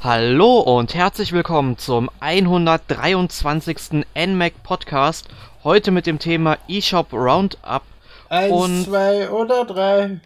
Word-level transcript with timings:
Hallo 0.00 0.60
und 0.60 0.94
herzlich 0.94 1.32
willkommen 1.32 1.76
zum 1.76 2.08
123. 2.20 4.04
NMAC 4.16 4.62
Podcast. 4.62 5.28
Heute 5.64 5.90
mit 5.90 6.06
dem 6.06 6.18
Thema 6.18 6.56
eShop 6.68 7.12
Roundup. 7.12 7.82
Eins, 8.28 8.52
Und- 8.52 8.84
zwei 8.84 9.28
oder 9.30 9.64
drei. 9.64 10.20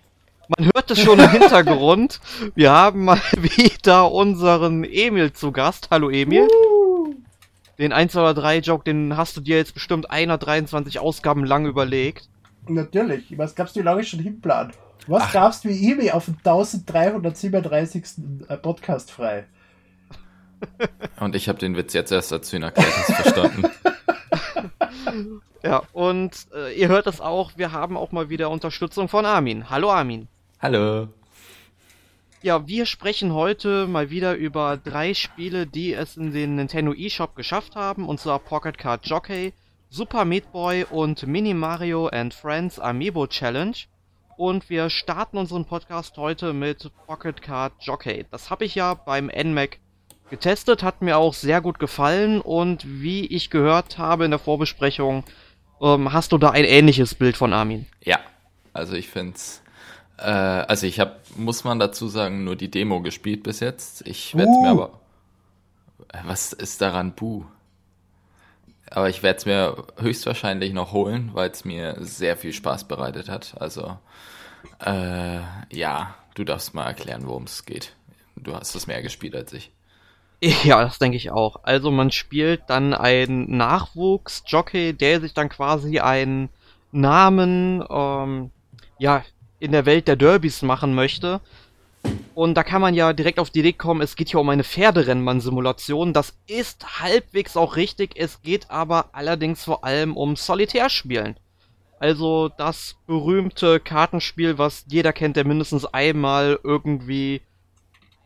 Man 0.58 0.70
hört 0.74 0.90
es 0.90 1.00
schon 1.00 1.18
im 1.18 1.30
Hintergrund. 1.30 2.20
Wir 2.54 2.72
haben 2.72 3.04
mal 3.04 3.20
wieder 3.38 4.10
unseren 4.12 4.84
Emil 4.84 5.32
zu 5.32 5.52
Gast. 5.52 5.88
Hallo 5.90 6.10
Emil. 6.10 6.46
Uh, 6.48 7.14
Den 7.78 7.92
1 7.92 8.14
oder 8.16 8.34
3 8.34 8.58
Joke, 8.58 8.84
den 8.84 9.16
hast 9.16 9.36
du 9.36 9.40
dir 9.40 9.56
jetzt 9.56 9.74
bestimmt 9.74 10.10
123 10.10 10.98
Ausgaben 10.98 11.44
lang 11.44 11.64
überlegt. 11.66 12.28
natürlich. 12.68 13.36
Was 13.38 13.54
gab's 13.54 13.72
dir 13.72 13.82
lange 13.82 14.04
schon 14.04 14.20
hinplan? 14.20 14.72
Was 15.06 15.32
gab's 15.32 15.64
wie 15.64 15.90
Ibi 15.90 16.10
auf 16.10 16.26
dem 16.26 16.36
1337. 16.36 18.04
äh, 18.48 18.56
Podcast 18.56 19.10
frei? 19.10 19.46
Und 21.18 21.34
ich 21.34 21.48
habe 21.48 21.58
den 21.58 21.76
Witz 21.76 21.92
jetzt 21.92 22.12
erst 22.12 22.30
dazu 22.30 22.56
in 22.56 22.62
Erklärung 22.62 22.92
verstanden. 22.92 23.64
Ja, 25.64 25.82
und 25.92 26.32
äh, 26.56 26.74
ihr 26.76 26.88
hört 26.88 27.06
es 27.06 27.20
auch, 27.20 27.52
wir 27.56 27.70
haben 27.70 27.96
auch 27.96 28.10
mal 28.10 28.30
wieder 28.30 28.50
Unterstützung 28.50 29.08
von 29.08 29.24
Armin. 29.24 29.70
Hallo 29.70 29.92
Armin. 29.92 30.26
Hallo. 30.62 31.08
Ja, 32.40 32.68
wir 32.68 32.86
sprechen 32.86 33.34
heute 33.34 33.88
mal 33.88 34.10
wieder 34.10 34.36
über 34.36 34.76
drei 34.76 35.12
Spiele, 35.12 35.66
die 35.66 35.92
es 35.92 36.16
in 36.16 36.32
den 36.32 36.54
Nintendo 36.54 36.92
eShop 36.92 37.34
geschafft 37.34 37.74
haben, 37.74 38.08
und 38.08 38.20
zwar 38.20 38.38
Pocket 38.38 38.78
Card 38.78 39.04
Jockey, 39.04 39.54
Super 39.90 40.24
Meat 40.24 40.52
Boy 40.52 40.86
und 40.88 41.26
Mini 41.26 41.52
Mario 41.52 42.06
and 42.06 42.32
Friends 42.32 42.78
Amiibo 42.78 43.26
Challenge. 43.26 43.74
Und 44.36 44.70
wir 44.70 44.88
starten 44.88 45.36
unseren 45.36 45.64
Podcast 45.64 46.16
heute 46.16 46.52
mit 46.52 46.92
Pocket 47.08 47.42
Card 47.42 47.72
Jockey. 47.80 48.24
Das 48.30 48.48
habe 48.48 48.64
ich 48.64 48.76
ja 48.76 48.94
beim 48.94 49.32
NMAC 49.36 49.80
getestet, 50.30 50.84
hat 50.84 51.02
mir 51.02 51.16
auch 51.16 51.34
sehr 51.34 51.60
gut 51.60 51.80
gefallen 51.80 52.40
und 52.40 52.84
wie 52.86 53.26
ich 53.26 53.50
gehört 53.50 53.98
habe 53.98 54.26
in 54.26 54.30
der 54.30 54.38
Vorbesprechung, 54.38 55.24
ähm, 55.80 56.12
hast 56.12 56.30
du 56.30 56.38
da 56.38 56.50
ein 56.50 56.64
ähnliches 56.64 57.16
Bild 57.16 57.36
von 57.36 57.52
Armin. 57.52 57.86
Ja, 58.04 58.20
also 58.72 58.94
ich 58.94 59.08
find's. 59.08 59.62
Äh, 60.22 60.26
also 60.26 60.86
ich 60.86 61.00
habe, 61.00 61.16
muss 61.36 61.64
man 61.64 61.78
dazu 61.78 62.08
sagen, 62.08 62.44
nur 62.44 62.56
die 62.56 62.70
Demo 62.70 63.00
gespielt 63.02 63.42
bis 63.42 63.60
jetzt. 63.60 64.06
Ich 64.06 64.36
werde 64.36 64.50
Buh. 64.50 64.62
mir 64.62 64.70
aber. 64.70 65.00
Äh, 66.12 66.18
Was 66.24 66.52
ist 66.52 66.80
daran 66.80 67.14
Buh? 67.14 67.44
Aber 68.90 69.08
ich 69.08 69.22
werde 69.22 69.38
es 69.38 69.46
mir 69.46 69.84
höchstwahrscheinlich 69.98 70.72
noch 70.72 70.92
holen, 70.92 71.30
weil 71.32 71.50
es 71.50 71.64
mir 71.64 71.96
sehr 72.00 72.36
viel 72.36 72.52
Spaß 72.52 72.84
bereitet 72.84 73.28
hat. 73.28 73.54
Also, 73.58 73.96
äh, 74.84 75.40
ja, 75.70 76.14
du 76.34 76.44
darfst 76.44 76.74
mal 76.74 76.86
erklären, 76.86 77.26
worum 77.26 77.44
es 77.44 77.64
geht. 77.64 77.94
Du 78.36 78.54
hast 78.54 78.74
es 78.74 78.86
mehr 78.86 79.02
gespielt 79.02 79.34
als 79.34 79.52
ich. 79.52 79.70
Ja, 80.64 80.82
das 80.82 80.98
denke 80.98 81.16
ich 81.16 81.30
auch. 81.30 81.60
Also 81.62 81.92
man 81.92 82.10
spielt 82.10 82.62
dann 82.66 82.94
einen 82.94 83.56
Nachwuchs-Jockey, 83.56 84.92
der 84.92 85.20
sich 85.20 85.34
dann 85.34 85.48
quasi 85.48 86.00
einen 86.00 86.48
Namen, 86.90 87.84
ähm, 87.88 88.50
ja, 88.98 89.24
in 89.62 89.70
der 89.70 89.86
Welt 89.86 90.08
der 90.08 90.16
Derbys 90.16 90.62
machen 90.62 90.94
möchte. 90.94 91.40
Und 92.34 92.54
da 92.54 92.64
kann 92.64 92.82
man 92.82 92.94
ja 92.94 93.12
direkt 93.12 93.38
auf 93.38 93.50
die 93.50 93.60
Idee 93.60 93.72
kommen, 93.74 94.00
es 94.00 94.16
geht 94.16 94.30
hier 94.30 94.40
um 94.40 94.48
eine 94.48 94.64
Pferderennmann-Simulation. 94.64 96.12
Das 96.12 96.34
ist 96.48 97.00
halbwegs 97.00 97.56
auch 97.56 97.76
richtig, 97.76 98.14
es 98.16 98.42
geht 98.42 98.70
aber 98.70 99.10
allerdings 99.12 99.62
vor 99.62 99.84
allem 99.84 100.16
um 100.16 100.34
Solitärspielen. 100.34 101.36
Also 102.00 102.48
das 102.48 102.96
berühmte 103.06 103.78
Kartenspiel, 103.78 104.58
was 104.58 104.84
jeder 104.88 105.12
kennt, 105.12 105.36
der 105.36 105.46
mindestens 105.46 105.84
einmal 105.84 106.58
irgendwie 106.64 107.40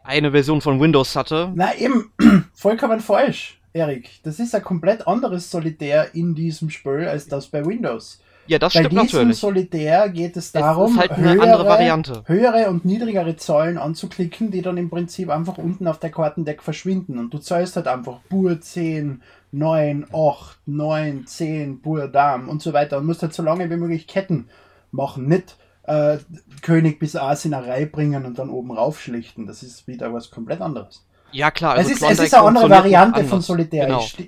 eine 0.03 0.31
Version 0.31 0.63
von 0.63 0.81
Windows 0.81 1.15
hatte. 1.15 1.53
Na 1.55 1.75
eben, 1.77 2.13
vollkommen 2.55 3.01
falsch, 3.01 3.61
Erik. 3.75 4.09
Das 4.23 4.41
ist 4.41 4.55
ein 4.55 4.65
komplett 4.65 5.07
anderes 5.07 5.51
Solitär 5.51 6.15
in 6.15 6.35
diesem 6.35 6.71
Spiel 6.71 7.07
als 7.07 7.27
das 7.29 7.49
bei 7.49 7.67
Windows. 7.67 8.23
Ja, 8.47 8.59
das 8.59 8.75
bei 8.75 8.81
stimmt 8.81 9.03
diesem 9.03 9.19
natürlich. 9.19 9.39
Solitär 9.39 10.09
geht 10.09 10.37
es 10.37 10.53
darum, 10.53 10.93
ist 10.93 10.99
halt 10.99 11.13
eine 11.13 11.41
andere 11.43 11.67
Variante. 11.67 12.23
höhere 12.27 12.69
und 12.71 12.85
niedrigere 12.85 13.37
Zahlen 13.37 13.79
anzuklicken, 13.79 14.51
die 14.51 14.63
dann 14.63 14.77
im 14.77 14.91
Prinzip 14.91 15.31
einfach 15.31 15.59
unten 15.59 15.87
auf 15.89 15.99
der 15.99 16.11
Kartendeck 16.11 16.63
verschwinden. 16.63 17.19
Und 17.19 17.35
du 17.35 17.39
zahlst 17.39 17.77
halt 17.77 17.89
einfach 17.89 18.21
Bur 18.29 18.61
10, 18.61 19.23
9, 19.53 20.07
8, 20.13 20.59
9, 20.67 21.27
10, 21.27 21.81
Bur 21.81 22.09
Dam 22.09 22.49
und 22.49 22.63
so 22.63 22.73
weiter. 22.73 22.99
Und 22.99 23.07
musst 23.07 23.23
halt 23.23 23.35
so 23.35 23.43
lange 23.43 23.69
wie 23.71 23.77
möglich 23.77 24.07
Ketten 24.07 24.49
machen. 24.91 25.27
Nicht 25.27 25.57
äh, 25.85 26.19
König 26.63 26.99
bis 26.99 27.17
Aas 27.17 27.45
in 27.45 27.55
eine 27.55 27.67
Reihe 27.67 27.87
bringen 27.87 28.25
und 28.27 28.39
dann 28.39 28.51
oben 28.51 28.73
raufschlichten. 28.73 29.47
Das 29.47 29.63
ist 29.63 29.87
wieder 29.87 30.13
was 30.13 30.31
komplett 30.31 30.61
anderes. 30.61 31.05
Ja, 31.33 31.51
klar. 31.51 31.75
Also 31.75 31.91
es, 31.91 32.01
ist, 32.01 32.11
es 32.11 32.19
ist 32.19 32.35
eine 32.35 32.49
andere 32.49 32.71
Variante 32.71 33.17
anders. 33.17 33.31
von 33.31 33.41
Solitär. 33.41 33.87
Genau. 33.87 34.01
Ich 34.01 34.19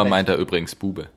recht. 0.00 0.10
meint 0.10 0.28
er 0.28 0.36
übrigens 0.36 0.74
Bube. 0.74 1.08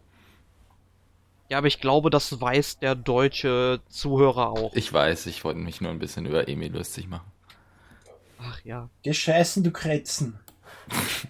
Ja, 1.51 1.57
aber 1.57 1.67
ich 1.67 1.81
glaube, 1.81 2.09
das 2.09 2.39
weiß 2.39 2.79
der 2.79 2.95
deutsche 2.95 3.81
Zuhörer 3.89 4.51
auch. 4.51 4.73
Ich 4.73 4.93
weiß, 4.93 5.25
ich 5.25 5.43
wollte 5.43 5.59
mich 5.59 5.81
nur 5.81 5.91
ein 5.91 5.99
bisschen 5.99 6.25
über 6.25 6.47
Emil 6.47 6.71
lustig 6.71 7.09
machen. 7.09 7.29
Ach 8.41 8.61
ja. 8.63 8.89
Gescheißen, 9.03 9.61
du 9.61 9.71
Kretzen. 9.71 10.39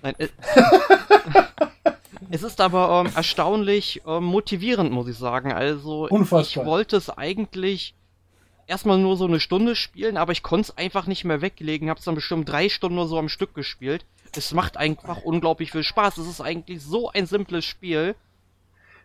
Nein, 0.04 0.14
äh, 0.20 0.28
es 2.30 2.44
ist 2.44 2.62
aber 2.62 3.04
ähm, 3.04 3.12
erstaunlich 3.16 4.04
ähm, 4.06 4.26
motivierend, 4.26 4.92
muss 4.92 5.08
ich 5.08 5.18
sagen. 5.18 5.54
Also, 5.54 6.08
Unfassbar. 6.08 6.66
ich 6.66 6.70
wollte 6.70 6.98
es 6.98 7.10
eigentlich 7.10 7.96
erstmal 8.68 9.00
nur 9.00 9.18
so 9.18 9.26
eine 9.26 9.40
Stunde 9.40 9.76
spielen, 9.76 10.18
aber 10.18 10.34
ich 10.34 10.44
konnte 10.44 10.70
es 10.70 10.78
einfach 10.78 11.08
nicht 11.08 11.24
mehr 11.24 11.42
weglegen. 11.42 11.90
Hab's 11.90 12.04
dann 12.04 12.14
bestimmt 12.14 12.48
drei 12.48 12.70
Stunden 12.70 12.98
nur 12.98 13.08
so 13.08 13.18
am 13.18 13.28
Stück 13.28 13.56
gespielt. 13.56 14.06
Es 14.36 14.54
macht 14.54 14.78
einfach 14.78 15.24
unglaublich 15.24 15.72
viel 15.72 15.84
Spaß. 15.84 16.18
Es 16.20 16.28
ist 16.28 16.42
eigentlich 16.42 16.84
so 16.84 17.10
ein 17.10 17.26
simples 17.26 17.66
Spiel. 17.66 18.14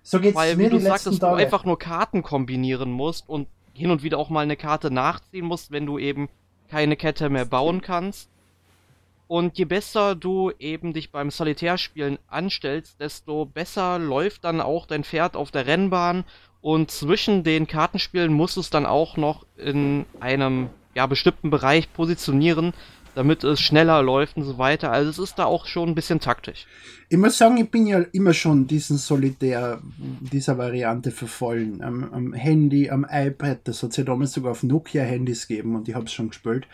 So 0.08 0.20
geht's 0.20 0.36
Weil, 0.36 0.54
mir 0.54 0.66
wie 0.66 0.68
du 0.68 0.76
letzten 0.76 1.14
sagtest, 1.14 1.22
du 1.24 1.26
einfach 1.26 1.64
nur 1.64 1.80
Karten 1.80 2.22
kombinieren 2.22 2.92
musst 2.92 3.28
und 3.28 3.48
hin 3.74 3.90
und 3.90 4.04
wieder 4.04 4.18
auch 4.18 4.30
mal 4.30 4.42
eine 4.42 4.56
Karte 4.56 4.92
nachziehen 4.92 5.44
musst, 5.44 5.72
wenn 5.72 5.84
du 5.84 5.98
eben 5.98 6.28
keine 6.70 6.94
Kette 6.94 7.28
mehr 7.28 7.44
bauen 7.44 7.80
kannst. 7.80 8.30
Und 9.26 9.58
je 9.58 9.64
besser 9.64 10.14
du 10.14 10.52
eben 10.60 10.92
dich 10.92 11.10
beim 11.10 11.32
Solitärspielen 11.32 12.20
anstellst, 12.28 13.00
desto 13.00 13.46
besser 13.46 13.98
läuft 13.98 14.44
dann 14.44 14.60
auch 14.60 14.86
dein 14.86 15.02
Pferd 15.02 15.34
auf 15.34 15.50
der 15.50 15.66
Rennbahn. 15.66 16.22
Und 16.60 16.92
zwischen 16.92 17.42
den 17.42 17.66
Kartenspielen 17.66 18.32
musst 18.32 18.54
du 18.54 18.60
es 18.60 18.70
dann 18.70 18.86
auch 18.86 19.16
noch 19.16 19.44
in 19.56 20.06
einem 20.20 20.70
ja, 20.94 21.06
bestimmten 21.06 21.50
Bereich 21.50 21.92
positionieren, 21.92 22.74
damit 23.16 23.44
es 23.44 23.60
schneller 23.60 24.02
läuft 24.02 24.36
und 24.36 24.44
so 24.44 24.58
weiter. 24.58 24.92
Also 24.92 25.10
es 25.10 25.18
ist 25.18 25.38
da 25.38 25.46
auch 25.46 25.66
schon 25.66 25.88
ein 25.88 25.94
bisschen 25.94 26.20
taktisch. 26.20 26.66
Ich 27.08 27.16
muss 27.16 27.38
sagen, 27.38 27.56
ich 27.56 27.70
bin 27.70 27.86
ja 27.86 28.00
immer 28.12 28.34
schon 28.34 28.66
diesen 28.66 28.98
Solitär, 28.98 29.80
dieser 29.96 30.58
Variante 30.58 31.10
verfallen. 31.10 31.82
Am, 31.82 32.12
am 32.12 32.32
Handy, 32.34 32.90
am 32.90 33.06
iPad, 33.10 33.60
das 33.64 33.82
hat 33.82 33.90
es 33.90 33.96
ja 33.96 34.04
damals 34.04 34.32
sogar 34.32 34.52
auf 34.52 34.62
Nokia-Handys 34.62 35.48
gegeben 35.48 35.76
und 35.76 35.88
ich 35.88 35.94
habe 35.94 36.04
es 36.04 36.12
schon 36.12 36.28
gespielt. 36.28 36.68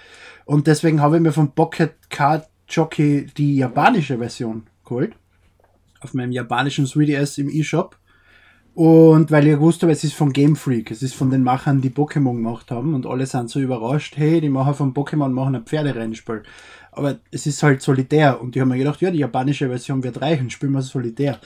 Und 0.44 0.66
deswegen 0.66 1.00
habe 1.00 1.16
ich 1.16 1.22
mir 1.22 1.32
von 1.32 1.52
Pocket 1.52 1.94
Card 2.10 2.48
Jockey 2.68 3.26
die 3.36 3.56
japanische 3.56 4.18
Version 4.18 4.66
geholt. 4.84 5.14
Auf 6.00 6.12
meinem 6.12 6.32
japanischen 6.32 6.86
3DS 6.86 7.38
im 7.38 7.48
eShop. 7.48 7.96
Und 8.74 9.30
weil 9.30 9.46
ich 9.46 9.54
gewusst 9.54 9.82
habe, 9.82 9.92
es 9.92 10.02
ist 10.02 10.14
von 10.14 10.32
Game 10.32 10.56
Freak, 10.56 10.90
es 10.90 11.02
ist 11.02 11.14
von 11.14 11.30
den 11.30 11.42
Machern, 11.42 11.82
die 11.82 11.90
Pokémon 11.90 12.34
gemacht 12.34 12.70
haben 12.70 12.94
und 12.94 13.04
alle 13.06 13.26
sind 13.26 13.50
so 13.50 13.60
überrascht, 13.60 14.16
hey, 14.16 14.40
die 14.40 14.48
Macher 14.48 14.72
von 14.72 14.94
Pokémon 14.94 15.28
machen 15.28 15.56
ein 15.56 15.66
Pferderennspiel. 15.66 16.42
Aber 16.90 17.18
es 17.30 17.46
ist 17.46 17.62
halt 17.62 17.82
solitär 17.82 18.40
und 18.40 18.54
die 18.54 18.60
haben 18.60 18.68
mir 18.68 18.78
gedacht, 18.78 19.00
ja, 19.02 19.10
die 19.10 19.18
japanische 19.18 19.68
Version 19.68 20.02
wird 20.02 20.22
reichen, 20.22 20.48
spielen 20.48 20.72
wir 20.72 20.82
solitär. 20.82 21.38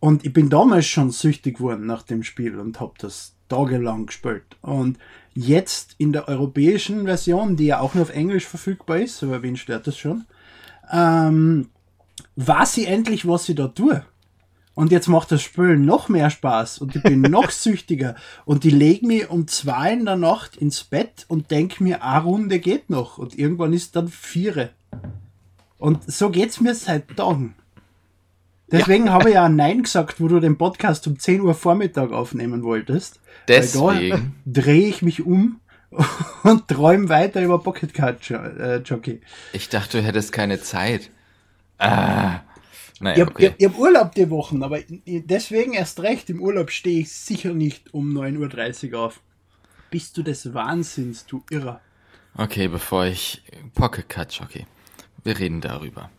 Und 0.00 0.26
ich 0.26 0.32
bin 0.32 0.50
damals 0.50 0.86
schon 0.86 1.10
süchtig 1.10 1.56
geworden 1.56 1.86
nach 1.86 2.02
dem 2.02 2.22
Spiel 2.22 2.58
und 2.58 2.78
habe 2.78 2.92
das 2.98 3.34
tagelang 3.48 4.06
gespielt. 4.06 4.56
Und 4.60 4.98
jetzt 5.34 5.94
in 5.96 6.12
der 6.12 6.28
europäischen 6.28 7.04
Version, 7.04 7.56
die 7.56 7.66
ja 7.66 7.80
auch 7.80 7.94
nur 7.94 8.02
auf 8.02 8.14
Englisch 8.14 8.46
verfügbar 8.46 8.98
ist, 8.98 9.22
aber 9.22 9.42
wen 9.42 9.56
stört 9.56 9.86
das 9.86 9.96
schon, 9.96 10.24
ähm, 10.92 11.68
weiß 12.36 12.76
ich 12.78 12.88
endlich, 12.88 13.26
was 13.26 13.48
ich 13.48 13.56
da 13.56 13.68
tue. 13.68 14.04
Und 14.76 14.92
jetzt 14.92 15.08
macht 15.08 15.32
das 15.32 15.40
Spiel 15.40 15.78
noch 15.78 16.10
mehr 16.10 16.28
Spaß 16.28 16.78
und 16.78 16.94
ich 16.94 17.02
bin 17.02 17.22
noch 17.22 17.50
süchtiger. 17.50 18.14
Und 18.44 18.66
ich 18.66 18.74
lege 18.74 19.06
mich 19.06 19.30
um 19.30 19.48
zwei 19.48 19.94
in 19.94 20.04
der 20.04 20.16
Nacht 20.16 20.54
ins 20.56 20.84
Bett 20.84 21.24
und 21.28 21.50
denke 21.50 21.82
mir, 21.82 22.04
eine 22.04 22.22
Runde 22.22 22.58
geht 22.58 22.90
noch. 22.90 23.16
Und 23.16 23.38
irgendwann 23.38 23.72
ist 23.72 23.96
dann 23.96 24.08
viere. 24.08 24.68
Und 25.78 26.12
so 26.12 26.28
geht's 26.28 26.60
mir 26.60 26.74
seit 26.74 27.16
Tagen. 27.16 27.54
Deswegen 28.70 29.08
habe 29.10 29.30
ich 29.30 29.36
ja 29.36 29.48
Nein 29.48 29.82
gesagt, 29.82 30.20
wo 30.20 30.28
du 30.28 30.40
den 30.40 30.58
Podcast 30.58 31.06
um 31.06 31.18
10 31.18 31.40
Uhr 31.40 31.54
Vormittag 31.54 32.12
aufnehmen 32.12 32.62
wolltest. 32.62 33.18
Weil 33.46 33.60
da 33.60 33.62
Deswegen. 33.62 34.34
drehe 34.44 34.88
ich 34.88 35.00
mich 35.00 35.24
um 35.24 35.58
und 36.42 36.68
träum 36.68 37.08
weiter 37.08 37.40
über 37.40 37.60
Pocket 37.62 37.94
Card 37.94 38.30
äh, 38.30 38.76
Jockey. 38.80 39.22
Ich 39.54 39.70
dachte, 39.70 39.98
du 39.98 40.04
hättest 40.04 40.32
keine 40.32 40.60
Zeit. 40.60 41.08
Ah. 41.78 42.40
Naja, 43.00 43.16
ich 43.16 43.20
habe 43.20 43.30
okay. 43.32 43.54
hab, 43.66 43.78
Urlaub 43.78 44.14
die 44.14 44.30
Wochen, 44.30 44.62
aber 44.62 44.80
deswegen 45.06 45.74
erst 45.74 46.00
recht, 46.00 46.30
im 46.30 46.40
Urlaub 46.40 46.70
stehe 46.70 47.00
ich 47.00 47.12
sicher 47.12 47.52
nicht 47.52 47.92
um 47.92 48.16
9.30 48.16 48.92
Uhr 48.92 49.00
auf. 49.00 49.20
Bist 49.90 50.16
du 50.16 50.22
des 50.22 50.54
Wahnsinns, 50.54 51.26
du 51.26 51.44
Irrer. 51.50 51.80
Okay, 52.36 52.68
bevor 52.68 53.06
ich 53.06 53.42
Pocket 53.74 54.08
Cut 54.08 54.32
Jockey. 54.32 54.66
Wir 55.24 55.38
reden 55.38 55.60
darüber. 55.60 56.10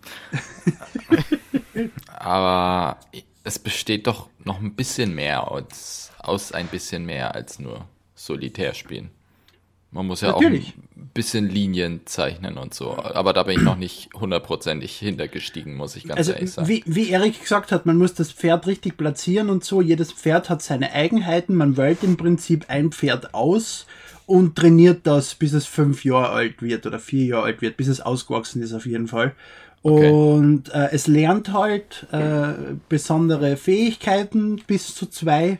aber 2.07 2.99
es 3.43 3.59
besteht 3.59 4.07
doch 4.07 4.29
noch 4.43 4.59
ein 4.59 4.75
bisschen 4.75 5.15
mehr 5.15 5.49
aus, 5.49 6.11
aus 6.19 6.51
ein 6.51 6.67
bisschen 6.67 7.05
mehr 7.05 7.33
als 7.33 7.59
nur 7.59 7.87
Solitär 8.15 8.73
spielen. 8.73 9.11
Man 9.91 10.05
muss 10.05 10.21
ja 10.21 10.31
Natürlich. 10.31 10.73
auch 10.73 10.97
ein 10.97 11.11
bisschen 11.13 11.49
Linien 11.49 12.01
zeichnen 12.05 12.57
und 12.57 12.73
so. 12.73 12.97
Aber 12.97 13.33
da 13.33 13.43
bin 13.43 13.57
ich 13.57 13.63
noch 13.63 13.77
nicht 13.77 14.09
hundertprozentig 14.13 14.97
hintergestiegen, 14.97 15.75
muss 15.75 15.95
ich 15.95 16.03
ganz 16.03 16.17
also, 16.17 16.33
ehrlich 16.33 16.51
sagen. 16.51 16.67
Wie, 16.67 16.83
wie 16.85 17.09
Erik 17.09 17.39
gesagt 17.41 17.71
hat, 17.71 17.85
man 17.85 17.97
muss 17.97 18.13
das 18.13 18.31
Pferd 18.31 18.67
richtig 18.67 18.97
platzieren 18.97 19.49
und 19.49 19.63
so. 19.63 19.81
Jedes 19.81 20.11
Pferd 20.11 20.49
hat 20.49 20.61
seine 20.61 20.91
Eigenheiten. 20.91 21.55
Man 21.55 21.77
wählt 21.77 22.03
im 22.03 22.17
Prinzip 22.17 22.65
ein 22.67 22.91
Pferd 22.91 23.33
aus 23.33 23.87
und 24.25 24.57
trainiert 24.57 25.07
das, 25.07 25.35
bis 25.35 25.53
es 25.53 25.65
fünf 25.65 26.03
Jahre 26.03 26.29
alt 26.29 26.61
wird 26.61 26.85
oder 26.85 26.99
vier 26.99 27.25
Jahre 27.25 27.45
alt 27.45 27.61
wird, 27.61 27.77
bis 27.77 27.87
es 27.87 28.01
ausgewachsen 28.01 28.61
ist 28.61 28.73
auf 28.73 28.85
jeden 28.85 29.07
Fall. 29.07 29.33
Okay. 29.83 30.11
Und 30.11 30.73
äh, 30.73 30.89
es 30.91 31.07
lernt 31.07 31.53
halt 31.53 32.07
äh, 32.11 32.75
besondere 32.89 33.55
Fähigkeiten 33.55 34.61
bis 34.67 34.93
zu 34.93 35.05
zwei 35.05 35.59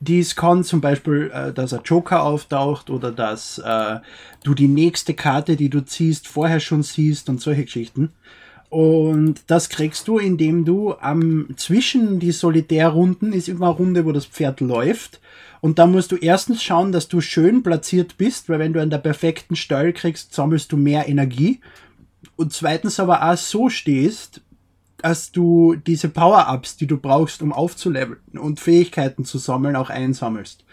dies 0.00 0.36
kann 0.36 0.64
zum 0.64 0.80
Beispiel, 0.80 1.30
äh, 1.32 1.52
dass 1.52 1.72
ein 1.72 1.80
Joker 1.84 2.22
auftaucht 2.22 2.90
oder 2.90 3.10
dass 3.10 3.58
äh, 3.58 3.96
du 4.44 4.54
die 4.54 4.68
nächste 4.68 5.14
Karte, 5.14 5.56
die 5.56 5.70
du 5.70 5.84
ziehst, 5.84 6.28
vorher 6.28 6.60
schon 6.60 6.82
siehst 6.82 7.28
und 7.28 7.40
solche 7.40 7.64
Geschichten. 7.64 8.12
Und 8.70 9.40
das 9.46 9.70
kriegst 9.70 10.08
du, 10.08 10.18
indem 10.18 10.64
du 10.64 10.94
am 10.94 11.48
zwischen 11.56 12.20
die 12.20 12.32
Solitärrunden 12.32 13.32
ist 13.32 13.48
immer 13.48 13.68
eine 13.68 13.76
Runde, 13.76 14.04
wo 14.04 14.12
das 14.12 14.26
Pferd 14.26 14.60
läuft. 14.60 15.20
Und 15.60 15.78
da 15.78 15.86
musst 15.86 16.12
du 16.12 16.16
erstens 16.16 16.62
schauen, 16.62 16.92
dass 16.92 17.08
du 17.08 17.20
schön 17.20 17.62
platziert 17.62 18.16
bist, 18.18 18.48
weil 18.48 18.58
wenn 18.58 18.74
du 18.74 18.82
an 18.82 18.90
der 18.90 18.98
perfekten 18.98 19.56
Stall 19.56 19.92
kriegst, 19.92 20.34
sammelst 20.34 20.70
du 20.70 20.76
mehr 20.76 21.08
Energie. 21.08 21.60
Und 22.36 22.52
zweitens 22.52 23.00
aber 23.00 23.28
auch 23.28 23.36
so 23.36 23.68
stehst, 23.68 24.42
dass 24.98 25.32
du 25.32 25.76
diese 25.76 26.08
Power-Ups, 26.08 26.76
die 26.76 26.86
du 26.86 26.98
brauchst, 26.98 27.42
um 27.42 27.52
aufzuleveln 27.52 28.18
und 28.38 28.60
Fähigkeiten 28.60 29.24
zu 29.24 29.38
sammeln, 29.38 29.76
auch 29.76 29.90
einsammelst. 29.90 30.64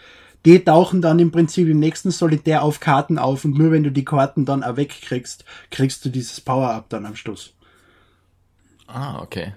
Die 0.44 0.64
tauchen 0.64 1.02
dann 1.02 1.18
im 1.18 1.32
Prinzip 1.32 1.68
im 1.68 1.80
nächsten 1.80 2.10
Solitär 2.10 2.62
auf 2.62 2.78
Karten 2.78 3.18
auf 3.18 3.44
und 3.44 3.58
nur 3.58 3.72
wenn 3.72 3.82
du 3.82 3.90
die 3.90 4.04
Karten 4.04 4.44
dann 4.44 4.62
auch 4.62 4.76
wegkriegst, 4.76 5.44
kriegst 5.70 6.04
du 6.04 6.08
dieses 6.08 6.40
Power-Up 6.40 6.88
dann 6.88 7.06
am 7.06 7.16
Schluss. 7.16 7.54
Ah, 8.86 9.20
okay. 9.20 9.54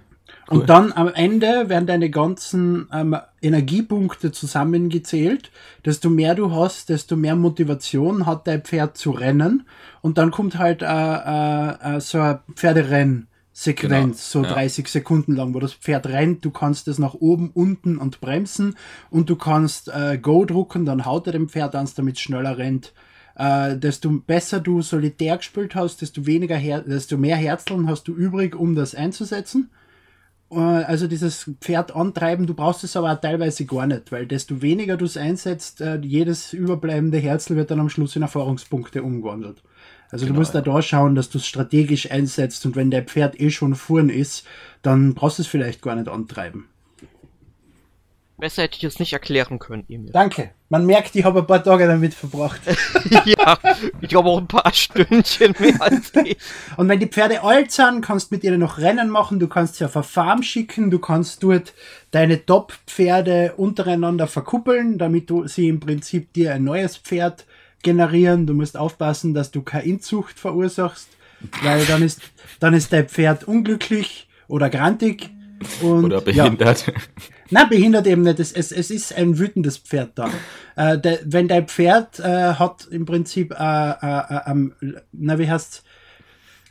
Cool. 0.50 0.62
Und 0.62 0.70
dann 0.70 0.92
am 0.92 1.10
Ende 1.10 1.70
werden 1.70 1.86
deine 1.86 2.10
ganzen 2.10 2.88
ähm, 2.92 3.16
Energiepunkte 3.40 4.32
zusammengezählt. 4.32 5.52
Desto 5.86 6.10
mehr 6.10 6.34
du 6.34 6.52
hast, 6.52 6.90
desto 6.90 7.16
mehr 7.16 7.36
Motivation 7.36 8.26
hat 8.26 8.48
dein 8.48 8.64
Pferd 8.64 8.98
zu 8.98 9.12
rennen. 9.12 9.68
Und 10.02 10.18
dann 10.18 10.32
kommt 10.32 10.58
halt 10.58 10.82
äh, 10.82 10.86
äh, 10.86 11.98
äh 11.98 12.00
so 12.02 12.20
ein 12.20 12.40
Pferderennen 12.56 13.29
Sequenz, 13.62 14.32
genau, 14.32 14.46
so 14.46 14.54
30 14.54 14.86
ja. 14.86 14.92
Sekunden 14.92 15.36
lang, 15.36 15.54
wo 15.54 15.60
das 15.60 15.74
Pferd 15.74 16.08
rennt, 16.08 16.46
du 16.46 16.50
kannst 16.50 16.88
es 16.88 16.98
nach 16.98 17.14
oben, 17.14 17.50
unten 17.54 17.98
und 17.98 18.22
bremsen 18.22 18.78
und 19.10 19.30
du 19.30 19.36
kannst 19.36 19.90
äh, 19.90 20.18
Go 20.18 20.46
drucken, 20.46 20.86
dann 20.86 21.06
haut 21.06 21.28
er 21.28 21.34
dem 21.34 21.50
Pferd 21.50 21.76
an, 21.76 21.90
damit 21.94 22.16
es 22.16 22.22
schneller 22.22 22.58
rennt. 22.58 22.94
Äh, 23.36 23.76
desto 23.76 24.12
besser 24.12 24.62
du 24.62 24.82
solitär 24.82 25.36
gespielt 25.36 25.76
hast, 25.76 26.02
desto 26.02 26.26
weniger 26.26 26.56
Her 26.56 26.84
desto 26.84 27.18
mehr 27.18 27.36
Herzeln 27.36 27.90
hast 27.90 28.08
du 28.08 28.16
übrig, 28.16 28.56
um 28.56 28.76
das 28.76 28.96
einzusetzen. 28.96 29.70
Äh, 30.52 30.56
also 30.56 31.08
dieses 31.08 31.52
Pferd 31.60 31.94
antreiben, 31.94 32.48
du 32.48 32.54
brauchst 32.54 32.86
es 32.86 32.96
aber 32.96 33.12
auch 33.12 33.20
teilweise 33.20 33.66
gar 33.66 33.88
nicht, 33.88 34.14
weil 34.14 34.26
desto 34.26 34.62
weniger 34.62 34.96
du 34.96 35.04
es 35.04 35.18
einsetzt, 35.18 35.82
äh, 35.82 36.00
jedes 36.02 36.54
überbleibende 36.54 37.18
Herzel 37.18 37.58
wird 37.58 37.72
dann 37.72 37.82
am 37.82 37.90
Schluss 37.90 38.16
in 38.16 38.22
Erfahrungspunkte 38.22 39.04
umgewandelt. 39.04 39.62
Also 40.12 40.26
genau, 40.26 40.36
du 40.36 40.40
musst 40.40 40.54
ja. 40.54 40.62
da 40.62 40.82
schauen, 40.82 41.16
dass 41.16 41.30
du 41.30 41.38
es 41.38 41.48
strategisch 41.48 42.12
einsetzt 42.12 42.66
und 42.66 42.76
wenn 42.76 42.92
der 42.92 43.04
Pferd 43.04 43.40
eh 43.40 43.52
schon 43.52 43.76
vorn 43.76 44.10
ist, 44.10 44.46
dann 44.82 45.14
brauchst 45.14 45.38
du 45.38 45.44
es 45.44 45.48
vielleicht 45.48 45.82
gar 45.82 45.96
nicht 45.96 46.08
antreiben. 46.08 46.68
Besser 48.40 48.64
hätte 48.64 48.78
ich 48.78 48.86
es 48.86 49.00
nicht 49.00 49.12
erklären 49.12 49.60
können, 49.60 49.84
Emil. 49.90 50.12
Danke. 50.14 50.52
Man 50.70 50.86
merkt, 50.86 51.14
ich 51.16 51.26
habe 51.26 51.40
ein 51.40 51.48
paar 51.48 51.62
Tage 51.62 51.88
damit 51.88 52.14
verbracht. 52.14 52.62
ja, 53.26 53.58
ich 54.00 54.08
glaube 54.08 54.30
auch 54.30 54.38
ein 54.38 54.48
paar 54.48 54.74
Stündchen 54.74 55.54
mehr 55.60 55.82
als 55.82 56.14
ich. 56.24 56.38
Und 56.78 56.88
wenn 56.88 57.02
die 57.02 57.08
Pferde 57.08 57.44
alt 57.44 57.72
sind, 57.72 58.02
kannst 58.02 58.32
du 58.32 58.36
mit 58.36 58.46
ihnen 58.46 58.62
noch 58.62 58.78
Rennen 58.78 59.10
machen, 59.10 59.40
du 59.40 59.50
kannst 59.50 59.76
sie 59.76 59.86
auf 59.86 59.96
eine 59.98 60.04
Farm 60.04 60.42
schicken, 60.42 60.90
du 60.90 61.00
kannst 61.00 61.44
dort 61.44 61.74
deine 62.12 62.46
Top-Pferde 62.46 63.56
untereinander 63.58 64.28
verkuppeln, 64.28 64.98
damit 64.98 65.30
du 65.30 65.46
sie 65.48 65.68
im 65.68 65.82
Prinzip 65.82 66.32
dir 66.32 66.54
ein 66.54 66.64
neues 66.64 66.96
Pferd 66.96 67.46
generieren. 67.84 68.48
Du 68.48 68.54
musst 68.54 68.78
aufpassen, 68.78 69.34
dass 69.34 69.52
du 69.52 69.62
keine 69.62 69.86
Inzucht 69.86 70.40
verursachst, 70.40 71.10
weil 71.64 71.86
dann 71.86 72.02
ist, 72.02 72.22
dann 72.60 72.74
ist 72.74 72.94
dein 72.94 73.08
Pferd 73.08 73.44
unglücklich 73.46 74.28
oder 74.48 74.70
grantig. 74.70 75.30
Und, 75.82 76.06
oder 76.06 76.22
behindert. 76.22 76.88
Ja. 76.88 76.94
Nein, 77.50 77.70
behindert 77.70 78.08
eben 78.08 78.22
nicht. 78.22 78.40
Es, 78.40 78.52
es, 78.52 78.72
es 78.72 78.92
ist 78.92 79.14
ein 79.14 79.40
wütendes 79.40 79.78
Pferd 79.78 80.12
dann. 80.16 80.32
Äh, 80.76 80.98
de, 80.98 81.20
wenn 81.26 81.48
dein 81.48 81.68
Pferd 81.68 82.20
äh, 82.20 82.54
hat 82.54 82.88
im 82.90 83.06
Prinzip, 83.06 83.54
äh, 83.58 83.90
äh, 83.92 84.52
äh, 84.52 85.00
na 85.12 85.40
wie 85.40 85.50
heißt 85.50 85.84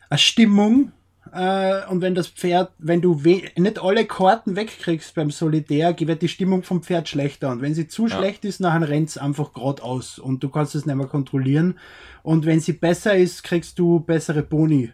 eine 0.08 0.19
Stimmung, 0.19 0.93
äh, 1.32 1.86
und 1.88 2.00
wenn 2.00 2.14
das 2.14 2.28
Pferd, 2.28 2.70
wenn 2.78 3.00
du 3.00 3.14
nicht 3.14 3.78
alle 3.78 4.04
Karten 4.04 4.56
wegkriegst 4.56 5.14
beim 5.14 5.30
Solitär, 5.30 5.94
wird 5.98 6.22
die 6.22 6.28
Stimmung 6.28 6.62
vom 6.62 6.82
Pferd 6.82 7.08
schlechter. 7.08 7.50
Und 7.50 7.62
wenn 7.62 7.75
sie 7.75 7.88
zu 7.88 8.06
ja. 8.06 8.16
schlecht 8.16 8.44
ist, 8.44 8.60
nachher 8.60 8.88
rennt 8.88 9.10
es 9.10 9.19
einfach 9.19 9.52
geradeaus 9.52 10.19
und 10.19 10.42
du 10.42 10.48
kannst 10.48 10.75
es 10.75 10.86
nicht 10.86 10.94
mehr 10.94 11.06
kontrollieren. 11.06 11.78
Und 12.22 12.46
wenn 12.46 12.60
sie 12.60 12.72
besser 12.72 13.16
ist, 13.16 13.42
kriegst 13.42 13.78
du 13.78 14.00
bessere 14.00 14.42
Boni, 14.42 14.92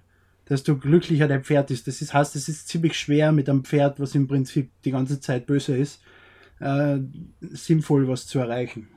desto 0.48 0.76
glücklicher 0.76 1.28
dein 1.28 1.44
Pferd 1.44 1.70
ist. 1.70 1.86
Das 1.86 2.00
ist, 2.00 2.14
heißt, 2.14 2.36
es 2.36 2.48
ist 2.48 2.68
ziemlich 2.68 2.98
schwer 2.98 3.32
mit 3.32 3.48
einem 3.48 3.64
Pferd, 3.64 4.00
was 4.00 4.14
im 4.14 4.28
Prinzip 4.28 4.70
die 4.84 4.90
ganze 4.90 5.20
Zeit 5.20 5.46
böse 5.46 5.76
ist, 5.76 6.00
äh, 6.60 6.98
sinnvoll 7.40 8.08
was 8.08 8.26
zu 8.26 8.38
erreichen. 8.38 8.88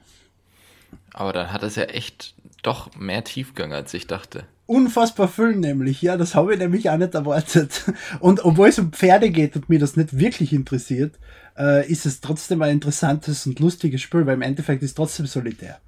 Aber 1.13 1.33
dann 1.33 1.51
hat 1.51 1.63
es 1.63 1.75
ja 1.75 1.83
echt 1.83 2.35
doch 2.63 2.95
mehr 2.95 3.23
Tiefgang, 3.23 3.73
als 3.73 3.93
ich 3.93 4.07
dachte 4.07 4.45
unfassbar 4.67 5.27
füllen 5.27 5.61
nämlich. 5.61 6.01
Ja, 6.01 6.17
das 6.17 6.35
habe 6.35 6.53
ich 6.53 6.59
nämlich 6.59 6.89
auch 6.89 6.97
nicht 6.97 7.15
erwartet. 7.15 7.85
Und 8.19 8.45
obwohl 8.45 8.67
es 8.67 8.77
um 8.77 8.91
Pferde 8.91 9.31
geht 9.31 9.55
und 9.55 9.69
mir 9.69 9.79
das 9.79 9.95
nicht 9.95 10.19
wirklich 10.19 10.53
interessiert, 10.53 11.15
äh, 11.57 11.89
ist 11.89 12.05
es 12.05 12.21
trotzdem 12.21 12.61
ein 12.61 12.71
interessantes 12.71 13.47
und 13.47 13.59
lustiges 13.59 14.01
Spiel, 14.01 14.25
weil 14.27 14.35
im 14.35 14.41
Endeffekt 14.41 14.83
ist 14.83 14.91
es 14.91 14.95
trotzdem 14.95 15.25
solitär. 15.25 15.79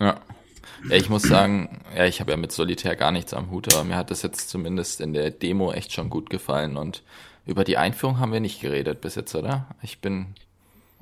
Ja. 0.00 0.20
Ja, 0.88 0.96
ich 0.96 1.08
muss 1.08 1.22
sagen, 1.22 1.80
ja, 1.96 2.06
ich 2.06 2.20
habe 2.20 2.32
ja 2.32 2.36
mit 2.36 2.50
Solitär 2.50 2.96
gar 2.96 3.12
nichts 3.12 3.34
am 3.34 3.52
Hut, 3.52 3.72
aber 3.72 3.84
mir 3.84 3.94
hat 3.94 4.10
das 4.10 4.22
jetzt 4.22 4.48
zumindest 4.48 5.00
in 5.00 5.12
der 5.12 5.30
Demo 5.30 5.72
echt 5.72 5.92
schon 5.92 6.10
gut 6.10 6.28
gefallen 6.28 6.76
und 6.76 7.04
über 7.46 7.62
die 7.62 7.76
Einführung 7.76 8.18
haben 8.18 8.32
wir 8.32 8.40
nicht 8.40 8.60
geredet 8.60 9.00
bis 9.00 9.14
jetzt, 9.14 9.32
oder? 9.36 9.68
Ich 9.80 10.00
bin 10.00 10.34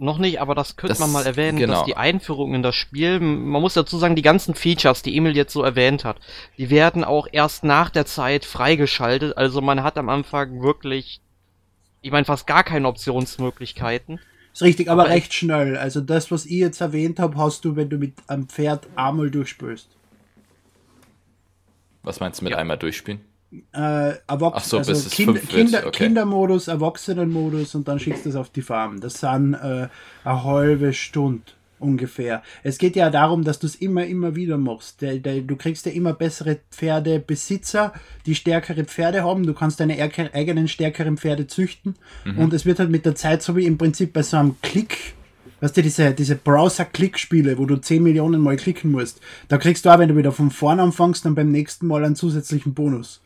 noch 0.00 0.19
nicht, 0.19 0.40
aber 0.40 0.54
das 0.54 0.76
könnte 0.76 0.92
das, 0.92 0.99
man 0.99 1.12
mal 1.12 1.26
erwähnen, 1.26 1.59
genau. 1.59 1.75
dass 1.75 1.85
die 1.85 1.97
Einführung 1.97 2.54
in 2.54 2.62
das 2.62 2.75
Spiel, 2.75 3.21
man 3.21 3.61
muss 3.61 3.75
dazu 3.75 3.99
sagen, 3.99 4.16
die 4.16 4.23
ganzen 4.23 4.54
Features, 4.54 5.02
die 5.02 5.16
Emil 5.16 5.37
jetzt 5.37 5.52
so 5.52 5.62
erwähnt 5.62 6.04
hat, 6.04 6.19
die 6.59 6.71
werden 6.71 7.04
auch 7.04 7.28
erst 7.30 7.64
nach 7.64 7.90
der 7.90 8.07
Zeit 8.07 8.45
freigeschaltet. 8.45 9.37
Also 9.37 9.61
man 9.61 9.83
hat 9.83 9.99
am 9.99 10.09
Anfang 10.09 10.62
wirklich, 10.62 11.21
ich 12.00 12.11
meine, 12.11 12.25
fast 12.25 12.47
gar 12.47 12.64
keine 12.64 12.88
Optionsmöglichkeiten. 12.88 14.21
Ist 14.52 14.62
richtig, 14.62 14.90
aber, 14.90 15.02
aber 15.02 15.11
recht 15.11 15.33
schnell. 15.33 15.76
Also 15.76 16.00
das, 16.00 16.30
was 16.30 16.47
ich 16.47 16.59
jetzt 16.59 16.80
erwähnt 16.80 17.21
habe, 17.21 17.37
hast 17.37 17.64
du, 17.64 17.76
wenn 17.76 17.88
du 17.88 17.99
mit 17.99 18.14
einem 18.26 18.49
Pferd 18.49 18.88
einmal 18.97 19.30
durchspülst. 19.30 19.88
Was 22.02 22.21
meinst 22.21 22.40
du 22.40 22.45
mit 22.45 22.52
ja. 22.52 22.59
einmal 22.59 22.78
durchspielen? 22.78 23.21
Äh, 23.73 24.14
Erwachs 24.26 24.69
so, 24.69 24.78
also 24.78 25.09
kind, 25.11 25.49
Kinder, 25.49 25.87
okay. 25.87 26.04
Kindermodus, 26.04 26.69
Erwachsenenmodus 26.69 27.75
und 27.75 27.88
dann 27.88 27.99
schickst 27.99 28.25
du 28.25 28.30
es 28.30 28.37
auf 28.37 28.50
die 28.50 28.62
Farm. 28.62 29.00
Das 29.00 29.14
sind 29.14 29.54
äh, 29.54 29.88
eine 30.25 30.45
halbe 30.45 30.92
Stunde 30.92 31.42
ungefähr. 31.80 32.42
Es 32.62 32.78
geht 32.78 32.95
ja 32.95 33.11
darum, 33.11 33.42
dass 33.42 33.59
du 33.59 33.66
es 33.66 33.75
immer, 33.75 34.04
immer 34.04 34.37
wieder 34.37 34.59
machst. 34.59 35.02
Du 35.02 35.57
kriegst 35.57 35.87
ja 35.87 35.92
immer 35.92 36.12
bessere 36.12 36.59
Pferdebesitzer, 36.71 37.92
die 38.26 38.35
stärkere 38.35 38.85
Pferde 38.85 39.25
haben. 39.25 39.47
Du 39.47 39.54
kannst 39.54 39.80
deine 39.80 39.99
eigenen 39.99 40.69
stärkeren 40.69 41.16
Pferde 41.16 41.47
züchten. 41.47 41.97
Mhm. 42.25 42.38
Und 42.38 42.52
es 42.52 42.66
wird 42.66 42.78
halt 42.78 42.90
mit 42.90 43.07
der 43.07 43.14
Zeit 43.14 43.42
so 43.42 43.57
wie 43.57 43.66
im 43.66 43.78
Prinzip 43.78 44.12
bei 44.12 44.23
so 44.23 44.37
einem 44.37 44.57
Klick 44.62 45.14
Weißt 45.61 45.76
du, 45.76 45.83
diese, 45.83 46.12
diese 46.12 46.37
Browser-Klick-Spiele, 46.37 47.59
wo 47.59 47.66
du 47.66 47.76
10 47.76 48.02
Millionen 48.02 48.40
Mal 48.40 48.57
klicken 48.57 48.90
musst, 48.90 49.21
da 49.49 49.59
kriegst 49.59 49.85
du 49.85 49.90
auch, 49.90 49.99
wenn 49.99 50.09
du 50.09 50.16
wieder 50.16 50.33
von 50.33 50.50
vorne 50.50 50.83
anfängst, 50.83 51.25
dann 51.26 51.35
beim 51.35 51.50
nächsten 51.50 51.87
Mal 51.87 52.02
einen 52.02 52.16
zusätzlichen 52.16 52.73
Bonus. 52.73 53.21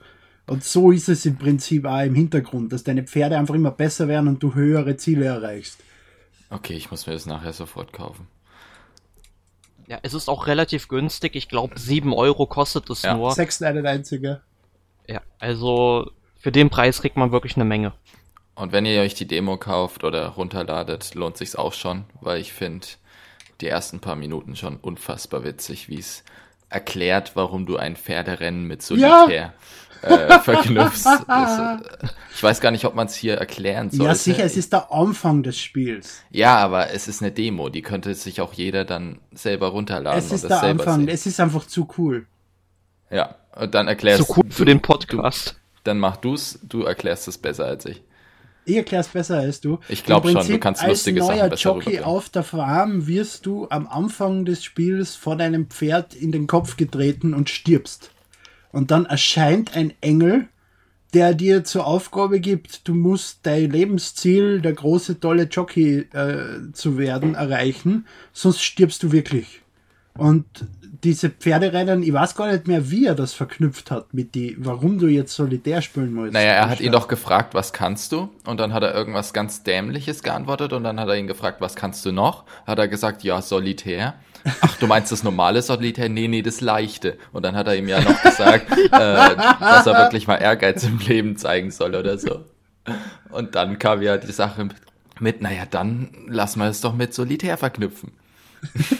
Und 0.46 0.62
so 0.62 0.90
ist 0.90 1.08
es 1.08 1.24
im 1.24 1.36
Prinzip 1.36 1.86
auch 1.86 2.02
im 2.02 2.14
Hintergrund, 2.14 2.72
dass 2.72 2.84
deine 2.84 3.04
Pferde 3.04 3.38
einfach 3.38 3.54
immer 3.54 3.70
besser 3.70 4.08
werden 4.08 4.28
und 4.28 4.42
du 4.42 4.54
höhere 4.54 4.96
Ziele 4.96 5.24
erreichst. 5.26 5.78
Okay, 6.50 6.74
ich 6.74 6.90
muss 6.90 7.06
mir 7.06 7.14
das 7.14 7.26
nachher 7.26 7.52
sofort 7.52 7.92
kaufen. 7.92 8.28
Ja, 9.86 9.98
es 10.02 10.14
ist 10.14 10.28
auch 10.28 10.46
relativ 10.46 10.88
günstig. 10.88 11.34
Ich 11.36 11.48
glaube, 11.48 11.78
7 11.78 12.12
Euro 12.12 12.46
kostet 12.46 12.88
es 12.90 13.02
Ja. 13.02 13.16
nur. 13.16 13.32
6,91er. 13.32 14.40
Ja, 15.08 15.20
also 15.38 16.10
für 16.38 16.52
den 16.52 16.70
Preis 16.70 17.00
kriegt 17.00 17.16
man 17.16 17.32
wirklich 17.32 17.56
eine 17.56 17.64
Menge. 17.64 17.92
Und 18.54 18.72
wenn 18.72 18.86
ihr 18.86 19.00
euch 19.00 19.14
die 19.14 19.26
Demo 19.26 19.56
kauft 19.56 20.04
oder 20.04 20.28
runterladet, 20.28 21.14
lohnt 21.14 21.36
sich's 21.36 21.56
auch 21.56 21.72
schon, 21.72 22.04
weil 22.20 22.40
ich 22.40 22.52
finde 22.52 22.86
die 23.60 23.66
ersten 23.66 24.00
paar 24.00 24.16
Minuten 24.16 24.56
schon 24.56 24.76
unfassbar 24.76 25.44
witzig, 25.44 25.88
wie 25.88 25.98
es 25.98 26.22
erklärt, 26.70 27.32
warum 27.34 27.66
du 27.66 27.76
ein 27.76 27.96
Pferderennen 27.96 28.64
mit 28.66 28.82
Solitär 28.82 29.52
äh, 30.04 30.38
verknüpfst. 30.40 31.04
Das, 31.26 31.58
äh, 31.58 32.06
ich 32.34 32.42
weiß 32.42 32.60
gar 32.60 32.70
nicht, 32.70 32.84
ob 32.84 32.94
man 32.94 33.06
es 33.06 33.14
hier 33.14 33.34
erklären 33.34 33.90
sollte. 33.90 34.04
Ja, 34.04 34.14
sicher, 34.14 34.44
es 34.44 34.56
ist 34.56 34.72
der 34.72 34.92
Anfang 34.92 35.42
des 35.42 35.58
Spiels. 35.58 36.22
Ja, 36.30 36.56
aber 36.58 36.90
es 36.90 37.08
ist 37.08 37.22
eine 37.22 37.32
Demo, 37.32 37.68
die 37.68 37.82
könnte 37.82 38.14
sich 38.14 38.40
auch 38.40 38.52
jeder 38.52 38.84
dann 38.84 39.18
selber 39.32 39.68
runterladen 39.68 40.18
Es 40.18 40.26
ist 40.26 40.32
und 40.32 40.42
der 40.42 40.48
das 40.50 40.60
selber 40.60 40.82
Anfang. 40.82 41.00
sehen. 41.00 41.08
Es 41.08 41.26
ist 41.26 41.40
einfach 41.40 41.66
zu 41.66 41.88
cool. 41.98 42.26
Ja, 43.10 43.36
und 43.56 43.74
dann 43.74 43.88
erklärst 43.88 44.26
So 44.26 44.34
cool 44.36 44.44
für 44.50 44.64
du, 44.64 44.72
den 44.72 44.80
Podcast. 44.82 45.56
Dann 45.84 45.98
mach 45.98 46.16
du's, 46.16 46.58
du 46.62 46.82
erklärst 46.82 47.28
es 47.28 47.38
besser 47.38 47.66
als 47.66 47.84
ich. 47.86 48.02
Ich 48.66 48.76
erklär's 48.76 49.08
besser 49.08 49.38
als 49.38 49.60
du. 49.60 49.78
Ich 49.88 50.04
glaub 50.04 50.24
Im 50.24 50.32
schon, 50.32 50.48
du 50.48 50.58
kannst 50.58 50.80
als 50.80 50.88
lustige 50.90 51.20
Sachen 51.22 51.36
neuer 51.36 51.48
besser 51.50 51.62
Jockey 51.62 51.78
rüberbringen. 51.90 52.04
auf 52.04 52.28
der 52.30 52.42
Farm 52.42 53.06
wirst 53.06 53.44
du 53.44 53.66
am 53.68 53.86
Anfang 53.86 54.46
des 54.46 54.64
Spiels 54.64 55.16
von 55.16 55.36
deinem 55.36 55.66
Pferd 55.66 56.14
in 56.14 56.32
den 56.32 56.46
Kopf 56.46 56.76
getreten 56.78 57.34
und 57.34 57.50
stirbst. 57.50 58.10
Und 58.74 58.90
dann 58.90 59.06
erscheint 59.06 59.76
ein 59.76 59.92
Engel, 60.00 60.48
der 61.14 61.32
dir 61.32 61.62
zur 61.62 61.86
Aufgabe 61.86 62.40
gibt, 62.40 62.88
du 62.88 62.94
musst 62.94 63.38
dein 63.44 63.70
Lebensziel, 63.70 64.60
der 64.60 64.72
große, 64.72 65.20
tolle 65.20 65.44
Jockey 65.44 66.08
äh, 66.12 66.72
zu 66.72 66.98
werden, 66.98 67.36
erreichen, 67.36 68.06
sonst 68.32 68.62
stirbst 68.62 69.04
du 69.04 69.12
wirklich. 69.12 69.60
Und 70.18 70.44
diese 71.04 71.30
Pferderennen, 71.30 72.02
ich 72.02 72.12
weiß 72.12 72.34
gar 72.34 72.50
nicht 72.50 72.66
mehr, 72.66 72.90
wie 72.90 73.06
er 73.06 73.14
das 73.14 73.32
verknüpft 73.32 73.92
hat 73.92 74.12
mit 74.12 74.34
die, 74.34 74.56
warum 74.58 74.98
du 74.98 75.06
jetzt 75.06 75.34
Solitär 75.34 75.80
spielen 75.80 76.12
musst. 76.12 76.32
Naja, 76.32 76.52
er 76.52 76.68
hat 76.68 76.80
ihn 76.80 76.90
doch 76.90 77.06
gefragt, 77.06 77.54
was 77.54 77.72
kannst 77.72 78.10
du? 78.10 78.28
Und 78.44 78.58
dann 78.58 78.72
hat 78.72 78.82
er 78.82 78.92
irgendwas 78.92 79.32
ganz 79.32 79.62
Dämliches 79.62 80.24
geantwortet 80.24 80.72
und 80.72 80.82
dann 80.82 80.98
hat 80.98 81.08
er 81.08 81.16
ihn 81.16 81.28
gefragt, 81.28 81.60
was 81.60 81.76
kannst 81.76 82.04
du 82.06 82.10
noch? 82.10 82.44
Hat 82.66 82.78
er 82.80 82.88
gesagt, 82.88 83.22
ja, 83.22 83.40
Solitär. 83.40 84.14
Ach, 84.60 84.76
du 84.76 84.86
meinst 84.86 85.10
das 85.10 85.22
normale 85.22 85.62
Solitär? 85.62 86.08
Nee, 86.08 86.28
nee, 86.28 86.42
das 86.42 86.60
leichte. 86.60 87.18
Und 87.32 87.44
dann 87.44 87.56
hat 87.56 87.66
er 87.66 87.76
ihm 87.76 87.88
ja 87.88 88.00
noch 88.00 88.22
gesagt, 88.22 88.70
äh, 88.72 88.88
dass 88.90 89.86
er 89.86 89.94
wirklich 89.94 90.26
mal 90.26 90.36
Ehrgeiz 90.36 90.84
im 90.84 90.98
Leben 90.98 91.36
zeigen 91.36 91.70
soll 91.70 91.94
oder 91.94 92.18
so. 92.18 92.44
Und 93.30 93.54
dann 93.54 93.78
kam 93.78 94.02
ja 94.02 94.18
die 94.18 94.32
Sache 94.32 94.64
mit, 94.64 94.76
mit 95.18 95.40
naja, 95.40 95.64
dann 95.70 96.10
lassen 96.28 96.60
wir 96.60 96.68
es 96.68 96.80
doch 96.80 96.94
mit 96.94 97.14
Solitär 97.14 97.56
verknüpfen. 97.56 98.12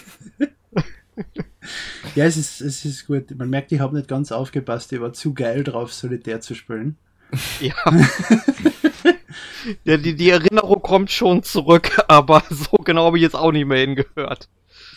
Ja, 2.15 2.27
es 2.27 2.37
ist, 2.37 2.61
es 2.61 2.85
ist 2.85 3.07
gut. 3.07 3.37
Man 3.37 3.51
merkt, 3.51 3.73
ich 3.73 3.81
habe 3.81 3.97
nicht 3.97 4.09
ganz 4.09 4.31
aufgepasst. 4.31 4.93
Ich 4.93 5.01
war 5.01 5.13
zu 5.13 5.35
geil 5.35 5.65
drauf, 5.65 5.93
Solitär 5.93 6.41
zu 6.41 6.55
spielen. 6.55 6.97
Ja. 7.61 7.75
ja 9.85 9.97
die, 9.97 10.15
die 10.15 10.31
Erinnerung 10.31 10.81
kommt 10.81 11.11
schon 11.11 11.43
zurück, 11.43 11.91
aber 12.09 12.43
so 12.51 12.77
genau 12.85 13.07
habe 13.07 13.17
ich 13.19 13.23
jetzt 13.23 13.35
auch 13.35 13.51
nicht 13.51 13.67
mehr 13.67 13.81
hingehört. 13.81 14.49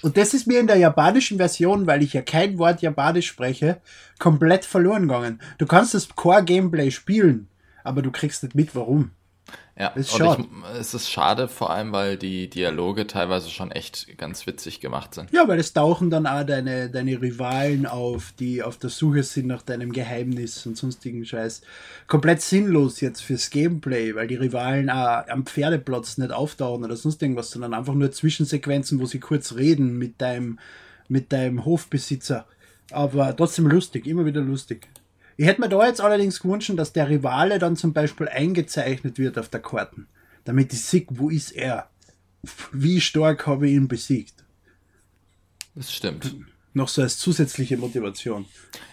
Und 0.02 0.18
das 0.18 0.34
ist 0.34 0.48
mir 0.48 0.60
in 0.60 0.68
der 0.68 0.78
japanischen 0.78 1.38
Version, 1.38 1.88
weil 1.88 2.04
ich 2.04 2.14
ja 2.14 2.22
kein 2.22 2.58
Wort 2.58 2.82
Japanisch 2.82 3.28
spreche, 3.28 3.82
komplett 4.20 4.66
verloren 4.66 5.08
gegangen. 5.08 5.42
Du 5.58 5.66
kannst 5.66 5.94
das 5.94 6.10
Core-Gameplay 6.10 6.92
spielen, 6.92 7.48
aber 7.84 8.02
du 8.02 8.12
kriegst 8.12 8.44
nicht 8.44 8.56
mit, 8.56 8.76
warum. 8.76 9.12
Ja, 9.80 9.90
Ist 9.90 10.18
schade. 10.18 10.44
ich, 10.74 10.80
es 10.80 10.96
ist 10.96 11.08
schade, 11.08 11.48
vor 11.48 11.70
allem, 11.70 11.92
weil 11.92 12.18
die 12.18 12.50
Dialoge 12.50 13.06
teilweise 13.06 13.52
schon 13.52 13.70
echt 13.70 14.18
ganz 14.18 14.48
witzig 14.48 14.80
gemacht 14.80 15.14
sind. 15.14 15.32
Ja, 15.32 15.48
weil 15.48 15.60
es 15.60 15.72
tauchen 15.72 16.10
dann 16.10 16.26
auch 16.26 16.44
deine, 16.44 16.90
deine 16.90 17.22
Rivalen 17.22 17.86
auf, 17.86 18.34
die 18.40 18.64
auf 18.64 18.78
der 18.78 18.90
Suche 18.90 19.22
sind 19.22 19.46
nach 19.46 19.62
deinem 19.62 19.92
Geheimnis 19.92 20.66
und 20.66 20.78
sonstigen 20.78 21.24
Scheiß. 21.26 21.62
Komplett 22.08 22.42
sinnlos 22.42 23.02
jetzt 23.02 23.22
fürs 23.22 23.52
Gameplay, 23.52 24.16
weil 24.16 24.26
die 24.26 24.36
Rivalen 24.36 24.90
auch 24.90 25.28
am 25.28 25.46
Pferdeplatz 25.46 26.18
nicht 26.18 26.32
auftauchen 26.32 26.84
oder 26.84 26.96
sonst 26.96 27.22
irgendwas, 27.22 27.52
sondern 27.52 27.76
einfach 27.76 27.94
nur 27.94 28.12
Zwischensequenzen, 28.12 29.00
wo 29.00 29.06
sie 29.06 29.20
kurz 29.20 29.54
reden 29.54 30.00
mit 30.00 30.20
deinem, 30.20 30.58
mit 31.08 31.32
deinem 31.32 31.66
Hofbesitzer. 31.66 32.48
Aber 32.92 33.36
trotzdem 33.36 33.68
lustig, 33.68 34.08
immer 34.08 34.26
wieder 34.26 34.42
lustig. 34.42 34.88
Ich 35.38 35.46
hätte 35.46 35.62
mir 35.62 35.70
da 35.70 35.86
jetzt 35.86 36.02
allerdings 36.02 36.40
gewünscht, 36.40 36.72
dass 36.76 36.94
der 36.94 37.10
Rivale 37.10 37.60
dann 37.60 37.76
zum 37.76 37.94
Beispiel 37.94 38.28
eingezeichnet 38.28 39.20
wird 39.20 39.38
auf 39.38 39.50
der 39.50 39.62
Karten, 39.62 40.08
damit 40.46 40.74
ich 40.74 40.82
sehe, 40.82 41.06
wo 41.10 41.30
ist 41.30 41.52
er? 41.52 41.90
Wie 42.72 43.00
stark 43.00 43.46
habe 43.46 43.68
ich 43.68 43.74
ihn 43.74 43.88
besiegt? 43.88 44.34
Das 45.76 45.94
stimmt. 45.94 46.36
Noch 46.74 46.88
so 46.88 47.04
als 47.04 47.20
zusätzliche 47.20 47.78
Motivation. 47.78 48.46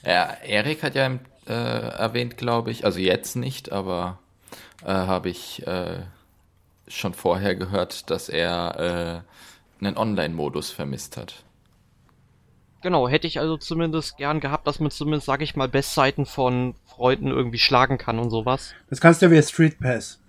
Ja, 0.05 0.35
Erik 0.45 0.83
hat 0.83 0.95
ja 0.95 1.19
äh, 1.47 1.53
erwähnt, 1.53 2.37
glaube 2.37 2.71
ich, 2.71 2.85
also 2.85 2.99
jetzt 2.99 3.37
nicht, 3.37 3.73
aber 3.73 4.19
äh, 4.83 4.89
habe 4.89 5.31
ich 5.31 5.67
äh, 5.67 6.03
schon 6.89 7.15
vorher 7.15 7.55
gehört, 7.55 8.11
dass 8.11 8.29
er 8.29 9.25
äh, 9.81 9.85
einen 9.85 9.97
Online-Modus 9.97 10.71
vermisst 10.71 11.17
hat. 11.17 11.43
Genau, 12.85 13.09
hätte 13.09 13.27
ich 13.27 13.41
also 13.41 13.57
zumindest 13.57 14.19
gern 14.19 14.41
gehabt, 14.41 14.67
dass 14.67 14.79
man 14.79 14.91
zumindest, 14.91 15.25
sag 15.25 15.41
ich 15.41 15.57
mal, 15.57 15.69
Bestzeiten 15.69 16.27
von 16.27 16.75
Freunden 16.87 17.29
irgendwie 17.29 17.59
schlagen 17.59 17.97
kann 17.97 18.19
und 18.19 18.29
sowas. 18.29 18.75
Das 18.91 19.01
kannst 19.01 19.23
du 19.23 19.27
ja 19.27 19.33
wie 19.33 19.43
Street 19.43 19.81
Pass. 19.81 20.21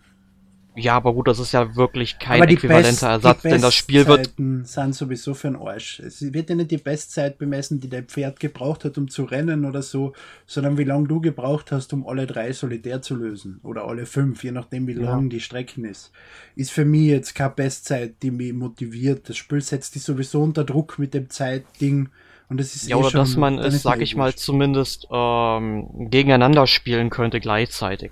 Ja, 0.78 0.96
aber 0.96 1.14
gut, 1.14 1.28
das 1.28 1.40
ist 1.40 1.52
ja 1.52 1.76
wirklich 1.76 2.18
kein 2.20 2.46
die 2.48 2.54
äquivalenter 2.56 2.90
Best- 2.90 3.04
Ersatz, 3.04 3.42
die 3.44 3.50
denn 3.50 3.62
das 3.62 3.76
Spiel 3.76 4.08
wird 4.08 4.20
Bestzeiten 4.24 4.66
sind 4.66 4.96
sowieso 4.96 5.34
für 5.34 5.48
den 5.50 5.56
Arsch. 5.58 6.00
Es 6.00 6.22
wird 6.34 6.50
ja 6.50 6.56
nicht 6.56 6.72
die 6.72 6.78
Bestzeit 6.78 7.38
bemessen, 7.38 7.80
die 7.82 7.90
dein 7.90 8.06
Pferd 8.06 8.40
gebraucht 8.40 8.86
hat, 8.86 8.98
um 8.98 9.10
zu 9.10 9.24
rennen 9.26 9.66
oder 9.66 9.82
so, 9.82 10.14
sondern 10.46 10.78
wie 10.78 10.84
lange 10.86 11.08
du 11.10 11.20
gebraucht 11.22 11.72
hast, 11.74 11.92
um 11.92 12.08
alle 12.08 12.26
drei 12.26 12.54
solitär 12.54 13.02
zu 13.02 13.16
lösen. 13.16 13.60
Oder 13.64 13.86
alle 13.86 14.06
fünf, 14.06 14.44
je 14.46 14.52
nachdem, 14.52 14.88
wie 14.88 14.94
Ja. 14.94 15.12
lang 15.12 15.30
die 15.30 15.40
Strecken 15.42 15.84
ist. 15.86 16.12
Ist 16.56 16.72
für 16.72 16.86
mich 16.86 17.08
jetzt 17.08 17.36
keine 17.36 17.52
Bestzeit, 17.52 18.16
die 18.22 18.32
mich 18.32 18.54
motiviert. 18.54 19.28
Das 19.30 19.36
Spiel 19.38 19.62
setzt 19.62 19.96
dich 19.96 20.04
sowieso 20.04 20.42
unter 20.42 20.64
Druck 20.64 21.00
mit 21.00 21.14
dem 21.14 21.30
Zeitding. 21.30 22.10
Und 22.50 22.60
das 22.60 22.76
ist 22.76 22.88
Ja, 22.88 22.96
eh 22.96 23.00
oder 23.00 23.10
schon, 23.10 23.20
dass 23.20 23.36
man 23.36 23.60
es, 23.60 23.82
sag 23.82 23.98
mir 23.98 24.04
ich 24.04 24.14
eh 24.14 24.18
mal, 24.18 24.36
zumindest 24.36 25.08
ähm, 25.12 26.10
gegeneinander 26.10 26.68
spielen 26.68 27.10
könnte 27.10 27.40
gleichzeitig. 27.40 28.12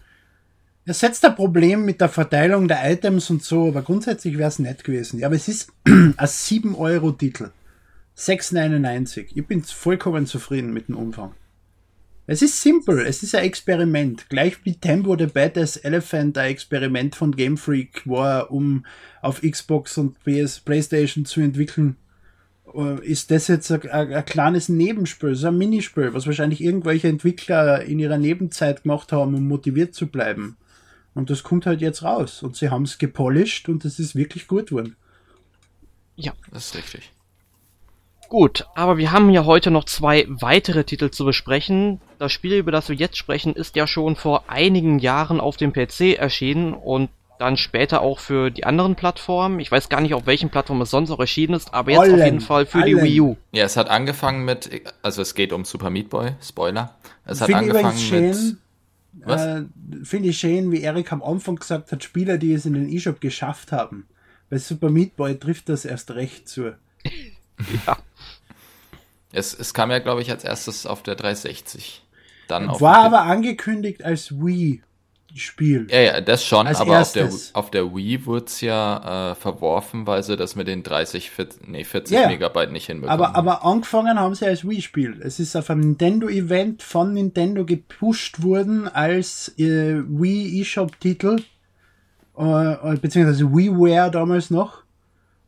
Es 0.85 0.99
setzt 0.99 1.23
ein 1.23 1.35
Problem 1.35 1.85
mit 1.85 2.01
der 2.01 2.09
Verteilung 2.09 2.67
der 2.67 2.91
Items 2.91 3.29
und 3.29 3.43
so, 3.43 3.69
aber 3.69 3.83
grundsätzlich 3.83 4.37
wäre 4.37 4.49
es 4.49 4.59
nett 4.59 4.83
gewesen. 4.83 5.19
Ja, 5.19 5.27
aber 5.27 5.35
es 5.35 5.47
ist 5.47 5.71
ein 5.85 6.15
7-Euro-Titel. 6.17 7.51
6,99. 8.17 9.27
Ich 9.33 9.47
bin 9.47 9.63
vollkommen 9.63 10.27
zufrieden 10.27 10.73
mit 10.73 10.87
dem 10.87 10.97
Umfang. 10.97 11.33
Es 12.25 12.41
ist 12.41 12.61
simpel, 12.61 13.05
es 13.05 13.21
ist 13.21 13.35
ein 13.35 13.43
Experiment. 13.43 14.29
Gleich 14.29 14.63
wie 14.63 14.75
Tempo 14.75 15.17
the 15.17 15.25
Badass 15.25 15.77
Elephant 15.77 16.37
ein 16.37 16.51
Experiment 16.51 17.15
von 17.15 17.35
Game 17.35 17.57
Freak 17.57 18.07
war, 18.07 18.49
um 18.51 18.85
auf 19.21 19.41
Xbox 19.41 19.97
und 19.97 20.23
PS, 20.23 20.61
Playstation 20.61 21.25
zu 21.25 21.41
entwickeln, 21.41 21.97
ist 23.01 23.31
das 23.31 23.47
jetzt 23.47 23.71
ein, 23.71 23.81
ein, 23.89 24.13
ein 24.13 24.25
kleines 24.25 24.69
Nebenspiel, 24.69 25.35
so 25.35 25.47
ein 25.47 25.57
Minispiel, 25.57 26.13
was 26.13 26.25
wahrscheinlich 26.25 26.61
irgendwelche 26.61 27.07
Entwickler 27.07 27.83
in 27.83 27.99
ihrer 27.99 28.17
Nebenzeit 28.17 28.83
gemacht 28.83 29.11
haben, 29.11 29.35
um 29.35 29.47
motiviert 29.47 29.93
zu 29.93 30.07
bleiben. 30.07 30.57
Und 31.13 31.29
das 31.29 31.43
kommt 31.43 31.65
halt 31.65 31.81
jetzt 31.81 32.03
raus. 32.03 32.41
Und 32.41 32.55
sie 32.55 32.69
haben 32.69 32.83
es 32.83 32.97
gepolished 32.97 33.69
und 33.69 33.85
es 33.85 33.99
ist 33.99 34.15
wirklich 34.15 34.47
gut 34.47 34.67
geworden. 34.67 34.95
Das 36.51 36.67
ist 36.67 36.75
richtig. 36.75 37.11
Gut, 38.29 38.65
aber 38.73 38.97
wir 38.97 39.11
haben 39.11 39.29
ja 39.29 39.45
heute 39.45 39.69
noch 39.69 39.83
zwei 39.83 40.25
weitere 40.27 40.83
Titel 40.85 41.11
zu 41.11 41.23
besprechen. 41.23 42.01
Das 42.17 42.31
Spiel, 42.31 42.57
über 42.57 42.71
das 42.71 42.89
wir 42.89 42.95
jetzt 42.95 43.17
sprechen, 43.17 43.53
ist 43.53 43.75
ja 43.75 43.85
schon 43.85 44.15
vor 44.15 44.45
einigen 44.47 44.97
Jahren 44.97 45.39
auf 45.39 45.55
dem 45.57 45.71
PC 45.71 46.17
erschienen 46.17 46.73
und 46.73 47.09
dann 47.39 47.57
später 47.57 48.01
auch 48.01 48.19
für 48.19 48.49
die 48.51 48.65
anderen 48.65 48.95
Plattformen. 48.95 49.59
Ich 49.59 49.71
weiß 49.71 49.89
gar 49.89 50.01
nicht, 50.01 50.13
auf 50.13 50.25
welchen 50.25 50.49
Plattformen 50.49 50.81
es 50.81 50.91
sonst 50.91 51.09
noch 51.09 51.19
erschienen 51.19 51.53
ist, 51.53 51.73
aber 51.73 51.91
jetzt 51.91 51.99
auf 51.99 52.05
Allen, 52.05 52.25
jeden 52.25 52.41
Fall 52.41 52.65
für 52.65 52.83
die 52.83 52.95
allen. 52.95 53.03
Wii 53.03 53.21
U. 53.21 53.37
Ja, 53.51 53.65
es 53.65 53.77
hat 53.77 53.89
angefangen 53.89 54.45
mit, 54.45 54.69
also 55.01 55.21
es 55.21 55.35
geht 55.35 55.53
um 55.53 55.65
Super 55.65 55.89
Meat 55.89 56.09
Boy, 56.09 56.31
Spoiler. 56.41 56.95
Es 57.25 57.41
hat 57.41 57.53
angefangen 57.53 57.97
übrigens 57.97 58.11
mit, 58.11 58.35
schön, 58.35 58.57
Was? 59.25 59.41
äh, 59.41 59.63
finde 60.03 60.29
ich 60.29 60.37
schön, 60.37 60.71
wie 60.71 60.81
Erik 60.81 61.11
am 61.11 61.23
Anfang 61.23 61.55
gesagt 61.55 61.91
hat, 61.91 62.03
Spieler, 62.03 62.37
die 62.37 62.53
es 62.53 62.65
in 62.65 62.73
den 62.73 62.89
eShop 62.89 63.19
geschafft 63.21 63.71
haben. 63.71 64.07
Bei 64.49 64.57
Super 64.57 64.89
Meat 64.89 65.15
Boy 65.15 65.37
trifft 65.39 65.69
das 65.69 65.85
erst 65.85 66.11
recht 66.11 66.47
zu. 66.47 66.75
Ja. 67.85 67.97
es, 69.31 69.53
es 69.53 69.75
kam 69.75 69.91
ja, 69.91 69.99
glaube 69.99 70.21
ich, 70.21 70.31
als 70.31 70.43
erstes 70.43 70.87
auf 70.87 71.03
der 71.03 71.15
360. 71.15 72.03
Dann 72.47 72.67
auf 72.67 72.81
War 72.81 73.03
aber 73.03 73.21
angekündigt 73.21 74.03
als 74.03 74.39
Wii-Spiel. 75.33 75.87
Ja, 75.89 75.99
ja, 75.99 76.21
das 76.21 76.45
schon, 76.45 76.67
Als 76.67 76.79
aber 76.79 77.01
auf 77.01 77.11
der, 77.11 77.29
auf 77.53 77.71
der 77.71 77.95
Wii 77.95 78.25
wurde 78.25 78.45
es 78.45 78.61
ja 78.61 79.31
äh, 79.31 79.35
verworfen, 79.35 80.05
weil 80.05 80.23
sie 80.23 80.37
das 80.37 80.55
mit 80.55 80.67
den 80.67 80.83
30, 80.83 81.31
40, 81.31 81.67
nee, 81.67 81.83
40 81.83 82.13
Ja, 82.13 82.21
ja. 82.21 82.27
Megabyte 82.27 82.71
nicht 82.71 82.85
hinbekommen. 82.85 83.25
Aber, 83.25 83.35
aber 83.35 83.65
angefangen 83.65 84.19
haben 84.19 84.35
sie 84.35 84.45
als 84.45 84.67
Wii-Spiel. 84.67 85.21
Es 85.21 85.39
ist 85.39 85.55
auf 85.55 85.69
einem 85.69 85.81
Nintendo-Event 85.81 86.83
von 86.83 87.13
Nintendo 87.13 87.65
gepusht 87.65 88.43
worden 88.43 88.87
als 88.87 89.49
äh, 89.57 90.01
Wii 90.07 90.61
eShop-Titel, 90.61 91.41
äh, 92.37 92.73
äh, 92.73 92.97
beziehungsweise 92.97 93.51
WiiWare 93.51 94.11
damals 94.11 94.49
noch. 94.49 94.83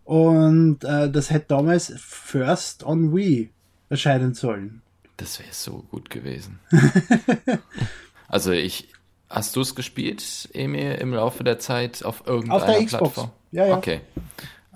Und 0.04 0.84
äh, 0.84 1.10
das 1.10 1.32
hätte 1.32 1.48
damals 1.50 1.94
First 1.98 2.84
on 2.84 3.15
Wii 3.15 3.51
erscheinen 3.89 4.34
sollen. 4.34 4.82
Das 5.18 5.39
wäre 5.39 5.50
so 5.51 5.86
gut 5.89 6.10
gewesen. 6.10 6.60
also 8.27 8.51
ich, 8.51 8.89
hast 9.36 9.56
du 9.56 9.62
es 9.62 9.75
gespielt, 9.75 10.50
Emil, 10.54 10.94
im 10.96 11.13
Laufe 11.13 11.44
der 11.44 11.60
Zeit 11.60 12.04
auf 12.04 12.25
irgendeiner 12.25 12.56
Auf 12.56 12.65
der 12.65 12.84
Xbox. 12.86 13.13
Plattform? 13.13 13.32
Ja, 13.51 13.65
ja. 13.68 13.77
Okay. 13.77 14.01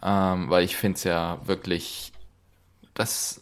Ähm, 0.04 0.50
weil 0.50 0.63
ich 0.63 0.75
finde 0.78 0.98
es 0.98 1.04
ja 1.04 1.42
wirklich 1.46 2.12
das, 2.94 3.42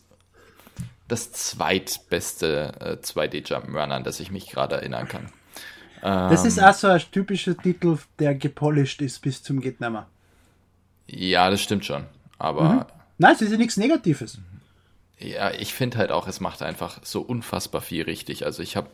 das 1.08 1.32
zweitbeste 1.32 2.74
äh, 2.80 2.98
2D 3.04 3.42
Jump'n'Run, 3.42 3.92
an 3.92 4.04
das 4.04 4.20
ich 4.20 4.32
mich 4.32 4.50
gerade 4.50 4.76
erinnern 4.76 5.08
kann. 5.08 5.32
Das 6.28 6.46
ist 6.46 6.58
Ähm, 6.58 6.64
auch 6.64 6.74
so 6.74 6.88
ein 6.88 7.02
typischer 7.12 7.58
Titel, 7.58 7.98
der 8.20 8.36
gepolished 8.36 9.02
ist 9.02 9.20
bis 9.22 9.42
zum 9.44 9.60
Gehtnimmer. 9.62 10.08
Ja, 11.08 11.50
das 11.50 11.62
stimmt 11.62 11.86
schon. 11.86 12.06
Aber 12.38 12.64
Mhm. 12.64 12.86
Nein, 13.18 13.34
es 13.34 13.42
ist 13.42 13.52
ja 13.52 13.58
nichts 13.58 13.78
Negatives. 13.78 14.40
ja, 15.20 15.52
ich 15.52 15.74
finde 15.74 15.98
halt 15.98 16.12
auch, 16.12 16.28
es 16.28 16.40
macht 16.40 16.62
einfach 16.62 17.00
so 17.04 17.22
unfassbar 17.22 17.82
viel 17.82 18.04
richtig. 18.04 18.46
Also 18.46 18.62
ich 18.62 18.76
habe 18.76 18.90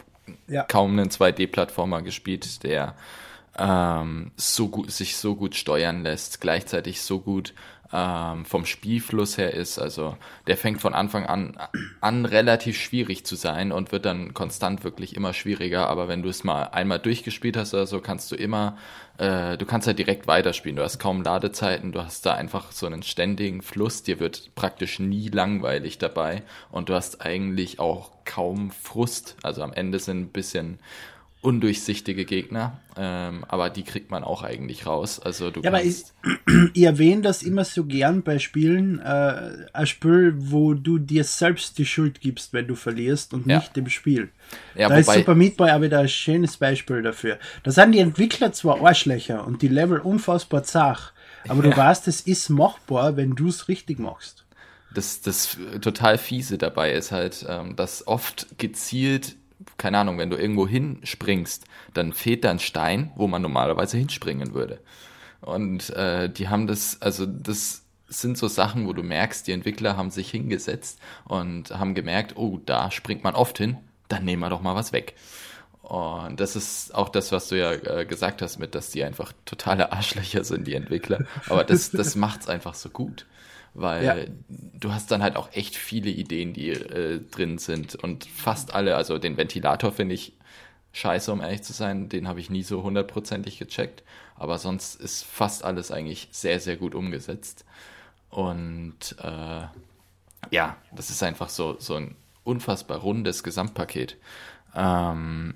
Ja. 0.47 0.63
kaum 0.63 0.91
einen 0.91 1.09
2D-Plattformer 1.09 2.01
gespielt, 2.01 2.63
der 2.63 2.95
ähm, 3.57 4.31
so 4.35 4.69
gut, 4.69 4.91
sich 4.91 5.17
so 5.17 5.35
gut 5.35 5.55
steuern 5.55 6.03
lässt, 6.03 6.41
gleichzeitig 6.41 7.01
so 7.01 7.19
gut 7.19 7.53
ähm, 7.93 8.43
vom 8.43 8.65
Spielfluss 8.65 9.37
her 9.37 9.53
ist. 9.53 9.77
Also 9.77 10.17
der 10.47 10.57
fängt 10.57 10.81
von 10.81 10.95
Anfang 10.95 11.27
an 11.27 11.55
an 12.01 12.25
relativ 12.25 12.81
schwierig 12.81 13.23
zu 13.23 13.35
sein 13.35 13.71
und 13.71 13.91
wird 13.91 14.05
dann 14.05 14.33
konstant 14.33 14.83
wirklich 14.83 15.15
immer 15.15 15.31
schwieriger. 15.33 15.87
Aber 15.87 16.07
wenn 16.07 16.23
du 16.23 16.29
es 16.29 16.43
mal 16.43 16.63
einmal 16.63 16.99
durchgespielt 16.99 17.55
hast 17.55 17.73
oder 17.75 17.85
so, 17.85 18.01
kannst 18.01 18.31
du 18.31 18.35
immer, 18.35 18.77
äh, 19.19 19.57
du 19.57 19.65
kannst 19.67 19.85
halt 19.85 19.99
direkt 19.99 20.25
weiterspielen. 20.25 20.75
Du 20.75 20.83
hast 20.83 20.97
kaum 20.97 21.21
Ladezeiten, 21.21 21.91
du 21.91 22.03
hast 22.03 22.25
da 22.25 22.33
einfach 22.33 22.71
so 22.71 22.87
einen 22.87 23.03
ständigen 23.03 23.61
Fluss. 23.61 24.01
Dir 24.01 24.19
wird 24.19 24.55
praktisch 24.55 24.97
nie 24.99 25.29
langweilig 25.29 25.99
dabei 25.99 26.41
und 26.71 26.89
du 26.89 26.95
hast 26.95 27.21
eigentlich 27.21 27.79
auch 27.79 28.09
kaum 28.25 28.71
Frust. 28.71 29.35
Also 29.43 29.61
am 29.61 29.71
Ende 29.71 29.99
sind 29.99 30.19
ein 30.19 30.29
bisschen 30.29 30.79
undurchsichtige 31.43 32.25
Gegner, 32.25 32.79
ähm, 32.97 33.43
aber 33.47 33.69
die 33.69 33.83
kriegt 33.83 34.09
man 34.11 34.23
auch 34.23 34.43
eigentlich 34.43 34.85
raus. 34.87 35.19
Also 35.19 35.51
du 35.51 35.61
Ja, 35.61 35.69
aber 35.69 35.83
ich, 35.83 36.03
ich 36.73 36.83
erwähne 36.83 37.21
das 37.21 37.43
immer 37.43 37.65
so 37.65 37.85
gern 37.85 38.23
bei 38.23 38.39
Spielen. 38.39 38.99
Äh, 38.99 39.67
ein 39.73 39.85
Spiel, 39.87 40.33
wo 40.37 40.73
du 40.73 40.97
dir 40.97 41.23
selbst 41.23 41.77
die 41.77 41.85
Schuld 41.85 42.21
gibst, 42.21 42.53
wenn 42.53 42.67
du 42.67 42.75
verlierst 42.75 43.33
und 43.33 43.45
Ja. 43.45 43.57
nicht 43.57 43.75
dem 43.75 43.89
Spiel. 43.89 44.29
ja, 44.75 44.87
da 44.89 44.95
ist 44.97 45.11
Super 45.11 45.35
Meat 45.35 45.57
Boy 45.57 45.69
auch 45.71 45.81
wieder 45.81 45.99
ein 45.99 46.09
schönes 46.09 46.57
Beispiel 46.57 47.01
dafür. 47.01 47.37
Da 47.63 47.71
sind 47.71 47.91
die 47.91 47.99
Entwickler 47.99 48.53
zwar 48.53 48.81
Arschlöcher 48.83 49.45
und 49.45 49.61
die 49.61 49.67
Level 49.67 49.99
unfassbar 49.99 50.63
zach, 50.63 51.11
aber 51.47 51.61
du 51.61 51.69
Ja. 51.69 51.77
weißt, 51.77 52.07
es 52.07 52.21
ist 52.21 52.49
machbar, 52.49 53.17
wenn 53.17 53.35
du 53.35 53.49
es 53.49 53.67
richtig 53.67 53.99
machst. 53.99 54.45
das, 54.93 55.21
das 55.21 55.57
total 55.81 56.17
fiese 56.19 56.57
dabei 56.59 56.93
ist 56.93 57.11
halt, 57.11 57.45
ähm, 57.49 57.75
dass 57.75 58.05
oft 58.07 58.59
gezielt, 58.59 59.35
keine 59.77 59.97
Ahnung, 59.99 60.17
wenn 60.17 60.29
du 60.29 60.37
irgendwo 60.37 60.67
hinspringst, 60.67 61.65
dann 61.93 62.13
fehlt 62.13 62.43
da 62.43 62.51
ein 62.51 62.59
Stein, 62.59 63.11
wo 63.15 63.27
man 63.27 63.41
normalerweise 63.41 63.97
hinspringen 63.97 64.53
würde. 64.53 64.79
Und 65.41 65.89
äh, 65.91 66.29
die 66.29 66.47
haben 66.47 66.67
das, 66.67 67.01
also 67.01 67.25
das 67.25 67.83
sind 68.07 68.37
so 68.37 68.47
Sachen, 68.47 68.87
wo 68.87 68.93
du 68.93 69.03
merkst, 69.03 69.47
die 69.47 69.51
Entwickler 69.51 69.97
haben 69.97 70.11
sich 70.11 70.29
hingesetzt 70.29 70.99
und 71.25 71.71
haben 71.71 71.95
gemerkt, 71.95 72.37
oh, 72.37 72.59
da 72.65 72.91
springt 72.91 73.23
man 73.23 73.35
oft 73.35 73.57
hin, 73.57 73.77
dann 74.07 74.25
nehmen 74.25 74.41
wir 74.41 74.49
doch 74.49 74.61
mal 74.61 74.75
was 74.75 74.93
weg. 74.93 75.15
Und 75.81 76.39
das 76.39 76.55
ist 76.55 76.95
auch 76.95 77.09
das, 77.09 77.33
was 77.33 77.49
du 77.49 77.57
ja 77.57 77.73
äh, 77.73 78.05
gesagt 78.05 78.41
hast, 78.41 78.57
mit, 78.57 78.73
dass 78.73 78.89
die 78.89 79.03
einfach 79.03 79.33
totale 79.45 79.91
Arschlöcher 79.91 80.45
sind, 80.45 80.65
die 80.65 80.75
Entwickler. 80.75 81.25
Aber 81.49 81.65
das, 81.65 81.91
das 81.91 82.15
macht's 82.15 82.47
einfach 82.47 82.73
so 82.73 82.89
gut. 82.89 83.25
Weil 83.73 84.03
Ja. 84.05 84.15
du 84.49 84.93
hast 84.93 85.09
dann 85.11 85.23
halt 85.23 85.35
auch 85.35 85.51
echt 85.53 85.75
viele 85.75 86.09
Ideen, 86.09 86.53
die 86.53 86.69
äh, 86.69 87.19
drin 87.31 87.57
sind. 87.57 87.95
Und 87.95 88.25
fast 88.25 88.73
alle, 88.73 88.95
also 88.95 89.17
den 89.17 89.37
Ventilator 89.37 89.91
finde 89.91 90.15
ich 90.15 90.33
scheiße, 90.91 91.31
um 91.31 91.41
ehrlich 91.41 91.63
zu 91.63 91.73
sein. 91.73 92.09
Den 92.09 92.27
habe 92.27 92.39
ich 92.39 92.49
nie 92.49 92.63
so 92.63 92.83
hundertprozentig 92.83 93.57
gecheckt. 93.57 94.03
Aber 94.35 94.57
sonst 94.59 94.95
ist 94.95 95.23
fast 95.23 95.63
alles 95.63 95.91
eigentlich 95.91 96.27
sehr, 96.31 96.59
sehr 96.59 96.77
gut 96.77 96.93
umgesetzt. 96.95 97.65
Und 98.29 99.15
äh, 99.19 99.61
ja, 100.51 100.77
das 100.91 101.09
ist 101.09 101.23
einfach 101.23 101.49
so, 101.49 101.77
so 101.79 101.95
ein 101.95 102.15
unfassbar 102.43 102.99
rundes 102.99 103.43
Gesamtpaket. 103.43 104.17
Ähm, 104.75 105.55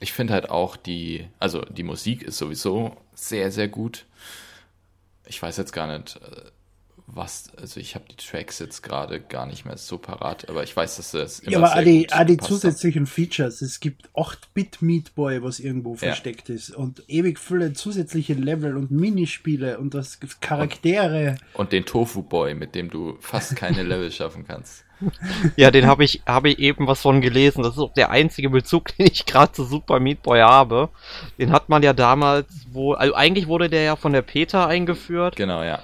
ich 0.00 0.12
finde 0.12 0.34
halt 0.34 0.50
auch 0.50 0.76
die, 0.76 1.26
also 1.38 1.62
die 1.62 1.82
Musik 1.82 2.22
ist 2.22 2.38
sowieso 2.38 2.96
sehr, 3.14 3.50
sehr 3.50 3.68
gut. 3.68 4.04
Ich 5.26 5.42
weiß 5.42 5.56
jetzt 5.56 5.72
gar 5.72 5.86
nicht, 5.98 6.16
äh, 6.16 6.50
was, 7.10 7.50
also 7.56 7.80
ich 7.80 7.94
habe 7.94 8.04
die 8.10 8.16
Tracks 8.16 8.58
jetzt 8.58 8.82
gerade 8.82 9.18
gar 9.20 9.46
nicht 9.46 9.64
mehr 9.64 9.78
so 9.78 9.96
parat, 9.98 10.48
aber 10.50 10.62
ich 10.62 10.76
weiß, 10.76 10.96
dass 10.96 11.12
das 11.12 11.40
immer 11.40 11.52
Ja, 11.52 11.58
aber 11.58 11.74
auch 11.74 11.82
die 11.82 12.00
gepasst 12.02 12.20
hat. 12.42 12.42
zusätzlichen 12.48 13.06
Features. 13.06 13.62
Es 13.62 13.80
gibt 13.80 14.10
8-Bit 14.14 14.82
Meat 14.82 15.14
Boy, 15.14 15.42
was 15.42 15.58
irgendwo 15.58 15.94
versteckt 15.94 16.50
ist. 16.50 16.70
Und 16.70 17.02
ewig 17.08 17.38
viele 17.38 17.72
zusätzliche 17.72 18.34
Level 18.34 18.76
und 18.76 18.90
Minispiele 18.90 19.78
und 19.78 19.94
das 19.94 20.18
Charaktere. 20.40 21.36
Und 21.54 21.72
den 21.72 21.84
Tofu 21.86 22.22
Boy, 22.22 22.54
mit 22.54 22.74
dem 22.74 22.90
du 22.90 23.16
fast 23.20 23.56
keine 23.56 23.82
Level 23.82 24.12
schaffen 24.12 24.44
kannst. 24.46 24.84
Ja, 25.56 25.70
den 25.70 25.86
habe 25.86 26.04
ich, 26.04 26.22
habe 26.26 26.50
ich 26.50 26.58
eben 26.58 26.86
was 26.88 27.00
von 27.02 27.20
gelesen. 27.20 27.62
Das 27.62 27.74
ist 27.74 27.78
auch 27.78 27.94
der 27.94 28.10
einzige 28.10 28.50
Bezug, 28.50 28.96
den 28.98 29.06
ich 29.06 29.24
gerade 29.26 29.52
zu 29.52 29.64
Super 29.64 29.98
Meat 30.00 30.22
Boy 30.22 30.40
habe. 30.40 30.90
Den 31.38 31.52
hat 31.52 31.68
man 31.68 31.82
ja 31.82 31.92
damals, 31.92 32.48
wo, 32.70 32.92
also 32.92 33.14
eigentlich 33.14 33.46
wurde 33.46 33.70
der 33.70 33.82
ja 33.82 33.96
von 33.96 34.12
der 34.12 34.22
PETA 34.22 34.66
eingeführt, 34.66 35.36
Genau, 35.36 35.62
ja. 35.62 35.82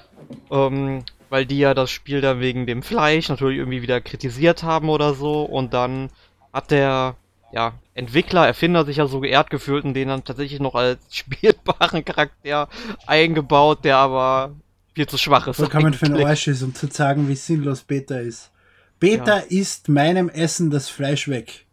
ähm, 0.50 1.04
weil 1.34 1.46
die 1.46 1.58
ja 1.58 1.74
das 1.74 1.90
Spiel 1.90 2.20
dann 2.20 2.38
wegen 2.38 2.64
dem 2.64 2.84
Fleisch 2.84 3.28
natürlich 3.28 3.58
irgendwie 3.58 3.82
wieder 3.82 4.00
kritisiert 4.00 4.62
haben 4.62 4.88
oder 4.88 5.14
so. 5.14 5.42
Und 5.42 5.74
dann 5.74 6.10
hat 6.52 6.70
der, 6.70 7.16
ja, 7.52 7.72
Entwickler, 7.94 8.46
Erfinder 8.46 8.84
sich 8.84 8.98
ja 8.98 9.08
so 9.08 9.18
geehrt 9.18 9.50
gefühlt 9.50 9.84
und 9.84 9.94
den 9.94 10.06
dann 10.06 10.22
tatsächlich 10.22 10.60
noch 10.60 10.76
als 10.76 11.00
spielbaren 11.10 12.04
Charakter 12.04 12.68
eingebaut, 13.08 13.84
der 13.84 13.96
aber 13.96 14.54
viel 14.94 15.08
zu 15.08 15.18
schwach 15.18 15.48
ist. 15.48 15.56
Vollkommen 15.56 15.92
für 15.92 16.04
den 16.04 16.14
eigentlich. 16.14 16.26
Arsch 16.28 16.46
ist, 16.46 16.62
um 16.62 16.72
zu 16.72 16.86
sagen, 16.86 17.26
wie 17.28 17.34
sinnlos 17.34 17.82
Beta 17.82 18.14
ist. 18.18 18.52
Beta 19.00 19.38
Ja. 19.38 19.44
isst 19.48 19.88
meinem 19.88 20.28
Essen 20.28 20.70
das 20.70 20.88
Fleisch 20.88 21.26
weg. 21.26 21.66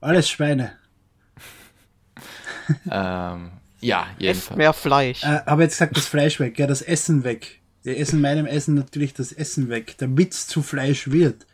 Alles 0.00 0.28
Schweine. 0.30 0.74
Ähm, 2.88 3.50
ja, 3.80 4.02
Esst 4.02 4.20
jedenfalls. 4.20 4.56
mehr 4.56 4.72
Fleisch. 4.72 5.24
Äh, 5.24 5.40
habe 5.46 5.64
jetzt 5.64 5.72
gesagt, 5.72 5.96
das 5.96 6.06
Fleisch 6.06 6.38
weg, 6.38 6.60
ja, 6.60 6.68
das 6.68 6.80
Essen 6.80 7.24
weg. 7.24 7.60
Wir 7.84 7.98
essen 7.98 8.22
meinem 8.22 8.46
Essen 8.46 8.74
natürlich 8.74 9.12
das 9.12 9.30
Essen 9.30 9.68
weg, 9.68 9.96
damit 9.98 10.32
es 10.32 10.46
zu 10.46 10.62
Fleisch 10.62 11.10
wird. 11.10 11.46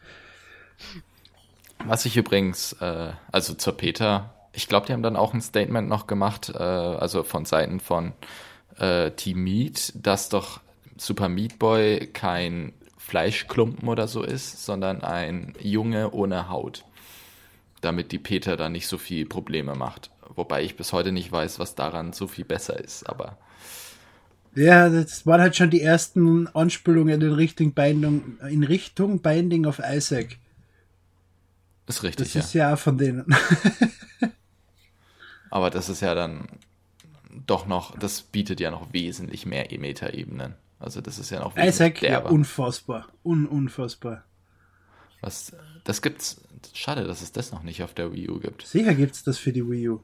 Was 1.85 2.07
ich 2.07 2.17
übrigens, 2.17 2.73
äh, 2.75 3.13
also 3.33 3.55
zur 3.55 3.77
Peter, 3.77 4.33
ich 4.53 4.69
glaube, 4.69 4.87
die 4.87 4.93
haben 4.93 5.03
dann 5.03 5.17
auch 5.17 5.35
ein 5.35 5.41
Statement 5.41 5.89
noch 5.89 6.07
gemacht, 6.07 6.53
äh, 6.55 6.63
also 6.63 7.25
von 7.25 7.47
Seiten 7.47 7.81
von 7.81 8.13
äh, 8.79 9.11
Team 9.11 9.43
Meat, 9.43 9.93
dass 9.97 10.29
doch 10.29 10.61
Super 10.97 11.29
Meat 11.29 11.59
Boy 11.59 12.07
kein 12.13 12.75
Fleischklumpen 12.97 13.89
oder 13.89 14.07
so 14.07 14.23
ist, 14.23 14.65
sondern 14.65 15.03
ein 15.03 15.55
Junge 15.61 16.13
ohne 16.13 16.49
Haut. 16.49 16.85
Damit 17.81 18.13
die 18.13 18.19
Peter 18.19 18.57
da 18.57 18.69
nicht 18.69 18.87
so 18.87 18.99
viel 18.99 19.27
Probleme 19.27 19.75
macht. 19.75 20.11
Wobei 20.29 20.63
ich 20.63 20.77
bis 20.77 20.93
heute 20.93 21.11
nicht 21.11 21.33
weiß, 21.33 21.59
was 21.59 21.75
daran 21.75 22.13
so 22.13 22.29
viel 22.29 22.45
besser 22.45 22.79
ist, 22.79 23.09
aber 23.09 23.37
Ja, 24.55 24.89
das 24.89 25.27
waren 25.27 25.41
halt 25.41 25.57
schon 25.57 25.71
die 25.71 25.81
ersten 25.81 26.49
Anspielungen 26.49 27.21
in 27.21 27.33
Richtung 27.33 27.73
Binding, 27.73 28.39
in 28.49 28.65
Richtung 28.65 29.21
Binding 29.21 29.67
of 29.67 29.79
Isaac. 29.79 30.39
ist 31.87 32.03
richtig, 32.03 32.27
Das 32.27 32.35
ja. 32.35 32.41
ist 32.41 32.55
ja 32.55 32.75
auch 32.75 32.79
von 32.79 32.99
denen. 32.99 33.25
Aber 35.51 35.71
das 35.71 35.89
ist 35.89 36.01
ja 36.01 36.15
dann 36.15 36.49
doch 37.47 37.67
noch, 37.67 37.99
das 37.99 38.23
bietet 38.23 38.61
ja 38.61 38.71
noch 38.71 38.93
wesentlich 38.93 39.47
mehr 39.47 39.67
Meta-Ebenen. 39.71 40.55
Also 40.79 41.01
das 41.01 41.19
ist 41.19 41.31
ja 41.31 41.41
noch 41.41 41.57
wesentlich 41.57 41.75
Isaac, 41.75 42.03
ja, 42.03 42.19
unfassbar. 42.21 43.09
Un 43.25 43.47
unfassbar. 43.47 44.25
Was, 45.21 45.53
das 45.85 46.03
gibt's. 46.03 46.41
Schade, 46.75 47.05
dass 47.05 47.23
es 47.23 47.33
das 47.33 47.53
noch 47.53 47.63
nicht 47.63 47.83
auf 47.83 47.95
der 47.95 48.13
Wii 48.13 48.31
U 48.31 48.39
gibt. 48.39 48.67
Sicher 48.67 48.95
gibt's 48.95 49.23
das 49.23 49.39
für 49.39 49.53
die 49.53 49.69
Wii 49.69 49.89
U. 49.91 50.01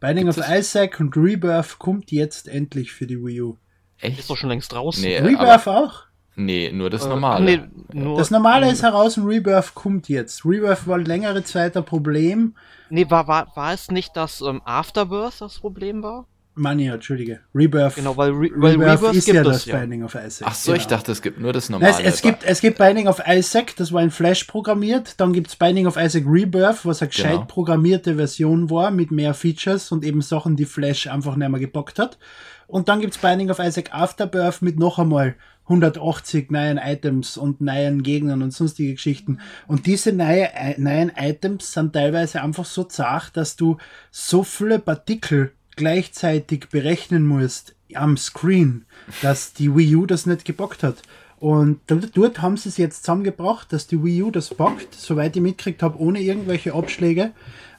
Binding 0.00 0.26
Gibt's 0.26 0.38
of 0.38 0.46
das? 0.46 0.58
Isaac 0.58 1.00
und 1.00 1.16
Rebirth 1.16 1.78
kommt 1.78 2.10
jetzt 2.10 2.48
endlich 2.48 2.92
für 2.92 3.06
die 3.06 3.24
Wii 3.24 3.40
U. 3.42 3.56
Ist 4.00 4.18
Echt? 4.18 4.30
doch 4.30 4.36
schon 4.36 4.50
längst 4.50 4.72
draußen. 4.72 5.02
Nee, 5.02 5.18
Rebirth 5.18 5.66
aber, 5.66 5.76
auch? 5.78 6.02
nee, 6.34 6.70
nur 6.72 6.90
das 6.90 7.04
Äh, 7.06 7.08
normale. 7.08 7.44
nee, 7.44 7.60
nur, 7.92 8.18
Das 8.18 8.30
normale 8.30 8.70
ist 8.70 8.82
heraus 8.82 9.16
und 9.16 9.26
Rebirth 9.26 9.74
kommt 9.74 10.08
jetzt. 10.08 10.44
Rebirth 10.44 10.86
war 10.86 10.98
längere 10.98 11.42
Zeit 11.44 11.76
ein 11.76 11.84
Problem. 11.84 12.54
Nee, 12.90 13.06
war, 13.08 13.26
war, 13.26 13.48
war 13.56 13.72
es 13.72 13.90
nicht, 13.90 14.16
dass 14.16 14.40
ähm, 14.42 14.60
Afterbirth 14.64 15.40
das 15.40 15.58
Problem 15.58 16.02
war? 16.02 16.26
Mania, 16.58 16.94
Entschuldige. 16.94 17.40
Rebirth. 17.54 17.96
Genau, 17.96 18.16
weil, 18.16 18.30
Re 18.30 18.50
weil 18.56 18.72
Rebirth, 18.72 19.00
Rebirth 19.02 19.14
ist 19.16 19.26
ja 19.28 19.34
gibt 19.34 19.46
das 19.46 19.56
es 19.58 19.64
ja. 19.66 19.76
Binding 19.78 20.04
of 20.04 20.14
Isaac. 20.14 20.48
Ach 20.50 20.54
so, 20.54 20.72
genau. 20.72 20.80
ich 20.80 20.86
dachte, 20.86 21.12
es 21.12 21.20
gibt 21.20 21.38
nur 21.38 21.52
das 21.52 21.68
Nein, 21.68 21.80
normale. 21.82 22.02
es, 22.04 22.14
es, 22.14 22.22
gibt, 22.22 22.44
es 22.44 22.60
gibt 22.62 22.78
Binding 22.78 23.08
of 23.08 23.20
Isaac, 23.26 23.76
das 23.76 23.92
war 23.92 24.02
in 24.02 24.10
Flash 24.10 24.44
programmiert. 24.44 25.20
Dann 25.20 25.34
gibt's 25.34 25.54
Binding 25.56 25.86
of 25.86 25.96
Isaac 25.98 26.24
Rebirth, 26.26 26.86
was 26.86 27.02
eine 27.02 27.10
gescheit 27.10 27.32
Genau. 27.32 27.44
programmierte 27.44 28.14
Version 28.14 28.70
war 28.70 28.90
mit 28.90 29.10
mehr 29.10 29.34
Features 29.34 29.92
und 29.92 30.02
eben 30.02 30.22
Sachen, 30.22 30.56
die 30.56 30.64
Flash 30.64 31.06
einfach 31.08 31.36
nicht 31.36 31.48
mehr 31.50 31.60
gebockt 31.60 31.98
hat. 31.98 32.16
Und 32.66 32.88
dann 32.88 33.00
gibt's 33.00 33.18
Binding 33.18 33.50
of 33.50 33.58
Isaac 33.58 33.92
Afterbirth 33.92 34.62
mit 34.62 34.78
noch 34.78 34.98
einmal 34.98 35.36
180 35.64 36.50
neuen 36.50 36.78
Items 36.78 37.36
und 37.36 37.60
neuen 37.60 38.02
Gegnern 38.02 38.42
und 38.42 38.52
sonstige 38.52 38.94
Geschichten. 38.94 39.40
Und 39.66 39.86
diese 39.86 40.12
neue, 40.12 40.52
äh, 40.54 40.80
neuen 40.80 41.10
Items 41.16 41.72
sind 41.72 41.92
teilweise 41.92 42.42
einfach 42.42 42.64
so 42.64 42.84
zart, 42.84 43.36
dass 43.36 43.56
du 43.56 43.76
so 44.10 44.44
viele 44.44 44.78
Partikel 44.78 45.52
gleichzeitig 45.74 46.68
berechnen 46.70 47.26
musst 47.26 47.74
am 47.94 48.16
Screen, 48.16 48.84
dass 49.22 49.52
die 49.52 49.74
Wii 49.74 49.96
U 49.96 50.06
das 50.06 50.26
nicht 50.26 50.44
gebockt 50.44 50.82
hat. 50.82 51.02
Und 51.38 51.80
dort 51.86 52.40
haben 52.40 52.56
sie 52.56 52.70
es 52.70 52.78
jetzt 52.78 53.04
zusammengebracht, 53.04 53.72
dass 53.72 53.86
die 53.86 54.02
Wii 54.02 54.22
U 54.22 54.30
das 54.30 54.54
bockt, 54.54 54.94
soweit 54.94 55.36
ich 55.36 55.42
mitgekriegt 55.42 55.82
habe, 55.82 56.00
ohne 56.00 56.20
irgendwelche 56.20 56.74
Abschläge. 56.74 57.32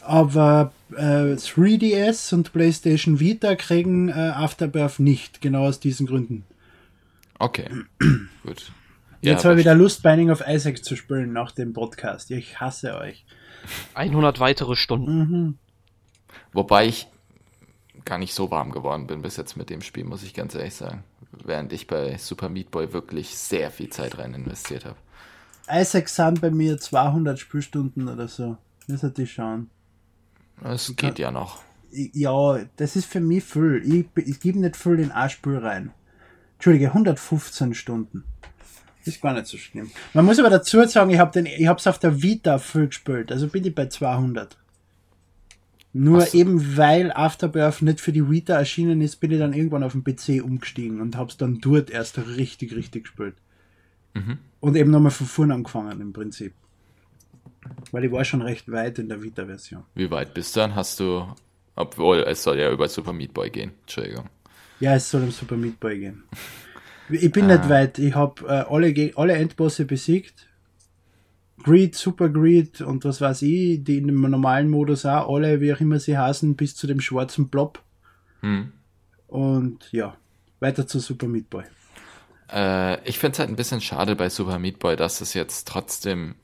Aber 0.07 0.71
äh, 0.95 1.35
3DS 1.35 2.33
und 2.33 2.53
PlayStation 2.53 3.19
Vita 3.19 3.55
kriegen 3.55 4.07
äh, 4.07 4.13
Afterbirth 4.13 4.99
nicht, 4.99 5.41
genau 5.41 5.67
aus 5.67 5.81
diesen 5.81 6.07
Gründen. 6.07 6.45
Okay, 7.39 7.69
gut. 8.43 8.71
Jetzt 9.19 9.41
aber 9.41 9.49
habe 9.49 9.59
ich 9.59 9.65
wieder 9.65 9.75
Lust, 9.75 10.03
Binding 10.03 10.29
of 10.29 10.41
Isaac 10.47 10.83
zu 10.85 10.95
spielen 10.95 11.33
nach 11.33 11.51
dem 11.51 11.73
Podcast. 11.73 12.31
Ich 12.31 12.61
hasse 12.61 12.95
euch. 12.95 13.25
100 13.95 14.39
weitere 14.39 14.77
Stunden. 14.77 15.17
Mhm. 15.17 15.57
Wobei 16.53 16.87
ich 16.87 17.07
gar 18.05 18.17
nicht 18.17 18.33
so 18.33 18.49
warm 18.49 18.71
geworden 18.71 19.07
bin 19.07 19.21
bis 19.21 19.35
jetzt 19.35 19.57
mit 19.57 19.69
dem 19.69 19.81
Spiel, 19.81 20.05
muss 20.05 20.23
ich 20.23 20.33
ganz 20.33 20.55
ehrlich 20.55 20.75
sagen. 20.75 21.03
Während 21.43 21.73
ich 21.73 21.85
bei 21.85 22.17
Super 22.17 22.47
Meat 22.47 22.71
Boy 22.71 22.93
wirklich 22.93 23.37
sehr 23.37 23.71
viel 23.71 23.89
Zeit 23.89 24.17
rein 24.17 24.33
investiert 24.33 24.85
habe. 24.85 24.95
Isaac 25.69 26.07
sind 26.07 26.39
bei 26.39 26.49
mir 26.49 26.77
200 26.77 27.37
Spielstunden 27.37 28.07
oder 28.07 28.29
so. 28.29 28.55
Das 28.87 29.03
hat 29.03 29.19
ich 29.19 29.33
schauen. 29.33 29.69
Es 30.63 30.95
geht 30.95 31.19
ja 31.19 31.31
noch. 31.31 31.61
Ja, 31.91 32.59
das 32.75 32.95
ist 32.95 33.05
für 33.05 33.19
mich 33.19 33.43
viel. 33.43 33.81
Ich, 33.85 34.27
ich 34.27 34.39
gebe 34.39 34.59
nicht 34.59 34.75
viel 34.75 34.99
in 34.99 35.11
ein 35.11 35.29
Spiel 35.29 35.57
rein. 35.57 35.91
Entschuldige, 36.55 36.87
115 36.87 37.73
Stunden. 37.73 38.23
Ist 39.05 39.21
gar 39.21 39.33
nicht 39.33 39.47
so 39.47 39.57
schlimm. 39.57 39.89
Man 40.13 40.25
muss 40.25 40.39
aber 40.39 40.49
dazu 40.49 40.83
sagen, 40.85 41.11
ich 41.11 41.19
habe 41.19 41.79
es 41.79 41.87
auf 41.87 41.99
der 41.99 42.21
Vita 42.21 42.57
viel 42.57 42.87
gespielt. 42.87 43.31
Also 43.31 43.47
bin 43.47 43.63
ich 43.63 43.73
bei 43.73 43.87
200. 43.87 44.57
Nur 45.93 46.21
so. 46.21 46.37
eben 46.37 46.77
weil 46.77 47.11
Afterbirth 47.11 47.81
nicht 47.81 48.01
für 48.01 48.11
die 48.11 48.29
Vita 48.29 48.55
erschienen 48.55 49.01
ist, 49.01 49.15
bin 49.17 49.31
ich 49.31 49.39
dann 49.39 49.53
irgendwann 49.53 49.83
auf 49.83 49.93
den 49.93 50.03
PC 50.03 50.43
umgestiegen 50.43 50.99
und 50.99 51.15
habe 51.15 51.29
es 51.29 51.37
dann 51.37 51.59
dort 51.59 51.89
erst 51.89 52.17
richtig, 52.17 52.75
richtig 52.75 53.05
gespielt. 53.05 53.35
Mhm. 54.13 54.39
Und 54.59 54.75
eben 54.75 54.91
nochmal 54.91 55.11
von 55.11 55.27
vorne 55.27 55.53
angefangen 55.53 56.01
im 56.01 56.13
Prinzip. 56.13 56.53
Weil 57.91 58.05
ich 58.05 58.11
war 58.11 58.23
schon 58.25 58.41
recht 58.41 58.71
weit 58.71 58.99
in 58.99 59.09
der 59.09 59.21
Vita-Version. 59.21 59.83
Wie 59.95 60.09
weit 60.11 60.33
bist 60.33 60.55
du 60.55 60.59
dann? 60.61 60.75
Hast 60.75 60.99
du, 60.99 61.27
obwohl 61.75 62.19
es 62.19 62.43
soll 62.43 62.59
ja 62.59 62.71
über 62.71 62.87
Super 62.87 63.13
Meat 63.13 63.33
Boy 63.33 63.49
gehen. 63.49 63.71
Entschuldigung. 63.81 64.29
Ja, 64.79 64.95
es 64.95 65.09
soll 65.09 65.23
um 65.23 65.31
Super 65.31 65.55
Meat 65.57 65.79
Boy 65.79 65.99
gehen. 65.99 66.23
Ich 67.09 67.31
bin 67.31 67.49
Ah. 67.49 67.57
nicht 67.57 67.69
weit. 67.69 67.99
Ich 67.99 68.13
habe 68.15 68.43
äh, 68.47 68.65
alle, 68.73 69.11
alle 69.15 69.33
Endbosse 69.33 69.85
besiegt. 69.85 70.47
Greed, 71.63 71.95
Super 71.95 72.29
Greed 72.29 72.81
und 72.81 73.03
was 73.03 73.19
weiß 73.19 73.41
ich, 73.41 73.83
die 73.83 73.97
in 73.97 74.07
dem 74.07 74.21
normalen 74.21 74.69
Modus 74.69 75.05
auch, 75.05 75.33
alle, 75.33 75.59
wie 75.59 75.73
auch 75.73 75.79
immer 75.79 75.99
sie 75.99 76.17
heißen, 76.17 76.55
bis 76.55 76.75
zu 76.75 76.85
dem 76.85 77.01
schwarzen 77.01 77.47
Blob. 77.49 77.81
Hm. 78.41 78.71
Und 79.27 79.91
ja, 79.91 80.15
weiter 80.59 80.85
zu 80.85 80.99
Super 80.99 81.27
Meat 81.27 81.49
Boy. 81.49 81.63
Äh, 82.51 83.03
ich 83.09 83.17
finde 83.19 83.33
es 83.33 83.39
halt 83.39 83.49
ein 83.49 83.55
bisschen 83.55 83.81
schade 83.81 84.15
bei 84.15 84.29
Super 84.29 84.59
Meat 84.59 84.79
Boy, 84.79 84.95
dass 84.95 85.19
es 85.21 85.33
jetzt 85.33 85.67
trotzdem, 85.67 86.35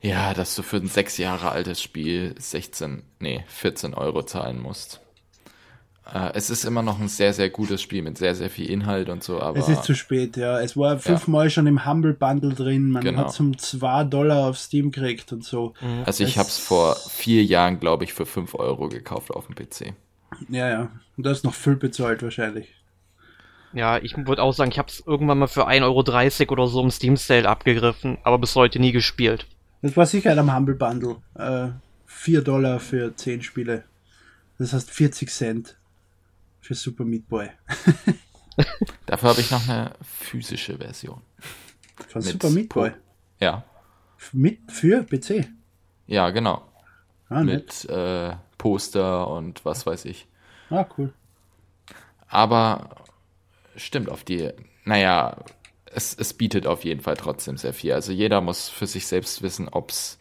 ja, 0.00 0.34
dass 0.34 0.54
du 0.54 0.62
für 0.62 0.76
ein 0.78 0.86
sechs 0.88 1.18
Jahre 1.18 1.50
altes 1.50 1.82
Spiel 1.82 2.34
16, 2.38 3.02
nee, 3.18 3.44
14 3.48 3.94
Euro 3.94 4.22
zahlen 4.22 4.60
musst. 4.60 5.00
Äh, 6.12 6.30
es 6.34 6.50
ist 6.50 6.64
immer 6.64 6.82
noch 6.82 6.98
ein 6.98 7.08
sehr, 7.08 7.32
sehr 7.32 7.50
gutes 7.50 7.82
Spiel 7.82 8.02
mit 8.02 8.18
sehr, 8.18 8.34
sehr 8.34 8.50
viel 8.50 8.68
Inhalt 8.70 9.08
und 9.10 9.22
so, 9.22 9.40
aber 9.40 9.58
es 9.58 9.68
ist 9.68 9.84
zu 9.84 9.94
spät, 9.94 10.36
ja. 10.36 10.60
Es 10.60 10.76
war 10.76 10.98
fünfmal 10.98 11.50
schon 11.50 11.66
im 11.66 11.84
Humble 11.86 12.14
Bundle 12.14 12.54
drin. 12.54 12.90
Man 12.90 13.04
Genau. 13.04 13.20
hat 13.20 13.32
zum 13.32 13.56
2 13.58 14.04
Dollar 14.04 14.48
auf 14.48 14.58
Steam 14.58 14.90
gekriegt 14.90 15.32
und 15.32 15.44
so. 15.44 15.74
also 16.04 16.24
ich 16.24 16.38
habe 16.38 16.48
es 16.48 16.58
vor 16.58 16.96
vier 16.96 17.44
Jahren, 17.44 17.78
glaube 17.78 18.04
ich, 18.04 18.12
für 18.14 18.26
5 18.26 18.54
Euro 18.54 18.88
gekauft 18.88 19.30
auf 19.30 19.46
dem 19.46 19.54
PC. 19.54 19.94
Ja, 20.48 20.68
ja. 20.68 20.90
Und 21.16 21.26
da 21.26 21.30
ist 21.30 21.44
noch 21.44 21.54
viel 21.54 21.76
bezahlt 21.76 22.22
wahrscheinlich. 22.22 22.68
Ja, 23.72 23.98
ich 23.98 24.16
würde 24.16 24.42
auch 24.42 24.52
sagen, 24.52 24.72
ich 24.72 24.78
habe 24.78 24.88
es 24.88 25.02
irgendwann 25.06 25.38
mal 25.38 25.46
für 25.46 25.68
1,30 25.68 26.40
Euro 26.40 26.52
oder 26.52 26.66
so 26.66 26.82
im 26.82 26.90
Steam 26.90 27.16
Sale 27.16 27.48
abgegriffen, 27.48 28.18
aber 28.24 28.38
bis 28.38 28.56
heute 28.56 28.80
nie 28.80 28.90
gespielt. 28.92 29.46
Das 29.82 29.96
war 29.96 30.06
sicher 30.06 30.36
am 30.36 30.54
Humble 30.54 30.74
Bundle. 30.74 31.16
Äh, 31.34 31.68
4 32.06 32.42
Dollar 32.42 32.80
für 32.80 33.14
10 33.14 33.42
Spiele. 33.42 33.84
Das 34.58 34.72
heißt 34.72 34.90
40 34.90 35.30
Cent 35.30 35.76
für 36.60 36.74
Super 36.74 37.04
Meat 37.04 37.28
Boy. 37.28 37.48
Dafür 39.06 39.30
habe 39.30 39.40
ich 39.40 39.50
noch 39.50 39.66
eine 39.68 39.94
physische 40.02 40.76
Version. 40.76 41.22
Von 42.08 42.22
Mit 42.22 42.32
Super 42.32 42.50
Meat 42.50 42.68
Boy. 42.68 42.92
Ja, 43.40 43.64
Mit 44.32 44.58
für 44.70 45.02
PC. 45.04 45.48
ja, 46.06 46.28
genau. 46.30 46.66
Ah. 47.30 47.42
Mit 47.42 47.84
äh, 47.88 48.34
Poster 48.58 49.28
und 49.28 49.64
was 49.64 49.86
weiß 49.86 50.04
ich. 50.04 50.26
Ah, 50.68 50.84
cool. 50.98 51.12
Aber 52.28 52.96
stimmt 53.76 54.10
auf 54.10 54.24
die, 54.24 54.50
naja, 54.84 55.36
es, 55.92 56.14
es 56.18 56.34
bietet 56.34 56.66
auf 56.66 56.84
jeden 56.84 57.00
Fall 57.00 57.16
trotzdem 57.16 57.56
sehr 57.56 57.72
viel. 57.72 57.92
Also 57.92 58.12
jeder 58.12 58.40
muss 58.40 58.68
für 58.68 58.86
sich 58.86 59.06
selbst 59.06 59.42
wissen, 59.42 59.68
ob 59.68 59.90
es 59.90 60.18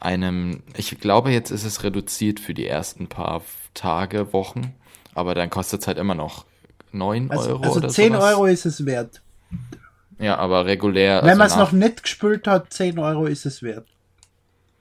einem, 0.00 0.62
ich 0.76 0.98
glaube, 1.00 1.30
jetzt 1.30 1.50
ist 1.50 1.64
es 1.64 1.82
reduziert 1.82 2.40
für 2.40 2.54
die 2.54 2.66
ersten 2.66 3.08
paar 3.08 3.42
Tage, 3.74 4.32
Wochen, 4.32 4.74
aber 5.14 5.34
dann 5.34 5.50
kostet 5.50 5.80
es 5.80 5.86
halt 5.86 5.98
immer 5.98 6.14
noch 6.14 6.44
9 6.92 7.30
Also, 7.30 7.50
Euro 7.50 7.62
also 7.62 7.76
oder 7.78 7.88
10 7.88 8.12
sowas. 8.12 8.32
Euro 8.32 8.46
ist 8.46 8.66
es 8.66 8.86
wert. 8.86 9.22
Ja, 10.18 10.36
aber 10.36 10.66
regulär. 10.66 11.22
Wenn 11.22 11.30
also 11.30 11.38
man 11.38 11.46
es 11.48 11.56
noch 11.56 11.72
nicht 11.72 12.02
gespielt 12.02 12.46
hat, 12.46 12.72
10 12.72 12.98
Euro 12.98 13.26
ist 13.26 13.46
es 13.46 13.62
wert. 13.62 13.86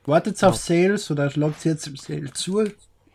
Wartet 0.05 0.41
auf 0.43 0.55
Sales 0.55 1.11
oder 1.11 1.29
schlagt 1.29 1.65
jetzt 1.65 1.85
im 1.87 1.97
Sale 1.97 2.31
zu. 2.31 2.63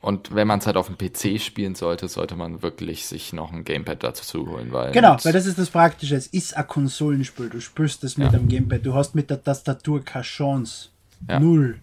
Und 0.02 0.34
wenn 0.34 0.48
man 0.48 0.58
es 0.58 0.66
halt 0.66 0.76
auf 0.76 0.88
dem 0.88 0.98
PC 0.98 1.40
spielen 1.40 1.76
sollte, 1.76 2.08
sollte 2.08 2.34
man 2.34 2.60
wirklich 2.60 3.06
sich 3.06 3.32
noch 3.32 3.52
ein 3.52 3.64
Gamepad 3.64 4.02
dazu 4.02 4.46
holen, 4.50 4.72
weil. 4.72 4.90
Genau, 4.92 5.16
weil 5.22 5.32
das 5.32 5.46
ist 5.46 5.58
das 5.58 5.70
Praktische. 5.70 6.16
Es 6.16 6.26
ist 6.26 6.56
ein 6.56 6.66
Konsolenspiel. 6.66 7.48
Du 7.48 7.60
spielst 7.60 8.02
das 8.02 8.16
mit 8.18 8.32
Ja. 8.32 8.38
dem 8.38 8.48
Gamepad. 8.48 8.84
Du 8.84 8.94
hast 8.94 9.14
mit 9.14 9.30
der 9.30 9.42
Tastatur 9.42 10.04
keine 10.04 10.24
Chance. 10.24 10.88
Ja. 11.28 11.38
Null. 11.38 11.78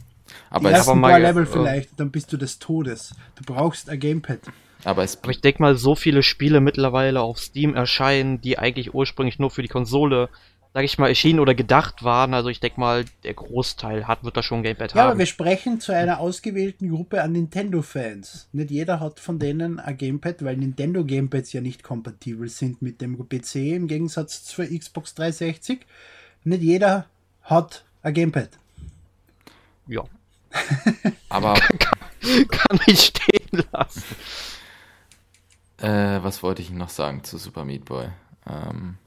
aber, 0.49 0.67
Die 0.69 0.73
es, 0.73 0.77
ersten 0.79 0.91
aber 0.91 0.99
mal 0.99 1.09
paar 1.11 1.19
Level 1.21 1.43
äh, 1.43 1.47
vielleicht, 1.47 1.89
dann 1.97 2.11
bist 2.11 2.31
du 2.33 2.37
des 2.37 2.59
Todes. 2.59 3.15
Du 3.35 3.43
brauchst 3.45 3.89
ein 3.89 3.97
Gamepad. 3.99 4.39
aber 4.83 5.03
es 5.03 5.17
Aber 5.23 5.31
ich 5.31 5.39
denke 5.39 5.61
mal, 5.61 5.75
so 5.77 5.95
viele 5.95 6.21
Spiele 6.21 6.59
mittlerweile 6.59 7.21
auf 7.21 7.39
Steam 7.39 7.73
erscheinen, 7.73 8.41
die 8.41 8.59
eigentlich 8.59 8.93
ursprünglich 8.93 9.39
nur 9.39 9.49
für 9.49 9.61
die 9.61 9.69
Konsole, 9.69 10.27
sag 10.73 10.83
ich 10.83 10.97
mal, 10.97 11.07
erschienen 11.07 11.39
oder 11.39 11.55
gedacht 11.55 12.03
waren. 12.03 12.33
Also 12.33 12.49
ich 12.49 12.59
denke 12.59 12.79
mal, 12.79 13.05
der 13.23 13.33
Großteil 13.33 14.07
hat, 14.07 14.23
wird 14.23 14.37
da 14.37 14.43
schon 14.43 14.59
ein 14.59 14.63
Gamepad 14.63 14.93
Ja, 14.93 15.01
aber 15.01 15.11
haben. 15.11 15.19
wir 15.19 15.25
sprechen 15.25 15.79
zu 15.79 15.93
einer 15.93 16.19
ausgewählten 16.19 16.89
Gruppe 16.89 17.23
an 17.23 17.31
Nintendo-Fans. 17.31 18.49
Nicht 18.51 18.71
jeder 18.71 18.99
hat 18.99 19.19
von 19.19 19.39
denen 19.39 19.79
ein 19.79 19.97
Gamepad, 19.97 20.43
weil 20.43 20.57
Nintendo-Gamepads 20.57 21.53
ja 21.53 21.61
nicht 21.61 21.81
kompatibel 21.83 22.47
sind 22.49 22.81
mit 22.81 23.01
dem 23.01 23.17
PC 23.27 23.55
im 23.55 23.87
Gegensatz 23.87 24.43
zur 24.43 24.65
Xbox 24.65 25.15
360. 25.15 25.85
Nicht 26.43 26.61
jeder 26.61 27.05
hat 27.41 27.83
ein 28.03 28.13
Gamepad. 28.13 28.49
Ja, 29.87 30.03
aber 31.29 31.55
kann 32.51 32.79
ich 32.85 33.05
stehen 33.05 33.63
lassen. 33.71 34.03
Äh, 35.77 36.21
was 36.23 36.43
wollte 36.43 36.61
ich 36.61 36.69
noch 36.69 36.89
sagen 36.89 37.23
zu 37.23 37.37
Super 37.37 37.65
Meat 37.65 37.85
Boy? 37.85 38.09
Ähm, 38.47 38.97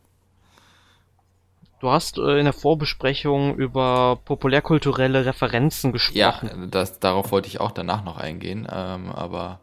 Du 1.83 1.91
hast 1.91 2.17
äh, 2.17 2.39
in 2.39 2.45
der 2.45 2.53
Vorbesprechung 2.53 3.57
über 3.57 4.21
populärkulturelle 4.25 5.27
Referenzen 5.27 5.89
ja, 6.13 6.31
gesprochen. 6.31 6.69
das, 6.71 7.01
darauf 7.01 7.33
wollte 7.33 7.49
ich 7.49 7.61
auch 7.61 7.73
danach 7.73 8.05
noch 8.05 8.19
eingehen, 8.19 8.69
ähm, 8.73 9.11
aber 9.11 9.59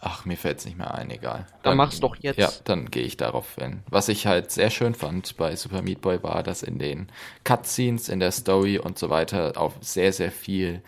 ach, 0.00 0.24
mir 0.24 0.36
fällt 0.36 0.58
es 0.58 0.64
nicht 0.64 0.76
mehr 0.76 0.92
ein, 0.92 1.10
egal. 1.10 1.46
Dann 1.62 1.76
mach's 1.76 2.00
doch 2.00 2.16
jetzt. 2.16 2.40
Ja, 2.40 2.50
dann 2.64 2.90
gehe 2.90 3.04
ich 3.04 3.16
darauf 3.16 3.54
hin. 3.54 3.84
Was 3.88 4.08
ich 4.08 4.26
halt 4.26 4.50
sehr 4.50 4.70
schön 4.70 4.96
fand 4.96 5.36
bei 5.36 5.54
Super 5.54 5.80
Meat 5.80 6.00
Boy 6.00 6.20
war, 6.24 6.42
dass 6.42 6.64
in 6.64 6.80
den 6.80 7.06
Cutscenes, 7.44 8.08
in 8.08 8.18
der 8.18 8.32
Story 8.32 8.80
und 8.80 8.98
so 8.98 9.08
weiter 9.08 9.52
auf 9.54 9.74
sehr, 9.80 10.12
sehr 10.12 10.32
viel 10.32 10.82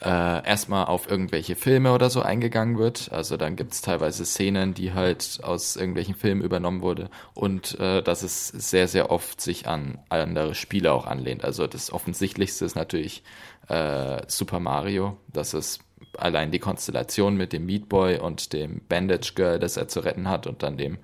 äh, 0.00 0.46
erstmal 0.46 0.86
auf 0.86 1.10
irgendwelche 1.10 1.56
Filme 1.56 1.92
oder 1.92 2.10
so 2.10 2.22
eingegangen 2.22 2.78
wird. 2.78 3.10
Also 3.12 3.36
dann 3.36 3.56
gibt's 3.56 3.82
teilweise 3.82 4.24
Szenen, 4.24 4.74
die 4.74 4.92
halt 4.92 5.40
aus 5.42 5.76
irgendwelchen 5.76 6.14
Filmen 6.14 6.42
übernommen 6.42 6.82
wurde 6.82 7.10
und 7.34 7.78
äh, 7.80 8.02
dass 8.02 8.22
es 8.22 8.48
sehr, 8.48 8.88
sehr 8.88 9.10
oft 9.10 9.40
sich 9.40 9.66
an 9.66 9.98
andere 10.08 10.54
Spiele 10.54 10.92
auch 10.92 11.06
anlehnt. 11.06 11.44
Also 11.44 11.66
das 11.66 11.92
Offensichtlichste 11.92 12.64
ist 12.64 12.76
natürlich 12.76 13.22
äh, 13.68 14.22
Super 14.26 14.60
Mario, 14.60 15.16
dass 15.32 15.52
es 15.52 15.80
allein 16.16 16.50
die 16.50 16.58
Konstellation 16.58 17.36
mit 17.36 17.52
dem 17.52 17.66
Meat 17.66 17.88
Boy 17.88 18.18
und 18.18 18.52
dem 18.52 18.80
Bandage 18.88 19.32
Girl, 19.34 19.58
das 19.58 19.76
er 19.76 19.88
zu 19.88 20.00
retten 20.00 20.28
hat, 20.28 20.46
und 20.46 20.62
dann 20.62 20.76
dem 20.76 20.98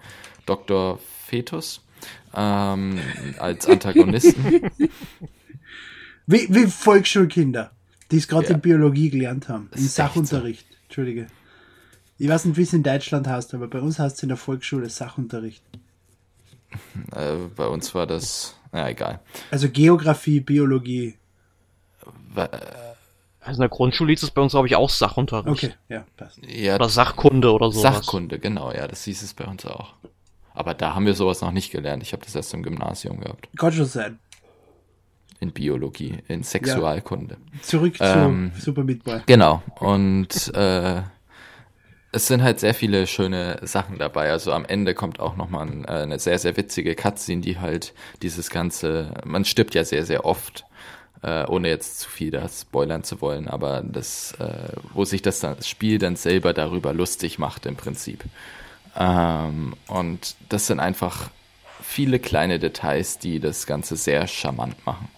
Dr. 0.46 0.98
Fetus 1.26 1.80
ähm, 2.34 2.98
als 3.38 3.66
Antagonisten. 3.68 4.70
Wie, 6.26 6.46
wie 6.48 6.66
Volksschulkinder, 6.66 7.72
die 8.10 8.16
es 8.18 8.28
gerade 8.28 8.48
Ja. 8.48 8.54
in 8.54 8.60
Biologie 8.60 9.10
gelernt 9.10 9.48
haben. 9.48 9.68
Im 9.74 9.82
Sachunterricht. 9.86 10.66
Entschuldige. 10.84 11.26
Ich 12.18 12.28
weiß 12.28 12.44
nicht, 12.44 12.56
wie 12.56 12.62
es 12.62 12.72
in 12.72 12.82
Deutschland 12.82 13.26
heißt, 13.26 13.54
aber 13.54 13.66
bei 13.68 13.80
uns 13.80 13.98
heißt 13.98 14.16
es 14.18 14.22
in 14.22 14.28
der 14.28 14.38
Volksschule 14.38 14.88
Sachunterricht. 14.88 15.62
äh, 17.12 17.34
bei 17.56 17.66
uns 17.66 17.94
war 17.94 18.06
das, 18.06 18.56
na 18.72 18.88
egal. 18.90 19.20
Also 19.50 19.68
Geografie, 19.68 20.40
Biologie. 20.40 21.14
Wa- 22.34 22.48
Also 23.40 23.58
in 23.58 23.60
der 23.60 23.68
Grundschule 23.68 24.10
hieß 24.12 24.22
es 24.22 24.30
bei 24.30 24.40
uns, 24.42 24.52
glaube 24.52 24.66
ich, 24.68 24.74
auch 24.76 24.88
Sachunterricht. 24.90 25.64
Okay, 25.64 25.74
ja, 25.88 26.04
passt. 26.16 26.38
Ja, 26.46 26.76
Oder 26.76 26.88
Sachkunde 26.88 27.52
oder 27.52 27.70
so. 27.70 27.80
Sachkunde, 27.80 28.38
genau, 28.38 28.72
ja, 28.72 28.88
das 28.88 29.04
hieß 29.04 29.22
es 29.22 29.34
bei 29.34 29.44
uns 29.44 29.66
auch. 29.66 29.94
Aber 30.54 30.72
da 30.74 30.94
haben 30.94 31.04
wir 31.04 31.14
sowas 31.14 31.40
noch 31.40 31.50
nicht 31.50 31.70
gelernt. 31.72 32.02
Ich 32.02 32.12
habe 32.12 32.24
das 32.24 32.34
erst 32.34 32.54
im 32.54 32.62
Gymnasium 32.62 33.20
gehabt. 33.20 33.48
Kann 33.58 33.72
schon 33.72 33.86
sein. 33.86 34.18
In 35.44 35.52
Biologie, 35.52 36.16
in 36.26 36.42
Sexualkunde. 36.42 37.36
Zurück 37.60 37.96
Ähm, 38.00 38.50
zu 38.54 38.62
Super 38.62 38.82
Meat 38.82 39.04
Boy. 39.04 39.20
Genau. 39.26 39.62
Und 39.78 40.54
äh, 40.54 41.02
es 42.12 42.28
sind 42.28 42.42
halt 42.42 42.60
sehr 42.60 42.72
viele 42.72 43.06
schöne 43.06 43.58
Sachen 43.60 43.98
dabei. 43.98 44.30
Also 44.30 44.52
am 44.52 44.64
Ende 44.64 44.94
kommt 44.94 45.20
auch 45.20 45.36
nochmal 45.36 45.66
ein, 45.66 45.84
äh, 45.84 45.88
eine 45.88 46.18
sehr, 46.18 46.38
sehr 46.38 46.56
witzige 46.56 46.94
Cutscene, 46.94 47.42
die 47.42 47.58
halt 47.58 47.92
dieses 48.22 48.48
ganze, 48.48 49.12
man 49.26 49.44
stirbt 49.44 49.74
ja 49.74 49.84
sehr, 49.84 50.06
sehr 50.06 50.24
oft, 50.24 50.64
äh, 51.20 51.44
ohne 51.44 51.68
jetzt 51.68 52.00
zu 52.00 52.08
viel 52.08 52.30
das 52.30 52.62
spoilern 52.62 53.04
zu 53.04 53.20
wollen, 53.20 53.46
aber 53.46 53.82
das, 53.82 54.32
äh, 54.38 54.72
wo 54.94 55.04
sich 55.04 55.20
das, 55.20 55.40
dann, 55.40 55.56
das 55.56 55.68
Spiel 55.68 55.98
dann 55.98 56.16
selber 56.16 56.54
darüber 56.54 56.94
lustig 56.94 57.38
macht 57.38 57.66
im 57.66 57.76
Prinzip. 57.76 58.24
Ähm, 58.96 59.74
und 59.88 60.36
das 60.48 60.68
sind 60.68 60.80
einfach 60.80 61.28
viele 61.82 62.18
kleine 62.18 62.58
Details, 62.58 63.18
die 63.18 63.40
das 63.40 63.66
Ganze 63.66 63.96
sehr 63.96 64.26
charmant 64.26 64.86
machen. 64.86 65.08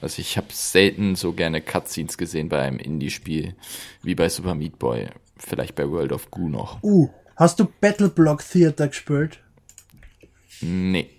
Also 0.00 0.20
ich 0.20 0.36
habe 0.36 0.48
selten 0.50 1.16
so 1.16 1.32
gerne 1.32 1.60
Cutscenes 1.60 2.18
gesehen 2.18 2.48
bei 2.48 2.60
einem 2.60 2.78
Indie-Spiel 2.78 3.54
wie 4.02 4.14
bei 4.14 4.28
Super 4.28 4.54
Meat 4.54 4.78
Boy. 4.78 5.08
Vielleicht 5.38 5.74
bei 5.74 5.88
World 5.88 6.12
of 6.12 6.30
Goo 6.30 6.48
noch. 6.48 6.82
Uh, 6.82 7.08
hast 7.36 7.60
du 7.60 7.66
Battle 7.80 8.08
Block 8.08 8.42
Theater 8.46 8.88
gespielt? 8.88 9.40
Nee. 10.60 11.10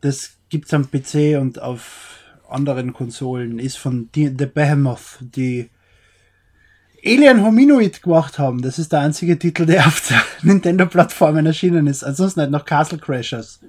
Das 0.00 0.36
gibt's 0.48 0.72
am 0.74 0.90
PC 0.90 1.38
und 1.40 1.60
auf 1.60 2.20
anderen 2.48 2.92
Konsolen. 2.92 3.58
Ist 3.58 3.78
von 3.78 4.08
The 4.14 4.28
Behemoth, 4.28 5.18
die 5.20 5.70
Alien 7.04 7.42
Hominoid 7.44 8.02
gemacht 8.02 8.38
haben. 8.38 8.62
Das 8.62 8.78
ist 8.78 8.92
der 8.92 9.00
einzige 9.00 9.38
Titel, 9.38 9.66
der 9.66 9.86
auf 9.86 10.06
der 10.08 10.22
Nintendo-Plattformen 10.42 11.46
erschienen 11.46 11.86
ist. 11.86 12.02
Ansonsten 12.02 12.40
halt 12.40 12.50
noch 12.50 12.64
Castle 12.64 12.98
Crashers 12.98 13.60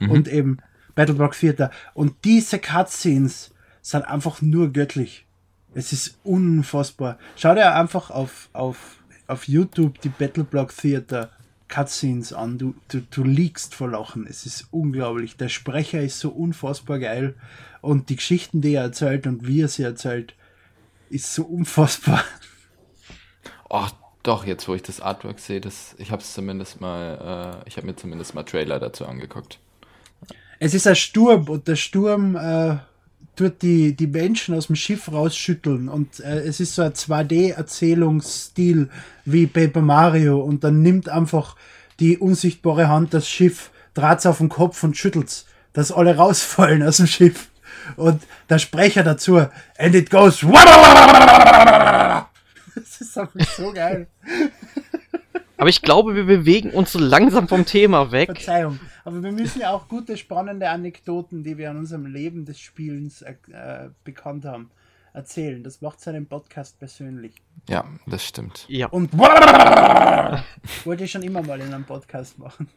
und 0.00 0.28
eben 0.28 0.58
Battle 0.94 1.14
Block 1.14 1.36
Theater. 1.38 1.70
Und 1.94 2.14
diese 2.24 2.58
Cutscenes 2.58 3.52
sind 3.88 4.02
einfach 4.02 4.42
nur 4.42 4.70
göttlich. 4.70 5.24
Es 5.72 5.94
ist 5.94 6.18
unfassbar. 6.22 7.18
Schau 7.36 7.54
dir 7.54 7.74
einfach 7.74 8.10
auf, 8.10 8.50
auf, 8.52 8.98
auf 9.26 9.48
YouTube 9.48 9.98
die 10.02 10.10
Battle 10.10 10.44
Block 10.44 10.76
Theater 10.76 11.30
Cutscenes 11.68 12.34
an. 12.34 12.58
Du, 12.58 12.74
du, 12.88 13.00
du 13.00 13.24
liegst 13.24 13.74
vor 13.74 13.88
Lachen. 13.88 14.26
Es 14.26 14.44
ist 14.44 14.68
unglaublich. 14.72 15.38
Der 15.38 15.48
Sprecher 15.48 16.02
ist 16.02 16.20
so 16.20 16.28
unfassbar 16.28 16.98
geil. 16.98 17.34
Und 17.80 18.10
die 18.10 18.16
Geschichten, 18.16 18.60
die 18.60 18.74
er 18.74 18.82
erzählt 18.82 19.26
und 19.26 19.46
wie 19.46 19.62
er 19.62 19.68
sie 19.68 19.84
erzählt, 19.84 20.34
ist 21.08 21.32
so 21.32 21.44
unfassbar. 21.44 22.22
Oh, 23.70 23.86
doch, 24.22 24.44
jetzt 24.44 24.68
wo 24.68 24.74
ich 24.74 24.82
das 24.82 25.00
Artwork 25.00 25.38
sehe, 25.38 25.62
das, 25.62 25.94
ich 25.96 26.10
habe 26.10 26.20
es 26.20 26.34
zumindest 26.34 26.82
mal, 26.82 27.62
äh, 27.64 27.68
ich 27.68 27.78
habe 27.78 27.86
mir 27.86 27.96
zumindest 27.96 28.34
mal 28.34 28.42
Trailer 28.42 28.80
dazu 28.80 29.06
angeguckt. 29.06 29.58
Es 30.58 30.74
ist 30.74 30.86
ein 30.86 30.96
Sturm 30.96 31.48
und 31.48 31.68
der 31.68 31.76
Sturm 31.76 32.36
äh, 32.36 32.78
tut 33.38 33.62
die, 33.62 33.94
die 33.94 34.08
Menschen 34.08 34.54
aus 34.56 34.66
dem 34.66 34.74
Schiff 34.76 35.10
rausschütteln 35.12 35.88
und 35.88 36.18
äh, 36.20 36.40
es 36.40 36.58
ist 36.58 36.74
so 36.74 36.82
ein 36.82 36.92
2D-Erzählungsstil 36.92 38.90
wie 39.24 39.46
Paper 39.46 39.80
Mario 39.80 40.40
und 40.40 40.64
dann 40.64 40.82
nimmt 40.82 41.08
einfach 41.08 41.54
die 42.00 42.18
unsichtbare 42.18 42.88
Hand 42.88 43.14
das 43.14 43.28
Schiff, 43.28 43.70
draht's 43.94 44.26
auf 44.26 44.38
den 44.38 44.48
Kopf 44.48 44.82
und 44.82 44.96
schüttelt's, 44.96 45.46
dass 45.72 45.92
alle 45.92 46.16
rausfallen 46.16 46.82
aus 46.82 46.96
dem 46.96 47.06
Schiff. 47.06 47.48
Und 47.96 48.22
der 48.50 48.58
Sprecher 48.58 49.04
dazu, 49.04 49.36
and 49.36 49.94
it 49.94 50.10
goes. 50.10 50.44
Das 52.74 53.00
ist 53.00 53.18
einfach 53.18 53.40
so 53.56 53.72
geil. 53.72 54.06
Aber 55.56 55.68
ich 55.68 55.82
glaube, 55.82 56.14
wir 56.14 56.24
bewegen 56.24 56.70
uns 56.70 56.92
so 56.92 57.00
langsam 57.00 57.48
vom 57.48 57.66
Thema 57.66 58.12
weg. 58.12 58.28
Verzeihung. 58.28 58.78
Aber 59.08 59.22
wir 59.22 59.32
müssen 59.32 59.62
ja 59.62 59.70
auch 59.70 59.88
gute, 59.88 60.18
spannende 60.18 60.68
Anekdoten, 60.68 61.42
die 61.42 61.56
wir 61.56 61.70
an 61.70 61.78
unserem 61.78 62.04
Leben 62.04 62.44
des 62.44 62.60
Spielens 62.60 63.22
äh, 63.22 63.36
äh, 63.50 63.88
bekannt 64.04 64.44
haben, 64.44 64.70
erzählen. 65.14 65.64
Das 65.64 65.80
macht 65.80 65.98
seinen 65.98 66.26
Podcast 66.26 66.78
persönlich. 66.78 67.34
Ja, 67.70 67.86
das 68.06 68.22
stimmt. 68.22 68.66
Ja. 68.68 68.88
Und 68.88 69.16
wollte 70.84 71.04
ich 71.04 71.10
schon 71.10 71.22
immer 71.22 71.40
mal 71.40 71.58
in 71.58 71.72
einem 71.72 71.84
Podcast 71.84 72.38
machen. 72.38 72.68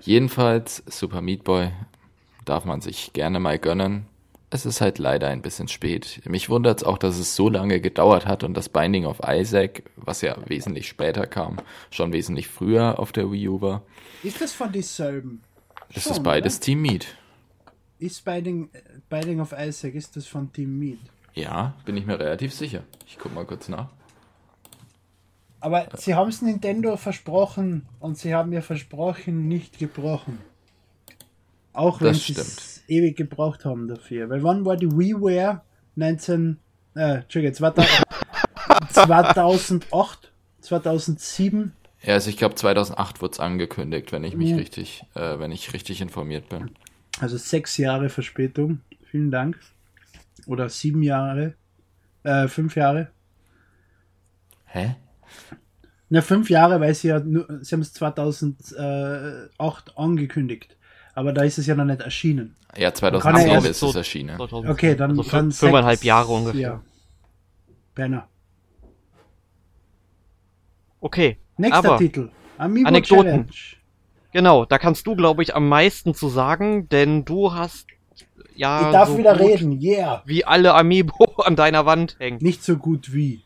Jedenfalls, 0.00 0.82
Super 0.86 1.20
Meat 1.20 1.44
Boy 1.44 1.70
darf 2.44 2.64
man 2.64 2.80
sich 2.80 3.12
gerne 3.12 3.38
mal 3.38 3.60
gönnen. 3.60 4.06
Es 4.54 4.66
ist 4.66 4.82
halt 4.82 4.98
leider 4.98 5.28
ein 5.28 5.40
bisschen 5.40 5.66
spät. 5.66 6.20
Mich 6.26 6.50
wundert 6.50 6.80
es 6.80 6.84
auch, 6.84 6.98
dass 6.98 7.16
es 7.16 7.34
so 7.34 7.48
lange 7.48 7.80
gedauert 7.80 8.26
hat 8.26 8.44
und 8.44 8.52
das 8.54 8.68
Binding 8.68 9.06
of 9.06 9.20
Isaac, 9.26 9.84
was 9.96 10.20
ja 10.20 10.36
wesentlich 10.46 10.88
später 10.88 11.26
kam, 11.26 11.56
schon 11.90 12.12
wesentlich 12.12 12.48
früher 12.48 12.98
auf 12.98 13.12
der 13.12 13.32
Wii 13.32 13.48
U 13.48 13.60
war. 13.62 13.80
Ist 14.22 14.42
das 14.42 14.52
von 14.52 14.70
dieselben? 14.70 15.40
Das 15.94 16.02
Schon, 16.02 16.12
ist 16.12 16.22
beides 16.22 16.56
oder? 16.56 16.64
Team 16.66 16.82
Meat. 16.82 17.16
Ist 17.98 18.22
Binding, 18.26 18.68
Binding 19.08 19.40
of 19.40 19.54
Isaac, 19.58 19.94
ist 19.94 20.16
das 20.16 20.26
von 20.26 20.52
Team 20.52 20.78
Meat? 20.78 20.98
Ja, 21.32 21.72
bin 21.86 21.96
ich 21.96 22.04
mir 22.04 22.18
relativ 22.20 22.52
sicher. 22.52 22.82
Ich 23.06 23.18
guck 23.18 23.34
mal 23.34 23.46
kurz 23.46 23.68
nach. 23.68 23.88
Aber 25.60 25.88
sie 25.96 26.14
haben 26.14 26.28
es 26.28 26.42
Nintendo 26.42 26.98
versprochen 26.98 27.86
und 28.00 28.18
sie 28.18 28.34
haben 28.34 28.50
mir 28.50 28.60
versprochen, 28.60 29.48
nicht 29.48 29.78
gebrochen. 29.78 30.40
Auch 31.72 32.02
wenn 32.02 32.08
Das 32.08 32.22
stimmt. 32.22 32.71
Ewig 32.88 33.16
gebraucht 33.16 33.64
haben 33.64 33.88
dafür. 33.88 34.28
Weil 34.30 34.42
wann 34.42 34.64
war 34.64 34.76
die 34.76 34.90
WiiWare? 34.90 35.62
19, 35.96 36.58
äh, 36.94 37.16
Entschuldige, 37.18 37.52
2000, 37.52 37.90
2008, 38.90 40.32
2007? 40.60 41.72
Ja, 42.02 42.14
also 42.14 42.30
ich 42.30 42.36
glaube 42.36 42.54
2008 42.54 43.20
wurde 43.22 43.32
es 43.32 43.40
angekündigt, 43.40 44.12
wenn 44.12 44.24
ich 44.24 44.36
mich 44.36 44.50
Ja. 44.50 44.56
richtig, 44.56 45.04
äh, 45.14 45.38
wenn 45.38 45.52
ich 45.52 45.72
richtig 45.72 46.00
informiert 46.00 46.48
bin. 46.48 46.70
Also 47.20 47.36
sechs 47.36 47.76
Jahre 47.76 48.08
Verspätung. 48.08 48.80
Vielen 49.04 49.30
Dank. 49.30 49.58
Oder 50.46 50.68
sieben 50.68 51.02
Jahre. 51.02 51.54
Äh, 52.24 52.48
fünf 52.48 52.74
Jahre. 52.76 53.08
Hä? 54.66 54.96
Na, 56.08 56.20
fünf 56.22 56.50
Jahre, 56.50 56.80
weil 56.80 56.94
sie 56.94 57.08
ja 57.08 57.20
nur, 57.20 57.46
sie 57.62 57.74
haben 57.74 57.82
es 57.82 57.92
2008 57.92 59.96
angekündigt. 59.96 60.76
Aber 61.14 61.32
da 61.32 61.42
ist 61.42 61.58
es 61.58 61.66
ja 61.66 61.74
noch 61.74 61.84
nicht 61.84 62.00
erschienen. 62.00 62.56
Ja, 62.76 62.90
Kann 62.90 63.12
er 63.14 63.20
2010 63.20 63.50
erst 63.52 63.66
ist 63.66 63.80
so- 63.80 63.90
es 63.90 63.96
erschienen. 63.96 64.36
2000. 64.36 64.70
Okay, 64.72 64.94
dann, 64.96 65.10
Also 65.10 65.22
dann 65.30 65.52
fünfeinhalb 65.52 65.96
sechs- 65.98 66.04
Jahre 66.06 66.32
ungefähr. 66.32 66.60
Ja. 66.60 66.82
Benner. 67.94 68.28
Okay. 71.00 71.38
Nächster 71.56 71.78
aber 71.78 71.98
Titel. 71.98 72.30
Amiibo 72.58 72.88
Anekdoten. 72.88 73.24
Challenge. 73.24 73.46
genau, 74.32 74.64
da 74.64 74.78
kannst 74.78 75.06
du, 75.06 75.16
glaube 75.16 75.42
ich, 75.42 75.54
am 75.54 75.68
meisten 75.68 76.14
zu 76.14 76.28
sagen, 76.28 76.88
denn 76.88 77.24
du 77.24 77.52
hast 77.52 77.86
ja 78.54 78.86
Ich 78.86 78.92
darf 78.92 79.08
so 79.08 79.18
wieder 79.18 79.32
gut 79.36 79.40
reden, 79.48 79.80
yeah. 79.82 80.22
wie 80.24 80.44
alle 80.44 80.74
Amiibo 80.74 81.24
an 81.44 81.56
deiner 81.56 81.84
Wand 81.86 82.16
hängen. 82.20 82.38
Nicht 82.40 82.62
so 82.64 82.76
gut 82.76 83.12
wie. 83.12 83.42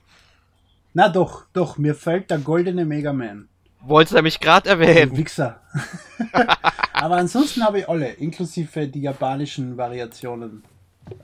Na 0.93 1.09
doch, 1.09 1.45
doch, 1.53 1.79
mir 1.79 1.95
fällt 1.95 2.31
der 2.31 2.39
goldene 2.39 2.85
Mega 2.85 3.13
Man. 3.13 3.49
Wolltest 3.81 4.13
du 4.13 4.17
nämlich 4.17 4.41
gerade 4.41 4.69
erwähnen. 4.69 5.17
Wichser. 5.17 5.61
Aber 6.97 7.19
ansonsten 7.19 7.63
habe 7.63 7.81
ich 7.81 7.89
alle, 7.89 8.09
inklusive 8.13 8.89
die 8.89 9.03
japanischen 9.03 9.77
Variationen, 9.77 10.63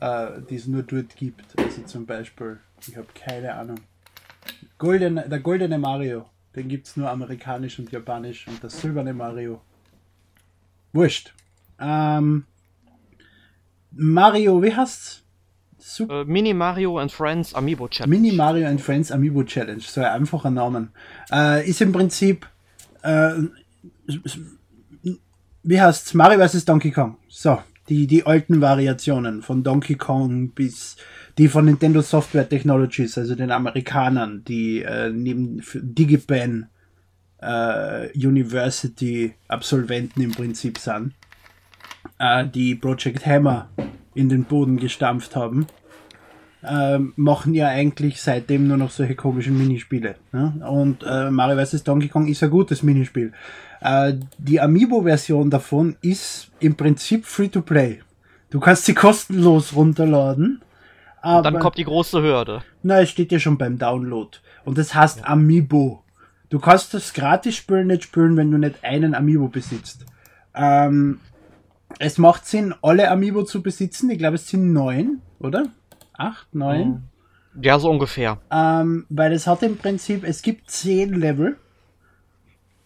äh, 0.00 0.26
die 0.48 0.56
es 0.56 0.66
nur 0.66 0.82
dort 0.82 1.16
gibt. 1.16 1.58
Also 1.58 1.82
zum 1.82 2.04
Beispiel, 2.04 2.60
ich 2.86 2.94
habe 2.94 3.06
keine 3.14 3.54
Ahnung. 3.54 3.80
Goldene, 4.76 5.26
der 5.26 5.40
goldene 5.40 5.78
Mario, 5.78 6.26
den 6.54 6.68
gibt 6.68 6.88
es 6.88 6.96
nur 6.98 7.08
amerikanisch 7.08 7.78
und 7.78 7.90
japanisch 7.90 8.46
und 8.48 8.62
der 8.62 8.68
silberne 8.68 9.14
Mario. 9.14 9.62
Wurscht. 10.92 11.32
Ähm, 11.80 12.44
Mario, 13.92 14.62
wie 14.62 14.74
heißt's? 14.74 15.22
Super. 15.78 16.20
Äh, 16.20 16.24
Mini 16.26 16.52
Mario 16.52 16.98
and 16.98 17.10
Friends 17.10 17.54
Amiibo 17.54 17.88
Challenge. 17.88 18.14
Mini 18.14 18.36
Mario 18.36 18.68
and 18.68 18.80
Friends 18.80 19.10
Amiibo 19.10 19.42
Challenge, 19.42 19.80
so 19.80 20.02
ein 20.02 20.06
einfacher 20.06 20.50
Name. 20.50 20.88
Äh, 21.32 21.66
ist 21.66 21.80
im 21.80 21.92
Prinzip, 21.92 22.46
äh, 23.02 23.32
wie 25.62 25.80
heißt's? 25.80 26.14
Mario 26.14 26.46
vs. 26.46 26.64
Donkey 26.64 26.90
Kong. 26.90 27.16
So, 27.28 27.58
Die, 27.88 28.06
die 28.06 28.24
alten 28.24 28.60
Variationen 28.60 29.42
von 29.42 29.62
Donkey 29.62 29.96
Kong 29.96 30.50
bis 30.50 30.96
die 31.38 31.48
von 31.48 31.64
Nintendo 31.64 32.02
Software 32.02 32.48
Technologies, 32.48 33.16
also 33.18 33.34
den 33.34 33.50
Amerikanern, 33.50 34.44
die 34.46 34.82
äh, 34.82 35.10
neben 35.10 35.62
Digipen 35.74 36.66
äh, 37.40 38.08
University 38.16 39.34
Absolventen 39.48 40.22
im 40.22 40.32
Prinzip 40.32 40.78
sind, 40.78 41.14
äh, 42.18 42.46
die 42.46 42.74
Project 42.74 43.26
Hammer 43.26 43.70
in 44.14 44.28
den 44.28 44.44
Boden 44.44 44.76
gestampft 44.76 45.34
haben, 45.34 45.66
äh, 46.62 46.98
machen 47.16 47.54
ja 47.54 47.68
eigentlich 47.68 48.20
seitdem 48.20 48.68
nur 48.68 48.76
noch 48.76 48.90
solche 48.90 49.16
komischen 49.16 49.56
Minispiele. 49.58 50.16
Ne? 50.32 50.62
Und 50.68 51.02
äh, 51.02 51.30
Mario 51.30 51.64
vs. 51.64 51.82
Donkey 51.82 52.08
Kong 52.08 52.28
ist 52.28 52.42
ein 52.42 52.50
gutes 52.50 52.82
Minispiel. 52.82 53.32
Äh, 53.82 54.14
die 54.38 54.60
Amiibo-Version 54.60 55.50
davon 55.50 55.96
ist 56.02 56.50
im 56.60 56.76
Prinzip 56.76 57.26
Free-to-Play. 57.26 58.00
Du 58.50 58.60
kannst 58.60 58.84
sie 58.84 58.94
kostenlos 58.94 59.74
runterladen. 59.74 60.62
Aber, 61.20 61.42
dann 61.42 61.60
kommt 61.60 61.78
die 61.78 61.84
große 61.84 62.22
Hürde. 62.22 62.62
Na, 62.82 63.00
es 63.00 63.10
steht 63.10 63.32
ja 63.32 63.38
schon 63.38 63.58
beim 63.58 63.78
Download. 63.78 64.38
Und 64.64 64.78
das 64.78 64.94
heißt 64.94 65.20
ja. 65.20 65.26
Amiibo. 65.26 66.02
Du 66.48 66.58
kannst 66.58 66.94
das 66.94 67.12
gratis 67.12 67.56
spielen, 67.56 67.86
nicht 67.86 68.04
spielen, 68.04 68.36
wenn 68.36 68.50
du 68.50 68.58
nicht 68.58 68.84
einen 68.84 69.14
Amiibo 69.14 69.48
besitzt. 69.48 70.04
Ähm, 70.54 71.20
es 71.98 72.18
macht 72.18 72.46
Sinn, 72.46 72.74
alle 72.82 73.10
Amiibo 73.10 73.44
zu 73.44 73.62
besitzen. 73.62 74.10
Ich 74.10 74.18
glaube, 74.18 74.36
es 74.36 74.48
sind 74.48 74.72
neun, 74.72 75.22
oder? 75.38 75.66
Acht, 76.12 76.54
neun? 76.54 77.04
Ja, 77.60 77.78
so 77.78 77.90
ungefähr. 77.90 78.38
Ähm, 78.50 79.06
weil 79.08 79.32
es 79.32 79.46
hat 79.46 79.62
im 79.62 79.76
Prinzip, 79.76 80.24
es 80.24 80.42
gibt 80.42 80.70
zehn 80.70 81.14
Level 81.14 81.56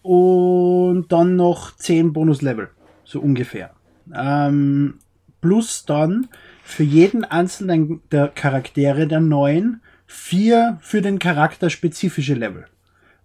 und 0.07 1.07
dann 1.09 1.35
noch 1.35 1.75
zehn 1.75 2.13
Bonuslevel, 2.13 2.69
so 3.03 3.19
ungefähr. 3.19 3.71
Ähm, 4.15 4.99
plus 5.41 5.85
dann 5.85 6.29
für 6.63 6.83
jeden 6.83 7.25
einzelnen 7.25 7.99
der 8.11 8.29
Charaktere 8.29 9.07
der 9.07 9.19
neuen 9.19 9.81
vier 10.05 10.77
für 10.81 11.01
den 11.01 11.19
Charakter 11.19 11.69
spezifische 11.69 12.35
Level. 12.35 12.65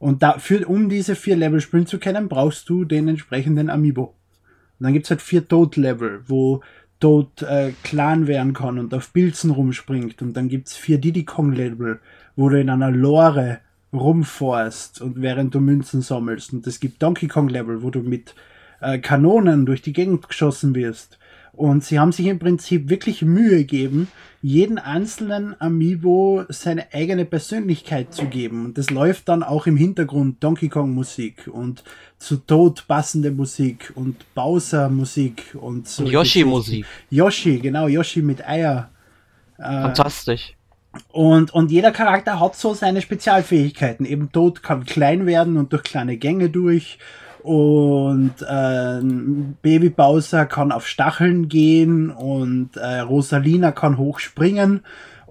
Und 0.01 0.25
dafür, 0.25 0.69
um 0.69 0.89
diese 0.89 1.15
vier 1.15 1.37
Level 1.37 1.61
spielen 1.61 1.87
zu 1.87 2.01
können, 2.01 2.29
brauchst 2.29 2.69
du 2.69 2.85
den 2.85 3.07
entsprechenden 3.07 3.71
Amiibo. 3.71 4.03
Und 4.81 4.85
dann 4.85 4.93
gibt's 4.93 5.11
halt 5.11 5.23
vier 5.23 5.47
Toad-Level, 5.47 6.23
wo 6.27 6.63
Toad 6.99 7.43
äh, 7.43 7.71
Clan 7.85 8.27
werden 8.27 8.55
kann 8.55 8.81
und 8.81 8.93
auf 8.93 9.13
Pilzen 9.13 9.53
rumspringt. 9.53 10.21
Und 10.21 10.37
dann 10.37 10.49
gibt's 10.49 10.77
vier 10.77 10.99
Diddy 10.99 11.25
Kong-Level, 11.25 12.01
wo 12.35 12.49
du 12.49 12.61
in 12.61 12.71
einer 12.71 12.91
Lore 12.91 13.61
rumforst 13.93 15.01
und 15.01 15.21
während 15.21 15.55
du 15.55 15.61
Münzen 15.61 16.03
sammelst. 16.03 16.53
Und 16.53 16.67
es 16.67 16.81
gibt 16.81 17.03
Donkey 17.03 17.29
Kong-Level, 17.29 17.83
wo 17.83 17.91
du 17.91 18.01
mit 18.01 18.35
äh, 18.81 18.99
Kanonen 18.99 19.67
durch 19.67 19.83
die 19.83 19.93
Gegend 19.93 20.29
geschossen 20.29 20.75
wirst. 20.75 21.19
Und 21.53 21.85
sie 21.85 21.99
haben 21.99 22.13
sich 22.13 22.27
im 22.27 22.39
Prinzip 22.39 22.89
wirklich 22.89 23.21
Mühe 23.21 23.59
gegeben, 23.59 24.09
jeden 24.41 24.79
einzelnen 24.79 25.55
Amiibo 25.61 26.45
seine 26.49 26.93
eigene 26.95 27.27
Persönlichkeit 27.27 28.15
zu 28.15 28.25
geben. 28.25 28.65
Und 28.65 28.79
das 28.79 28.89
läuft 28.89 29.29
dann 29.29 29.43
auch 29.43 29.67
im 29.67 29.77
Hintergrund 29.77 30.43
Donkey 30.43 30.71
Kong 30.71 30.93
Musik 30.95 31.49
und 31.53 31.85
zu 32.19 32.39
Tod 32.39 32.87
passende 32.89 33.31
Musik 33.31 33.93
und 33.95 34.17
Bowser 34.35 34.89
Musik 34.89 35.55
und 35.61 35.87
so. 35.87 36.05
Yoshi 36.05 36.45
Musik. 36.45 36.87
Yoshi, 37.11 37.59
genau, 37.59 37.87
Yoshi 37.87 38.23
mit 38.23 38.47
Eier. 38.49 38.91
Äh, 39.59 39.63
Fantastisch. 39.63 40.55
Und, 41.11 41.55
und 41.55 41.71
jeder 41.71 41.91
Charakter 41.91 42.41
hat 42.41 42.57
so 42.57 42.75
seine 42.75 43.01
Spezialfähigkeiten. 43.01 44.05
Eben 44.07 44.33
Tod 44.33 44.63
kann 44.63 44.85
klein 44.85 45.27
werden 45.27 45.57
und 45.57 45.73
durch 45.73 45.83
kleine 45.83 46.17
Gänge 46.17 46.51
durch. 46.51 46.99
Und 47.43 48.35
äh, 48.43 49.01
Baby 49.63 49.91
Bowser 49.91 50.47
kann 50.47 50.71
auf 50.71 50.87
Stacheln 50.87 51.49
gehen 51.49 52.11
und 52.11 52.77
äh, 52.77 53.01
Rosalina 53.01 53.73
kann 53.73 53.99
hochspringen 53.99 54.83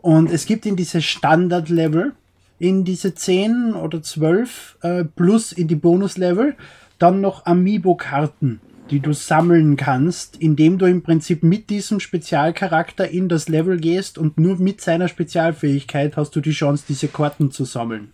und 0.01 0.31
es 0.31 0.45
gibt 0.45 0.65
in 0.65 0.75
diese 0.75 1.01
Standard-Level, 1.01 2.13
in 2.59 2.83
diese 2.83 3.13
10 3.13 3.73
oder 3.73 4.01
12 4.01 4.77
äh, 4.81 5.03
plus 5.03 5.51
in 5.51 5.67
die 5.67 5.75
Bonus-Level 5.75 6.55
dann 6.97 7.21
noch 7.21 7.45
Amiibo-Karten, 7.45 8.61
die 8.91 8.99
du 8.99 9.13
sammeln 9.13 9.77
kannst, 9.77 10.35
indem 10.35 10.77
du 10.77 10.85
im 10.85 11.01
Prinzip 11.01 11.43
mit 11.43 11.69
diesem 11.69 11.99
Spezialcharakter 11.99 13.09
in 13.09 13.29
das 13.29 13.47
Level 13.47 13.79
gehst 13.79 14.17
und 14.17 14.37
nur 14.37 14.57
mit 14.57 14.81
seiner 14.81 15.07
Spezialfähigkeit 15.07 16.17
hast 16.17 16.35
du 16.35 16.41
die 16.41 16.51
Chance, 16.51 16.83
diese 16.87 17.07
Karten 17.07 17.51
zu 17.51 17.63
sammeln. 17.63 18.11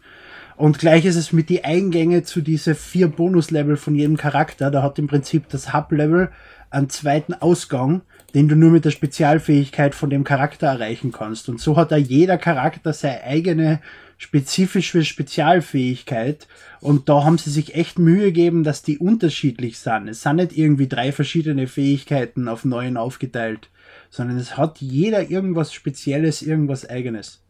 Und 0.55 0.79
gleich 0.79 1.05
ist 1.05 1.15
es 1.15 1.33
mit 1.33 1.49
die 1.49 1.63
Eingänge 1.63 2.23
zu 2.23 2.41
diese 2.41 2.73
vier 2.73 3.07
Bonuslevel 3.07 3.77
von 3.77 3.95
jedem 3.95 4.17
Charakter. 4.17 4.71
Da 4.71 4.81
hat 4.81 4.97
im 4.97 5.07
Prinzip 5.07 5.49
das 5.49 5.73
Hub-Level 5.73 6.31
einen 6.69 6.89
zweiten 6.89 7.33
Ausgang, 7.33 8.01
den 8.33 8.47
du 8.47 8.55
nur 8.55 8.71
mit 8.71 8.85
der 8.85 8.91
Spezialfähigkeit 8.91 9.95
von 9.95 10.09
dem 10.09 10.23
Charakter 10.23 10.67
erreichen 10.67 11.11
kannst. 11.11 11.49
Und 11.49 11.59
so 11.59 11.77
hat 11.77 11.91
da 11.91 11.97
jeder 11.97 12.37
Charakter 12.37 12.93
seine 12.93 13.23
eigene 13.23 13.79
spezifische 14.17 15.03
Spezialfähigkeit. 15.03 16.47
Und 16.79 17.09
da 17.09 17.23
haben 17.23 17.37
sie 17.37 17.49
sich 17.49 17.75
echt 17.75 17.99
Mühe 17.99 18.25
gegeben, 18.25 18.63
dass 18.63 18.83
die 18.83 18.97
unterschiedlich 18.97 19.79
sind. 19.79 20.07
Es 20.07 20.21
sind 20.21 20.37
nicht 20.37 20.57
irgendwie 20.57 20.87
drei 20.87 21.11
verschiedene 21.11 21.67
Fähigkeiten 21.67 22.47
auf 22.47 22.65
neuen 22.65 22.97
aufgeteilt, 22.97 23.69
sondern 24.09 24.37
es 24.37 24.57
hat 24.57 24.79
jeder 24.79 25.29
irgendwas 25.29 25.73
Spezielles, 25.73 26.41
irgendwas 26.41 26.89
Eigenes. 26.89 27.41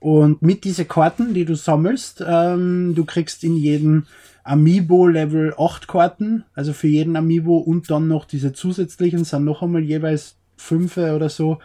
Und 0.00 0.42
mit 0.42 0.64
diesen 0.64 0.88
Karten, 0.88 1.32
die 1.32 1.44
du 1.44 1.54
sammelst, 1.54 2.24
ähm, 2.26 2.94
du 2.96 3.04
kriegst 3.04 3.44
in 3.44 3.56
jedem 3.56 4.06
Amiibo 4.42 5.06
Level 5.06 5.54
8 5.56 5.86
Karten, 5.86 6.44
also 6.54 6.72
für 6.72 6.88
jeden 6.88 7.14
Amiibo 7.14 7.58
und 7.58 7.88
dann 7.88 8.08
noch 8.08 8.24
diese 8.24 8.52
zusätzlichen 8.52 9.24
sind 9.24 9.44
noch 9.44 9.62
einmal 9.62 9.82
jeweils 9.82 10.34
5 10.56 10.96
oder 10.96 11.28
so. 11.28 11.58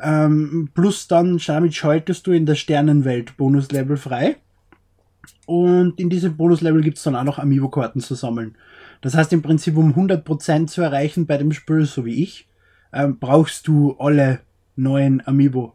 Ähm, 0.00 0.70
plus 0.74 1.08
dann, 1.08 1.40
damit 1.46 1.74
schaltest 1.74 2.26
du 2.26 2.32
in 2.32 2.46
der 2.46 2.54
Sternenwelt 2.54 3.36
Bonuslevel 3.36 3.96
frei. 3.96 4.36
Und 5.46 5.98
in 5.98 6.10
diesem 6.10 6.36
Bonuslevel 6.36 6.82
gibt 6.82 6.98
es 6.98 7.04
dann 7.04 7.16
auch 7.16 7.24
noch 7.24 7.38
Amiibo-Karten 7.38 8.00
zu 8.00 8.14
sammeln. 8.14 8.56
Das 9.00 9.14
heißt 9.14 9.32
im 9.32 9.42
Prinzip, 9.42 9.76
um 9.76 9.94
100% 9.94 10.66
zu 10.66 10.82
erreichen 10.82 11.26
bei 11.26 11.38
dem 11.38 11.52
Spiel, 11.52 11.84
so 11.84 12.04
wie 12.04 12.22
ich, 12.22 12.48
ähm, 12.92 13.18
brauchst 13.18 13.68
du 13.68 13.96
alle 13.98 14.40
neuen 14.74 15.26
Amiibo. 15.26 15.74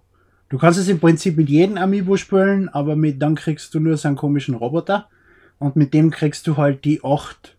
Du 0.49 0.57
kannst 0.57 0.79
es 0.79 0.89
im 0.89 0.99
Prinzip 0.99 1.37
mit 1.37 1.49
jedem 1.49 1.77
Amiibo 1.77 2.17
spielen, 2.17 2.67
aber 2.69 2.95
mit, 2.95 3.21
dann 3.21 3.35
kriegst 3.35 3.73
du 3.73 3.79
nur 3.79 3.95
so 3.97 4.07
einen 4.07 4.17
komischen 4.17 4.55
Roboter 4.55 5.07
und 5.59 5.75
mit 5.75 5.93
dem 5.93 6.11
kriegst 6.11 6.45
du 6.45 6.57
halt 6.57 6.83
die 6.83 7.03
acht 7.03 7.55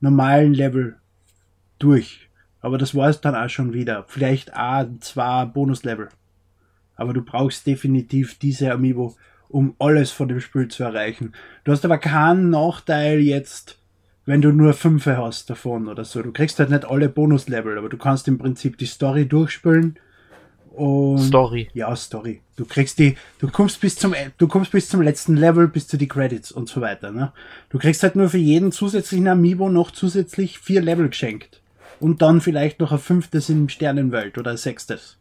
normalen 0.00 0.52
Level 0.52 0.96
durch. 1.78 2.25
Aber 2.66 2.78
das 2.78 2.96
war 2.96 3.08
es 3.08 3.20
dann 3.20 3.36
auch 3.36 3.48
schon 3.48 3.74
wieder. 3.74 4.06
Vielleicht 4.08 4.52
auch 4.52 4.86
zwei 4.98 5.44
Bonuslevel. 5.44 6.08
Aber 6.96 7.12
du 7.12 7.22
brauchst 7.22 7.64
definitiv 7.64 8.40
diese 8.40 8.72
Amiibo, 8.72 9.14
um 9.48 9.76
alles 9.78 10.10
von 10.10 10.26
dem 10.26 10.40
Spiel 10.40 10.66
zu 10.66 10.82
erreichen. 10.82 11.32
Du 11.62 11.70
hast 11.70 11.84
aber 11.84 11.98
keinen 11.98 12.50
Nachteil 12.50 13.20
jetzt, 13.20 13.78
wenn 14.24 14.42
du 14.42 14.50
nur 14.50 14.72
fünf 14.72 15.06
hast 15.06 15.48
davon 15.48 15.86
oder 15.86 16.04
so. 16.04 16.22
Du 16.22 16.32
kriegst 16.32 16.58
halt 16.58 16.70
nicht 16.70 16.84
alle 16.84 17.08
Bonuslevel, 17.08 17.78
aber 17.78 17.88
du 17.88 17.98
kannst 17.98 18.26
im 18.26 18.36
Prinzip 18.36 18.78
die 18.78 18.86
Story 18.86 19.26
durchspielen 19.26 19.96
und 20.72 21.18
Story. 21.18 21.68
Ja, 21.72 21.94
Story. 21.94 22.40
Du 22.56 22.64
kriegst 22.64 22.98
die, 22.98 23.16
du 23.38 23.48
kommst 23.48 23.80
bis 23.80 23.94
zum, 23.94 24.12
du 24.38 24.48
kommst 24.48 24.72
bis 24.72 24.88
zum 24.88 25.02
letzten 25.02 25.36
Level, 25.36 25.68
bis 25.68 25.86
zu 25.86 25.98
die 25.98 26.08
Credits 26.08 26.50
und 26.50 26.68
so 26.68 26.80
weiter. 26.80 27.12
Ne? 27.12 27.32
Du 27.68 27.78
kriegst 27.78 28.02
halt 28.02 28.16
nur 28.16 28.28
für 28.28 28.38
jeden 28.38 28.72
zusätzlichen 28.72 29.28
Amiibo 29.28 29.68
noch 29.68 29.92
zusätzlich 29.92 30.58
vier 30.58 30.82
Level 30.82 31.08
geschenkt. 31.08 31.62
Und 32.00 32.22
dann 32.22 32.40
vielleicht 32.40 32.80
noch 32.80 32.92
ein 32.92 32.98
fünftes 32.98 33.48
in 33.48 33.68
Sternenwelt 33.68 34.38
oder 34.38 34.52
ein 34.52 34.56
sechstes. 34.56 35.18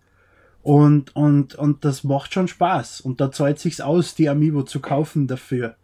Und, 0.62 1.16
und, 1.16 1.56
und 1.56 1.86
das 1.86 2.04
macht 2.04 2.34
schon 2.34 2.48
Spaß. 2.48 3.02
Und 3.02 3.22
da 3.22 3.32
zahlt 3.32 3.60
sich's 3.60 3.82
aus, 3.82 4.16
die 4.16 4.30
Amiibo 4.30 4.64
zu 4.64 4.80
kaufen 4.80 5.28
dafür. 5.28 5.76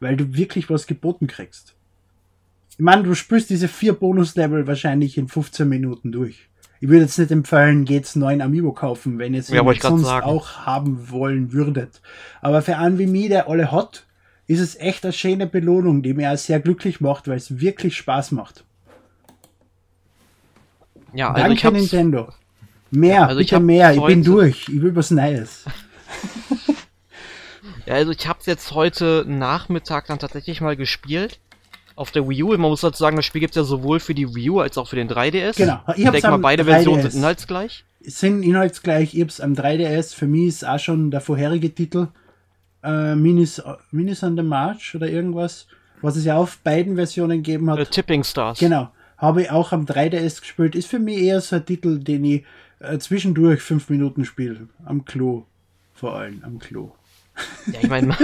Weil 0.00 0.16
du 0.16 0.34
wirklich 0.34 0.70
was 0.70 0.86
geboten 0.86 1.26
kriegst. 1.26 1.74
Ich 2.70 2.78
meine, 2.78 3.02
du 3.02 3.14
spürst 3.14 3.50
diese 3.50 3.68
vier 3.68 3.92
Bonuslevel 3.92 4.66
wahrscheinlich 4.66 5.18
in 5.18 5.28
15 5.28 5.68
Minuten 5.68 6.12
durch 6.12 6.50
ich 6.80 6.88
würde 6.88 7.02
jetzt 7.02 7.18
nicht 7.18 7.30
empfehlen, 7.30 7.84
geht's 7.84 8.16
neuen 8.16 8.40
Amiibo 8.40 8.72
kaufen, 8.72 9.18
wenn 9.18 9.34
ihr 9.34 9.40
es 9.40 9.48
ja, 9.48 9.62
sonst 9.80 10.06
auch 10.06 10.64
haben 10.64 11.10
wollen 11.10 11.52
würdet. 11.52 12.00
Aber 12.40 12.62
für 12.62 12.78
einen 12.78 12.98
wie 12.98 13.06
mich, 13.06 13.28
der 13.28 13.48
alle 13.48 13.70
hat, 13.70 14.06
ist 14.46 14.60
es 14.60 14.76
echt 14.76 15.04
eine 15.04 15.12
schöne 15.12 15.46
Belohnung, 15.46 16.02
die 16.02 16.14
mir 16.14 16.32
auch 16.32 16.38
sehr 16.38 16.58
glücklich 16.58 17.00
macht, 17.00 17.28
weil 17.28 17.36
es 17.36 17.60
wirklich 17.60 17.96
Spaß 17.96 18.32
macht. 18.32 18.64
Ja, 21.14 21.32
also 21.32 21.46
Danke 21.46 21.72
Nintendo. 21.72 22.28
Mehr, 22.90 23.28
also 23.28 23.38
bitte 23.38 23.60
mehr, 23.60 23.94
ich 23.94 24.04
bin 24.04 24.24
durch, 24.24 24.68
ich 24.68 24.82
will 24.82 24.94
was 24.96 25.10
Neues. 25.10 25.64
ja, 27.86 27.94
also 27.94 28.10
ich 28.10 28.26
hab's 28.26 28.46
jetzt 28.46 28.72
heute 28.72 29.24
Nachmittag 29.28 30.06
dann 30.06 30.18
tatsächlich 30.18 30.60
mal 30.60 30.76
gespielt 30.76 31.38
auf 31.94 32.10
der 32.10 32.28
Wii 32.28 32.42
U. 32.42 32.48
Man 32.48 32.62
muss 32.62 32.80
dazu 32.80 32.98
sagen, 32.98 33.16
das 33.16 33.26
Spiel 33.26 33.42
gibt 33.42 33.52
es 33.52 33.56
ja 33.56 33.62
sowohl 33.62 34.00
für 34.00 34.14
die 34.14 34.34
Wii 34.34 34.50
U 34.50 34.60
als 34.60 34.76
auch 34.76 34.88
für 34.88 34.96
den 34.96 35.08
3DS. 35.08 35.56
Genau. 35.56 35.80
Ich, 35.94 36.04
ich 36.04 36.10
denke 36.10 36.30
mal, 36.30 36.38
beide 36.38 36.62
3DS. 36.62 36.66
Versionen 36.66 37.02
sind 37.02 37.14
inhaltsgleich. 37.14 37.84
Sind 38.00 38.42
inhaltsgleich. 38.42 39.14
Ich 39.14 39.20
hab's 39.20 39.40
am 39.40 39.52
3DS. 39.52 40.14
Für 40.14 40.26
mich 40.26 40.46
ist 40.46 40.66
auch 40.66 40.78
schon 40.78 41.10
der 41.10 41.20
vorherige 41.20 41.72
Titel 41.72 42.08
äh, 42.82 43.14
Minis, 43.14 43.62
Minis 43.90 44.22
on 44.22 44.36
the 44.36 44.42
March 44.42 44.94
oder 44.94 45.08
irgendwas, 45.08 45.66
was 46.00 46.16
es 46.16 46.24
ja 46.24 46.36
auf 46.36 46.58
beiden 46.58 46.96
Versionen 46.96 47.42
gegeben 47.42 47.70
hat. 47.70 47.78
Uh, 47.78 47.84
Tipping 47.84 48.24
Stars. 48.24 48.58
Genau. 48.58 48.90
Habe 49.20 49.42
ich 49.42 49.50
auch 49.50 49.72
am 49.72 49.84
3DS 49.84 50.40
gespielt. 50.40 50.74
Ist 50.74 50.88
für 50.88 50.98
mich 50.98 51.18
eher 51.18 51.40
so 51.40 51.56
ein 51.56 51.66
Titel, 51.66 51.98
den 51.98 52.24
ich 52.24 52.44
äh, 52.78 52.98
zwischendurch 52.98 53.60
fünf 53.60 53.90
Minuten 53.90 54.24
spiele. 54.24 54.68
Am 54.84 55.04
Klo. 55.04 55.44
Vor 55.92 56.16
allem 56.16 56.42
am 56.42 56.58
Klo. 56.58 56.92
Ja, 57.66 57.80
ich 57.82 57.88
meine, 57.88 58.16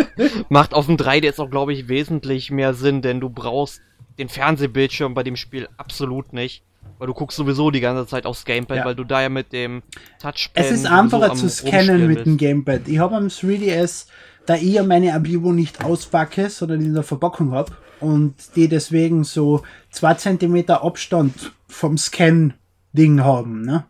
macht 0.49 0.73
auf 0.75 0.87
dem 0.87 0.97
3DS 0.97 1.39
auch, 1.41 1.51
glaube 1.51 1.73
ich, 1.75 1.89
wesentlich 1.89 2.51
mehr 2.51 2.73
Sinn, 2.75 3.03
denn 3.03 3.21
du 3.21 3.29
brauchst 3.31 3.81
den 4.19 4.29
Fernsehbildschirm 4.29 5.13
bei 5.15 5.23
dem 5.23 5.37
Spiel 5.37 5.69
absolut 5.77 6.33
nicht. 6.33 6.63
Weil 6.99 7.09
du 7.09 7.15
guckst 7.15 7.37
sowieso 7.37 7.71
die 7.71 7.81
ganze 7.81 8.07
Zeit 8.07 8.25
aufs 8.25 8.47
Gamepad, 8.47 8.79
Ja. 8.79 8.85
weil 8.87 8.95
du 8.95 9.05
da 9.05 9.21
ja 9.21 9.29
mit 9.29 9.53
dem 9.53 9.83
Touchpad. 10.21 10.65
Es 10.65 10.71
ist 10.71 10.87
einfacher 10.87 11.35
zu 11.35 11.51
scannen 11.51 12.07
mit 12.07 12.25
dem 12.25 12.39
Gamepad. 12.39 12.89
Ich 12.89 12.99
habe 12.99 13.17
am 13.17 13.27
3DS, 13.27 14.07
da 14.47 14.55
ich 14.55 14.75
ja 14.75 14.85
meine 14.85 15.13
Amiibo 15.15 15.53
nicht 15.53 15.85
auspacke, 15.85 16.49
sondern 16.49 16.81
in 16.81 16.95
der 16.95 17.03
Verpackung 17.03 17.53
habe 17.53 17.73
und 18.01 18.35
die 18.55 18.69
deswegen 18.69 19.25
so 19.25 19.63
2 19.91 20.15
cm 20.15 20.71
Abstand 20.71 21.53
vom 21.69 21.99
Scan-Ding 21.99 23.23
haben. 23.23 23.63
Ne? 23.63 23.85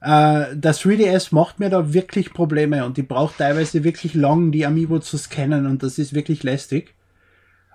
Äh, 0.00 0.56
das 0.56 0.82
3DS 0.82 1.34
macht 1.34 1.60
mir 1.60 1.70
da 1.70 1.92
wirklich 1.92 2.32
Probleme 2.32 2.84
und 2.84 2.98
ich 2.98 3.06
brauche 3.06 3.36
teilweise 3.36 3.84
wirklich 3.84 4.14
lang, 4.14 4.50
die 4.50 4.66
Amiibo 4.66 4.98
zu 5.00 5.18
scannen 5.18 5.66
und 5.66 5.82
das 5.82 5.98
ist 5.98 6.14
wirklich 6.14 6.42
lästig. 6.42 6.94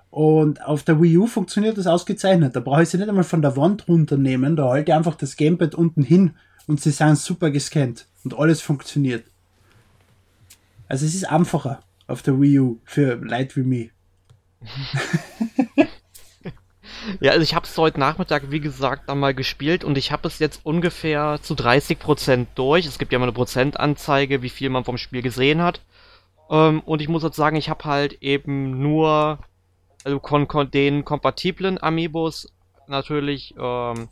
Und 0.10 0.64
auf 0.64 0.84
der 0.84 1.02
Wii 1.02 1.18
U 1.18 1.28
funktioniert 1.28 1.78
das 1.78 1.88
ausgezeichnet. 1.88 2.56
Da 2.56 2.60
brauche 2.60 2.84
ich 2.84 2.90
sie 2.90 2.98
nicht 2.98 3.10
einmal 3.10 3.24
von 3.24 3.42
der 3.42 3.58
Wand 3.58 3.88
runternehmen. 3.88 4.56
Da 4.56 4.70
halte 4.70 4.92
ich 4.92 4.96
einfach 4.96 5.16
das 5.16 5.38
Gamepad 5.38 5.74
unten 5.74 6.04
hin 6.04 6.36
und 6.68 6.80
sie 6.80 6.92
sind 6.92 7.18
super 7.18 7.50
gescannt. 7.50 8.06
Und 8.24 8.38
alles 8.38 8.62
funktioniert. 8.62 9.26
Also 10.88 11.08
es 11.08 11.16
ist 11.16 11.28
einfacher 11.28 11.80
auf 12.14 12.22
der 12.22 12.40
Wii 12.40 12.60
U 12.60 12.80
für 12.86 13.16
Leute 13.16 13.58
wie 13.58 13.64
mich. 13.64 13.92
Ja, 17.20 17.32
also 17.32 17.44
ich 17.44 17.54
habe 17.54 17.66
es 17.66 17.78
heute 17.78 18.00
Nachmittag, 18.00 18.50
wie 18.50 18.62
gesagt, 18.62 19.10
dann 19.10 19.20
mal 19.20 19.34
gespielt 19.34 19.84
und 19.84 19.98
ich 19.98 20.14
habe 20.14 20.26
es 20.26 20.40
jetzt 20.40 20.66
ungefähr 20.66 21.38
zu 21.42 21.54
30% 21.54 22.48
durch. 22.56 22.86
Es 22.86 22.98
gibt 22.98 23.12
ja 23.12 23.20
mal 23.20 23.26
eine 23.26 23.34
Prozentanzeige, 23.34 24.42
wie 24.42 24.50
viel 24.50 24.70
man 24.70 24.86
vom 24.86 24.98
Spiel 24.98 25.22
gesehen 25.22 25.62
hat. 25.62 25.82
Ähm, 26.50 26.80
und 26.80 27.02
ich 27.02 27.10
muss 27.10 27.24
jetzt 27.24 27.36
sagen, 27.36 27.58
ich 27.58 27.68
habe 27.70 27.84
halt 27.84 28.22
eben 28.22 28.82
nur 28.82 29.40
also 30.04 30.20
kon 30.20 30.48
kon 30.48 30.70
den 30.70 31.06
kompatiblen 31.06 31.82
Amiibos 31.82 32.54
natürlich 32.88 33.54
ähm, 33.58 34.10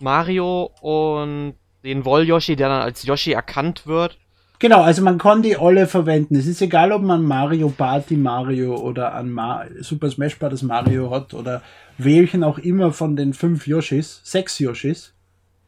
Mario 0.00 0.70
und 0.80 1.54
den 1.82 2.04
Woll-Yoshi, 2.04 2.56
der 2.56 2.70
dann 2.70 2.82
als 2.82 3.04
Yoshi 3.04 3.32
erkannt 3.32 3.86
wird. 3.86 4.18
Genau, 4.64 4.80
also 4.80 5.02
man 5.02 5.18
kann 5.18 5.42
die 5.42 5.58
alle 5.58 5.86
verwenden. 5.86 6.36
Es 6.36 6.46
ist 6.46 6.62
egal, 6.62 6.90
ob 6.92 7.02
man 7.02 7.22
Mario 7.22 7.68
Party 7.68 8.16
Mario 8.16 8.74
oder 8.76 9.12
an 9.12 9.30
Ma 9.30 9.66
Super 9.80 10.10
Smash 10.10 10.38
Bros. 10.38 10.62
Mario 10.62 11.10
hat 11.10 11.34
oder 11.34 11.60
welchen 11.98 12.42
auch 12.42 12.56
immer 12.56 12.90
von 12.90 13.14
den 13.14 13.34
fünf 13.34 13.66
Yoshis, 13.66 14.22
sechs 14.24 14.58
Yoshis. 14.58 15.12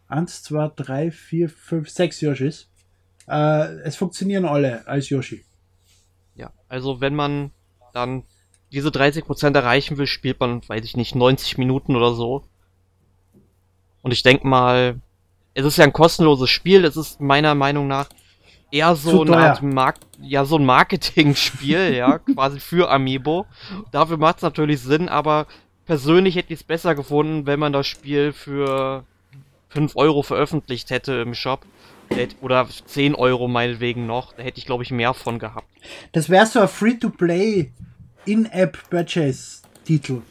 Eins, 0.09 0.43
zwei, 0.43 0.71
drei, 0.75 1.11
vier, 1.11 1.51
fünf, 1.51 1.91
sechs 1.91 2.23
Yoshis. 2.23 2.71
Äh, 3.29 3.67
es 3.85 3.97
funktionieren 3.97 4.47
alle 4.47 4.89
als 4.89 5.11
Yoshi. 5.11 5.45
Ja, 6.35 6.51
also 6.71 6.99
wenn 7.03 7.15
man 7.15 7.51
dann 7.93 8.23
diese 8.73 8.89
30% 8.89 9.55
erreichen 9.55 9.99
will, 9.99 10.07
spielt 10.07 10.41
man, 10.41 10.67
weiß 10.67 10.87
ich 10.87 10.97
nicht, 10.97 11.15
90 11.15 11.59
Minuten 11.59 11.97
oder 11.97 12.15
so. 12.15 12.45
Und 14.01 14.13
ich 14.13 14.23
denke 14.23 14.47
mal, 14.47 15.03
es 15.53 15.67
ist 15.67 15.77
ja 15.77 15.85
ein 15.85 15.93
kostenloses 15.93 16.49
Spiel, 16.49 16.87
es 16.87 16.97
ist 16.97 17.21
meiner 17.21 17.55
Meinung 17.55 17.89
nach 17.89 18.09
eher 18.77 18.97
so 18.97 19.23
eine. 19.23 19.37
Art 19.37 19.63
Mark 19.63 19.97
ja, 20.21 20.45
so 20.45 20.57
ein 20.57 20.65
Marketing-Spiel, 20.65 21.95
ja, 21.97 22.19
quasi 22.19 22.61
für 22.61 22.91
Amiibo. 22.91 23.47
Dafür 23.93 24.17
macht 24.17 24.37
es 24.37 24.43
natürlich 24.43 24.81
Sinn, 24.81 25.09
aber 25.09 25.47
persönlich 25.85 26.37
hätte 26.37 26.53
ich 26.53 26.61
es 26.61 26.65
besser 26.65 26.95
gefunden, 26.95 27.47
wenn 27.47 27.59
man 27.61 27.73
das 27.73 27.87
Spiel 27.87 28.33
für 28.33 29.05
5 29.71 29.97
Euro 29.97 30.23
veröffentlicht 30.23 30.91
hätte 30.91 31.13
im 31.15 31.35
Shop. 31.35 31.65
Oder 32.41 32.69
10 32.69 33.17
Euro 33.17 33.49
meinetwegen 33.49 34.07
noch. 34.07 34.33
Da 34.35 34.45
hätte 34.45 34.59
ich, 34.59 34.67
glaube 34.67 34.85
ich, 34.85 34.93
mehr 34.93 35.13
von 35.13 35.41
gehabt. 35.41 35.67
Das 36.13 36.31
wäre 36.31 36.47
so 36.47 36.61
ein 36.61 36.69
Free-to-Play 36.69 37.73
In-App-Purchase-Titel, 38.25 40.23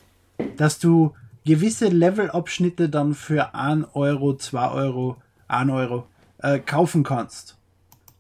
dass 0.56 0.80
du 0.80 1.14
gewisse 1.46 1.90
Levelabschnitte 1.90 2.88
dann 2.88 3.14
für 3.14 3.54
1 3.54 3.88
Euro, 3.94 4.36
2 4.38 4.72
Euro, 4.72 5.18
1 5.50 5.70
Euro 5.70 6.08
äh, 6.40 6.60
kaufen 6.60 7.04
kannst. 7.04 7.58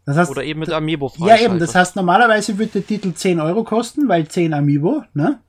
Das 0.05 0.17
heißt, 0.17 0.29
Oder 0.31 0.43
eben 0.43 0.59
mit 0.59 0.69
Amiibo 0.71 1.11
ja 1.17 1.37
eben, 1.37 1.57
das 1.57 1.73
heißt 1.73 1.95
normalerweise 1.95 2.57
würde 2.59 2.73
der 2.73 2.85
Titel 2.87 3.13
10 3.13 3.39
Euro 3.39 3.63
kosten, 3.63 4.07
weil 4.07 4.27
10 4.27 4.53
Amiibo, 4.53 5.03
ne? 5.13 5.39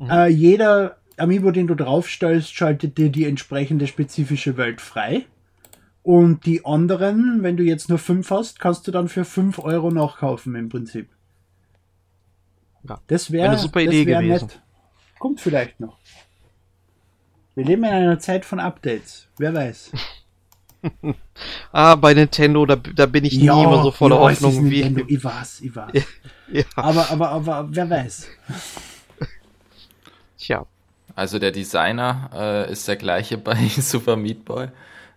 Äh, 0.00 0.28
jeder 0.28 0.96
Amiibo, 1.16 1.52
den 1.52 1.68
du 1.68 1.76
draufstellst, 1.76 2.52
schaltet 2.52 2.98
dir 2.98 3.10
die 3.10 3.24
entsprechende 3.26 3.86
spezifische 3.86 4.56
Welt 4.56 4.80
frei. 4.80 5.26
Und 6.02 6.46
die 6.46 6.64
anderen, 6.64 7.44
wenn 7.44 7.56
du 7.56 7.62
jetzt 7.62 7.88
nur 7.88 7.98
5 7.98 8.28
hast, 8.30 8.58
kannst 8.58 8.88
du 8.88 8.90
dann 8.90 9.08
für 9.08 9.24
5 9.24 9.60
Euro 9.60 9.92
nachkaufen 9.92 10.56
im 10.56 10.68
Prinzip. 10.68 11.08
Ja. 12.88 12.98
Das 13.06 13.30
wäre 13.30 13.44
Wäre 13.44 13.52
eine 13.52 13.60
super 13.60 13.80
Idee 13.82 14.06
wär 14.06 14.20
gewesen. 14.20 14.46
nett. 14.46 14.62
Kommt 15.20 15.40
vielleicht 15.40 15.78
noch. 15.78 15.96
Wir 17.54 17.64
leben 17.64 17.84
in 17.84 17.90
einer 17.90 18.18
Zeit 18.18 18.44
von 18.44 18.58
Updates. 18.58 19.28
Wer 19.38 19.54
weiß. 19.54 19.92
Ah, 21.72 21.94
bei 21.94 22.12
Nintendo, 22.14 22.66
da, 22.66 22.76
da 22.76 23.06
bin 23.06 23.24
ich 23.24 23.38
nie 23.38 23.46
immer 23.46 23.82
so 23.82 23.90
voller 23.90 24.16
ja, 24.16 24.30
es 24.30 24.38
ist 24.38 24.44
Hoffnung 24.44 24.70
wie. 24.70 24.82
Nintendo. 24.82 25.04
Ich 25.08 25.22
weiß, 25.24 25.60
ich 25.60 25.74
weiß. 25.76 25.92
Ja, 26.52 26.64
Aber, 26.76 27.10
aber, 27.10 27.30
aber, 27.30 27.68
wer 27.70 27.88
weiß. 27.88 28.28
tja. 30.38 30.66
Also 31.14 31.38
der 31.38 31.50
Designer 31.52 32.30
äh, 32.34 32.72
ist 32.72 32.88
der 32.88 32.96
gleiche 32.96 33.38
bei 33.38 33.54
Super 33.68 34.16
Meat 34.16 34.44
Boy. 34.44 34.68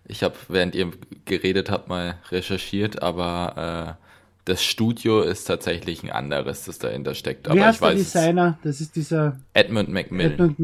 Ich 0.06 0.22
habe, 0.22 0.34
während 0.48 0.74
ihr 0.74 0.92
geredet 1.24 1.70
habt, 1.70 1.88
mal 1.88 2.16
recherchiert, 2.30 3.02
aber 3.02 3.96
äh, 3.98 4.04
das 4.44 4.62
Studio 4.62 5.22
ist 5.22 5.44
tatsächlich 5.44 6.04
ein 6.04 6.10
anderes, 6.10 6.64
das 6.64 6.78
dahinter 6.78 7.14
steckt. 7.14 7.48
Aber 7.48 7.64
heißt 7.64 7.76
ich 7.76 7.80
der 7.80 7.88
weiß 7.88 8.00
es. 8.00 8.12
Designer? 8.12 8.58
Das 8.62 8.80
ist 8.80 8.94
dieser 8.94 9.38
Edmund 9.54 9.88
McMillan. 9.88 10.32
Edmund 10.32 10.60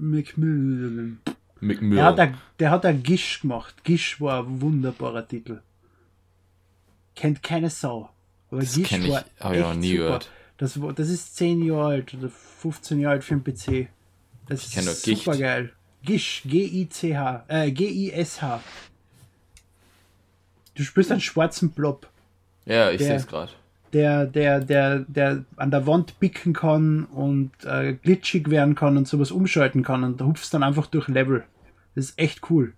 Macmillan. 0.00 1.18
Der 1.62 1.68
McMillan. 1.68 2.04
hat, 2.04 2.18
ein, 2.20 2.38
der 2.58 2.70
hat 2.70 2.84
ein 2.84 3.02
Gish 3.02 3.40
gemacht. 3.40 3.84
Gish 3.84 4.20
war 4.20 4.42
ein 4.44 4.60
wunderbarer 4.60 5.26
Titel. 5.26 5.60
Kennt 7.14 7.42
keine 7.42 7.70
Sau. 7.70 8.10
Aber 8.50 8.60
Das 8.60 8.74
Gish 8.74 8.88
kenn 8.88 9.02
ich- 9.04 9.10
war 9.10 9.24
ich 9.52 9.60
echt 9.60 9.76
nie 9.76 9.92
super. 9.92 10.02
gehört. 10.04 10.30
Das, 10.58 10.80
war- 10.82 10.92
das 10.92 11.08
ist 11.08 11.36
10 11.36 11.62
Jahre 11.64 11.86
alt 11.86 12.14
oder 12.14 12.28
15 12.28 13.00
Jahre 13.00 13.14
alt 13.14 13.24
für 13.24 13.36
den 13.36 13.44
PC. 13.44 13.88
Das 14.48 14.74
nur 14.76 14.92
ist 14.92 15.04
Gicht. 15.04 15.24
super 15.24 15.36
geil. 15.38 15.72
Gish, 16.04 16.42
G-I-C-H, 16.46 17.44
äh, 17.48 17.70
G-I-S-H. 17.70 18.60
Du 20.74 20.82
spürst 20.82 21.12
einen 21.12 21.20
schwarzen 21.20 21.70
Blob. 21.70 22.08
ja, 22.66 22.90
ich 22.90 23.00
sehe 23.00 23.14
es 23.14 23.26
gerade. 23.26 23.52
der, 23.92 24.26
der, 24.26 24.60
der, 24.60 25.00
der 25.00 25.44
an 25.56 25.70
der 25.70 25.86
Wand 25.86 26.18
bicken 26.18 26.52
kann 26.54 27.04
und 27.04 27.50
äh, 27.64 27.92
glitschig 27.94 28.48
werden 28.50 28.74
kann 28.74 28.96
und 28.96 29.06
sowas 29.06 29.30
umschalten 29.30 29.82
kann 29.82 30.02
und 30.02 30.20
du 30.20 30.26
hupfst 30.26 30.50
dann 30.52 30.62
einfach 30.62 30.86
durch 30.86 31.08
Level. 31.08 31.44
Das 31.94 32.06
ist 32.06 32.18
echt 32.18 32.50
cool. 32.50 32.74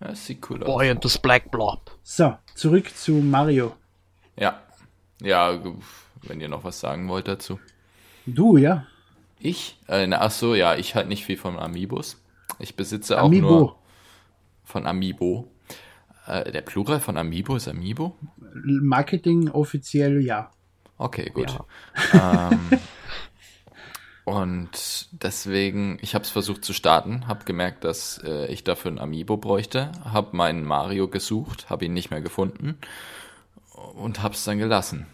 Ja, 0.00 0.08
es 0.10 0.26
sieht 0.26 0.48
cool 0.50 0.62
aus. 0.62 0.66
Boy 0.66 0.90
and 0.90 1.08
the 1.08 1.18
Black 1.20 1.50
Blob. 1.50 1.90
So, 2.02 2.36
zurück 2.54 2.94
zu 2.94 3.12
Mario. 3.12 3.74
Ja. 4.36 4.60
Ja, 5.22 5.60
wenn 6.22 6.40
ihr 6.40 6.48
noch 6.48 6.64
was 6.64 6.80
sagen 6.80 7.08
wollt 7.08 7.28
dazu. 7.28 7.60
Du, 8.26 8.56
ja? 8.56 8.86
Ich? 9.38 9.78
Äh, 9.88 10.06
na, 10.06 10.20
ach 10.20 10.30
so, 10.30 10.54
ja, 10.54 10.76
ich 10.76 10.94
halt 10.94 11.08
nicht 11.08 11.24
viel 11.24 11.36
von 11.36 11.58
Amiibos. 11.58 12.20
Ich 12.58 12.76
besitze 12.76 13.20
auch 13.20 13.26
Amiibo. 13.26 13.48
nur 13.48 13.76
von 14.64 14.86
Amiibo. 14.86 15.48
Äh, 16.26 16.52
der 16.52 16.62
Plural 16.62 17.00
von 17.00 17.16
Amiibo 17.16 17.56
ist 17.56 17.68
Amiibo? 17.68 18.16
Marketing 18.54 19.48
offiziell 19.50 20.20
ja. 20.22 20.50
Okay, 20.98 21.30
gut. 21.30 21.56
Ja. 22.12 22.50
Ähm, 22.52 22.60
und 24.24 25.08
deswegen, 25.10 25.98
ich 26.00 26.14
habe 26.14 26.24
es 26.24 26.30
versucht 26.30 26.64
zu 26.64 26.72
starten, 26.72 27.26
habe 27.26 27.44
gemerkt, 27.44 27.84
dass 27.84 28.20
äh, 28.24 28.46
ich 28.46 28.62
dafür 28.62 28.92
ein 28.92 28.98
Amiibo 29.00 29.36
bräuchte, 29.36 29.90
habe 30.04 30.36
meinen 30.36 30.64
Mario 30.64 31.08
gesucht, 31.08 31.68
habe 31.70 31.86
ihn 31.86 31.92
nicht 31.92 32.10
mehr 32.10 32.20
gefunden 32.20 32.78
und 33.94 34.22
habe 34.22 34.34
es 34.34 34.44
dann 34.44 34.58
gelassen. 34.58 35.06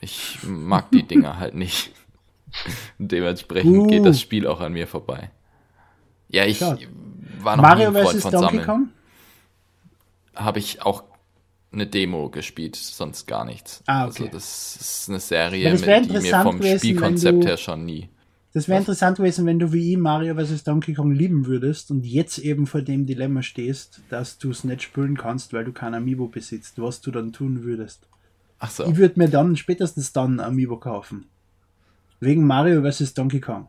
Ich 0.00 0.38
mag 0.42 0.90
die 0.90 1.02
Dinger 1.06 1.38
halt 1.38 1.54
nicht. 1.54 1.92
Dementsprechend 2.98 3.76
Uh. 3.76 3.86
geht 3.86 4.04
das 4.04 4.20
Spiel 4.20 4.46
auch 4.46 4.60
an 4.60 4.72
mir 4.72 4.86
vorbei. 4.86 5.30
Ja, 6.28 6.44
ich 6.44 6.58
Schade. 6.58 6.86
war 7.40 7.56
noch 7.56 7.62
Mario 7.62 7.90
nie 7.92 7.98
ein 7.98 8.04
Freund 8.04 8.20
von 8.22 8.32
Donkey 8.32 8.46
Sammeln. 8.46 8.66
Kong? 8.66 8.88
Habe 10.34 10.58
ich 10.58 10.82
auch 10.82 11.04
eine 11.72 11.86
Demo 11.86 12.28
gespielt, 12.28 12.76
sonst 12.76 13.26
gar 13.26 13.44
nichts. 13.44 13.82
Ah, 13.86 14.06
okay. 14.06 14.24
Also 14.24 14.26
das 14.32 14.76
ist 14.76 15.08
eine 15.08 15.20
Serie, 15.20 15.64
Ja, 15.64 15.98
mit, 16.00 16.10
die 16.10 16.18
mir 16.18 16.42
vom 16.42 16.58
gewesen, 16.58 16.78
Spielkonzept 16.78 17.44
her 17.44 17.56
schon 17.56 17.84
nie. 17.84 18.08
Das 18.52 18.68
wäre 18.68 18.80
interessant 18.80 19.18
gewesen, 19.18 19.46
wenn 19.46 19.60
du 19.60 19.72
wie 19.72 19.92
ich 19.92 19.98
Mario 19.98 20.34
vs. 20.34 20.64
Donkey 20.64 20.94
Kong 20.94 21.12
lieben 21.12 21.46
würdest 21.46 21.90
und 21.90 22.04
jetzt 22.04 22.38
eben 22.38 22.66
vor 22.66 22.82
dem 22.82 23.06
Dilemma 23.06 23.42
stehst, 23.42 24.00
dass 24.08 24.38
du 24.38 24.50
es 24.50 24.64
nicht 24.64 24.82
spielen 24.82 25.16
kannst, 25.16 25.52
weil 25.52 25.64
du 25.64 25.72
kein 25.72 25.94
Amiibo 25.94 26.26
besitzt, 26.26 26.80
was 26.80 27.00
du 27.00 27.12
dann 27.12 27.32
tun 27.32 27.62
würdest. 27.62 28.08
Ach 28.58 28.70
so. 28.70 28.86
Ich 28.86 28.96
würde 28.96 29.20
mir 29.20 29.28
dann 29.28 29.56
spätestens 29.56 30.12
dann 30.12 30.36
ein 30.36 30.40
Amiibo 30.40 30.78
kaufen. 30.78 31.26
Wegen 32.18 32.44
Mario 32.44 32.82
vs. 32.82 33.14
Donkey 33.14 33.40
Kong. 33.40 33.68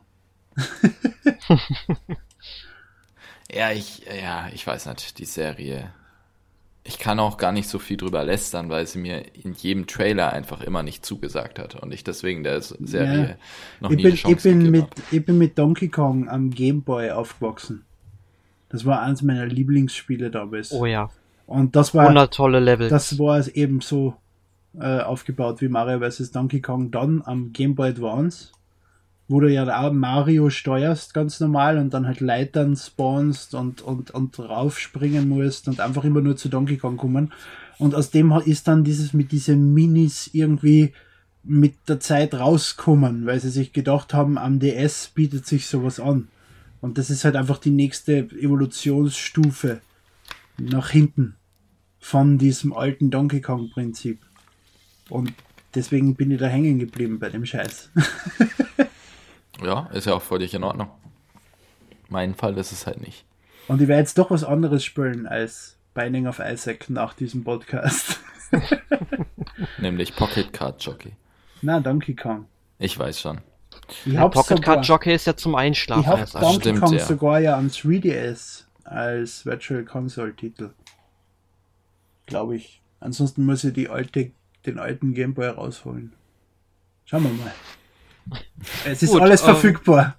Ja, 3.53 3.71
ich, 3.71 4.03
ja, 4.05 4.49
ich 4.53 4.65
weiß 4.65 4.85
nicht, 4.85 5.17
die 5.17 5.25
Serie. 5.25 5.91
Ich 6.83 6.97
kann 6.97 7.19
auch 7.19 7.37
gar 7.37 7.51
nicht 7.51 7.69
so 7.69 7.77
viel 7.77 7.97
drüber 7.97 8.23
lästern, 8.23 8.69
weil 8.69 8.87
sie 8.87 8.97
mir 8.97 9.23
in 9.35 9.53
jedem 9.53 9.85
Trailer 9.85 10.33
einfach 10.33 10.61
immer 10.61 10.81
nicht 10.81 11.05
zugesagt 11.05 11.59
hat 11.59 11.75
und 11.75 11.93
ich 11.93 12.03
deswegen 12.03 12.43
der 12.43 12.59
Serie 12.61 13.29
Ja. 13.29 13.35
noch 13.81 13.91
Ich 13.91 13.97
nie 13.97 14.03
bin, 14.03 14.11
eine 14.11 14.15
Chance 14.15 14.37
ich, 14.37 14.43
bin 14.43 14.59
gegeben 14.59 14.71
mit, 14.71 14.87
ich 15.11 15.25
bin 15.25 15.37
mit 15.37 15.57
Donkey 15.59 15.89
Kong 15.89 16.27
am 16.27 16.49
Game 16.49 16.81
Boy 16.81 17.11
aufgewachsen. 17.11 17.85
Das 18.69 18.85
war 18.85 19.01
eins 19.01 19.21
meiner 19.21 19.45
Lieblingsspiele 19.45 20.31
damals. 20.31 20.71
Oh 20.71 20.85
ja, 20.85 21.09
Und 21.45 21.75
das 21.75 21.93
war, 21.93 22.07
wundertolle 22.07 22.59
Level. 22.59 22.89
das 22.89 23.19
war 23.19 23.37
es 23.37 23.47
eben 23.49 23.81
so 23.81 24.15
äh, 24.79 25.01
aufgebaut 25.01 25.61
wie 25.61 25.67
Mario 25.67 25.99
vs. 25.99 26.31
Donkey 26.31 26.61
Kong 26.61 26.89
dann 26.89 27.21
am 27.23 27.51
Game 27.53 27.75
Boy 27.75 27.89
Advance, 27.89 28.49
wo 29.31 29.39
du 29.39 29.49
ja 29.49 29.65
auch 29.79 29.93
Mario 29.93 30.49
steuerst 30.49 31.13
ganz 31.13 31.39
normal 31.39 31.77
und 31.77 31.93
dann 31.93 32.05
halt 32.05 32.19
Leitern 32.19 32.75
spawnst 32.75 33.55
und, 33.55 33.81
und, 33.81 34.11
und 34.11 34.37
raufspringen 34.37 35.29
musst 35.29 35.69
und 35.69 35.79
einfach 35.79 36.03
immer 36.03 36.19
nur 36.19 36.35
zu 36.35 36.49
Donkey 36.49 36.75
Kong 36.75 36.97
kommen. 36.97 37.31
Und 37.77 37.95
aus 37.95 38.11
dem 38.11 38.33
ist 38.45 38.67
dann 38.67 38.83
dieses 38.83 39.13
mit 39.13 39.31
diesen 39.31 39.73
Minis 39.73 40.29
irgendwie 40.33 40.91
mit 41.43 41.75
der 41.87 42.01
Zeit 42.01 42.33
rauskommen, 42.33 43.25
weil 43.25 43.39
sie 43.39 43.49
sich 43.49 43.71
gedacht 43.71 44.13
haben, 44.13 44.37
am 44.37 44.59
DS 44.59 45.11
bietet 45.15 45.45
sich 45.47 45.67
sowas 45.67 46.01
an. 46.01 46.27
Und 46.81 46.97
das 46.97 47.09
ist 47.09 47.23
halt 47.23 47.37
einfach 47.37 47.57
die 47.57 47.71
nächste 47.71 48.17
Evolutionsstufe 48.17 49.79
nach 50.57 50.89
hinten 50.89 51.35
von 51.99 52.37
diesem 52.37 52.73
alten 52.73 53.09
Donkey 53.09 53.39
Kong 53.39 53.69
Prinzip. 53.69 54.19
Und 55.07 55.31
deswegen 55.73 56.15
bin 56.15 56.31
ich 56.31 56.39
da 56.39 56.47
hängen 56.47 56.79
geblieben 56.79 57.17
bei 57.17 57.29
dem 57.29 57.45
Scheiß. 57.45 57.91
Ja, 59.61 59.87
ist 59.93 60.07
ja 60.07 60.13
auch 60.13 60.21
völlig 60.21 60.53
in 60.53 60.63
Ordnung. 60.63 60.89
Mein 62.09 62.35
Fall 62.35 62.57
ist 62.57 62.71
es 62.71 62.87
halt 62.87 63.01
nicht. 63.01 63.25
Und 63.67 63.81
ich 63.81 63.87
werde 63.87 64.01
jetzt 64.01 64.17
doch 64.17 64.31
was 64.31 64.43
anderes 64.43 64.83
spielen 64.83 65.27
als 65.27 65.77
Binding 65.93 66.27
of 66.27 66.39
Isaac 66.39 66.89
nach 66.89 67.13
diesem 67.13 67.43
Podcast. 67.43 68.19
Nämlich 69.77 70.15
Pocket 70.15 70.51
Card 70.51 70.83
Jockey. 70.83 71.13
Na, 71.61 71.79
Donkey 71.79 72.15
Kong. 72.15 72.45
Ich 72.79 72.97
weiß 72.97 73.21
schon. 73.21 73.39
Ich 74.05 74.17
hab's 74.17 74.35
Pocket 74.35 74.61
Card 74.61 74.83
sogar, 74.83 74.97
Jockey 74.97 75.13
ist 75.13 75.27
ja 75.27 75.35
zum 75.35 75.55
Einschlafen. 75.55 76.01
ich 76.01 76.07
hab 76.07 76.19
erst. 76.19 76.35
Donkey 76.35 76.59
stimmt, 76.61 76.79
Kong 76.79 76.93
ja. 76.93 77.05
sogar 77.05 77.39
ja 77.39 77.57
am 77.57 77.67
3DS 77.67 78.63
als 78.83 79.45
Virtual 79.45 79.85
Console 79.85 80.35
Titel. 80.35 80.71
Glaube 82.25 82.55
ich. 82.55 82.81
Ansonsten 82.99 83.45
muss 83.45 83.63
ich 83.63 83.73
die 83.73 83.89
alte, 83.89 84.31
den 84.65 84.79
alten 84.79 85.13
Game 85.13 85.33
Boy 85.33 85.47
rausholen. 85.47 86.13
Schauen 87.05 87.23
wir 87.23 87.31
mal. 87.31 87.53
Es 88.85 89.03
ist 89.03 89.11
Gut, 89.11 89.21
alles 89.21 89.41
ähm, 89.41 89.45
verfügbar. 89.45 90.15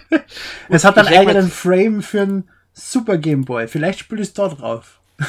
es 0.68 0.84
hat 0.84 0.98
einen 0.98 1.08
eigenen 1.08 1.50
Frame 1.50 2.02
für 2.02 2.22
einen 2.22 2.48
Super 2.72 3.18
Game 3.18 3.44
Boy. 3.44 3.68
Vielleicht 3.68 4.00
spiele 4.00 4.22
ich 4.22 4.28
es 4.28 4.34
da 4.34 4.48
drauf. 4.48 5.00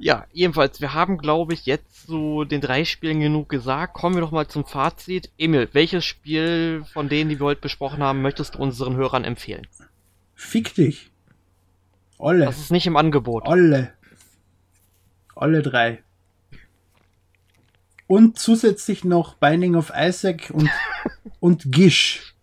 Ja, 0.00 0.26
jedenfalls, 0.32 0.80
wir 0.80 0.94
haben, 0.94 1.18
glaube 1.18 1.54
ich, 1.54 1.66
jetzt 1.66 2.06
so 2.06 2.44
den 2.44 2.60
drei 2.60 2.84
Spielen 2.84 3.20
genug 3.20 3.48
gesagt. 3.48 3.94
Kommen 3.94 4.14
wir 4.14 4.20
doch 4.20 4.30
mal 4.30 4.46
zum 4.46 4.64
Fazit. 4.64 5.30
Emil, 5.38 5.68
welches 5.72 6.04
Spiel 6.04 6.84
von 6.92 7.08
denen, 7.08 7.28
die 7.28 7.40
wir 7.40 7.46
heute 7.46 7.60
besprochen 7.60 8.02
haben, 8.02 8.22
möchtest 8.22 8.54
du 8.54 8.58
unseren 8.58 8.96
Hörern 8.96 9.24
empfehlen? 9.24 9.66
Fick 10.34 10.74
dich. 10.74 11.10
Alle. 12.18 12.44
Das 12.44 12.58
ist 12.58 12.70
nicht 12.70 12.86
im 12.86 12.96
Angebot. 12.96 13.46
Alle. 13.46 13.92
Alle 15.34 15.62
drei. 15.62 16.02
Und 18.08 18.38
zusätzlich 18.38 19.04
noch 19.04 19.34
Binding 19.34 19.76
of 19.76 19.92
Isaac 19.96 20.50
und, 20.50 20.68
und 21.40 21.70
Gish. 21.70 22.34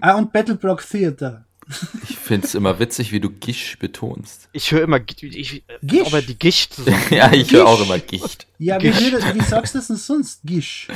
Ah, 0.00 0.14
und 0.14 0.32
Battleblock 0.32 0.84
Theater. 0.88 1.44
Ich 2.08 2.16
find's 2.16 2.54
immer 2.54 2.78
witzig, 2.78 3.12
wie 3.12 3.20
du 3.20 3.28
Gish 3.28 3.78
betonst. 3.78 4.48
Ich 4.52 4.72
höre 4.72 4.82
immer, 4.82 5.00
ich, 5.20 5.62
Gish. 5.82 6.06
aber 6.06 6.22
die 6.22 6.36
sagen. 6.50 6.96
ja, 7.14 7.30
ich 7.32 7.52
höre 7.52 7.66
auch 7.66 7.82
immer 7.82 7.98
Gicht. 7.98 8.46
Ja, 8.58 8.80
wie, 8.80 8.90
Gish. 8.90 9.12
würde, 9.12 9.34
wie 9.34 9.42
sagst 9.42 9.74
du 9.74 9.78
das 9.78 9.88
denn 9.88 9.96
sonst? 9.96 10.40
Gish. 10.44 10.88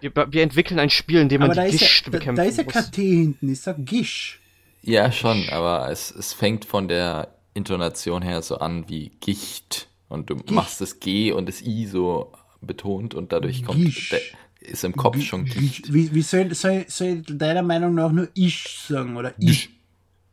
Wir, 0.00 0.10
wir 0.14 0.42
entwickeln 0.42 0.80
ein 0.80 0.90
Spiel, 0.90 1.20
in 1.20 1.28
dem 1.28 1.40
man 1.40 1.50
Aber 1.50 1.54
da 1.54 1.64
die 1.66 1.74
ist, 1.74 1.78
Gischt 1.78 2.06
ja, 2.06 2.10
da, 2.10 2.18
bekämpfen 2.18 2.42
da 2.42 2.48
ist 2.48 2.58
ja 2.58 2.64
muss. 2.64 2.72
kein 2.72 2.90
T 2.90 3.02
hinten. 3.08 3.52
Ich 3.52 3.60
sag 3.60 3.76
Gish. 3.86 4.40
Ja, 4.82 5.12
schon, 5.12 5.48
aber 5.50 5.88
es, 5.90 6.10
es 6.10 6.32
fängt 6.32 6.64
von 6.64 6.88
der 6.88 7.28
Intonation 7.54 8.22
her 8.22 8.42
so 8.42 8.58
an 8.58 8.88
wie 8.88 9.10
Gicht. 9.20 9.88
Und 10.08 10.30
du 10.30 10.36
machst 10.50 10.80
das 10.80 11.00
G 11.00 11.32
und 11.32 11.46
das 11.48 11.60
I 11.62 11.86
so 11.86 12.32
betont 12.60 13.14
und 13.14 13.32
dadurch 13.32 13.64
kommt, 13.64 14.10
der, 14.10 14.20
ist 14.60 14.84
im 14.84 14.96
Kopf 14.96 15.20
schon 15.22 15.44
Gicht. 15.44 15.92
Wie, 15.92 16.12
wie 16.14 16.22
soll, 16.22 16.52
soll, 16.54 16.84
soll 16.88 17.22
ich 17.28 17.38
deiner 17.38 17.62
Meinung 17.62 17.94
nach 17.94 18.10
nur 18.10 18.28
Ich 18.34 18.78
sagen? 18.88 19.16
Oder 19.16 19.34
Ich? 19.38 19.70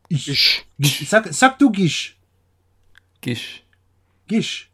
Ich. 0.08 0.26
Gisch. 0.26 0.66
Gish. 0.80 1.08
Sag, 1.10 1.28
sag 1.34 1.60
du 1.60 1.72
Gish. 1.72 2.18
Gish. 3.22 3.64
Gish. 4.28 4.70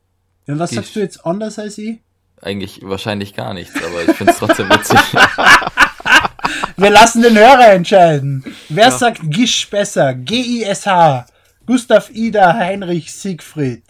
Ja, 0.48 0.60
was 0.60 0.70
Gish. 0.70 0.78
sagst 0.78 0.96
du 0.96 1.00
jetzt 1.00 1.26
anders 1.26 1.58
als 1.60 1.78
ich? 1.78 2.00
Eigentlich 2.42 2.80
wahrscheinlich 2.84 3.34
gar 3.34 3.54
nichts, 3.54 3.76
aber 3.84 4.04
ich 4.10 4.16
find's 4.18 4.38
trotzdem 4.38 4.70
witzig. 4.70 4.98
Wir 6.78 6.90
lassen 6.90 7.22
den 7.22 7.38
Hörer 7.38 7.72
entscheiden. 7.74 8.44
Wer 8.70 8.86
Ja. 8.86 8.92
sagt 8.92 9.22
Gisch 9.24 9.70
besser? 9.70 10.14
G-I-S-H. 10.16 11.26
Gustav 11.66 12.10
Ida 12.10 12.54
Heinrich 12.56 13.14
Siegfried. 13.14 13.84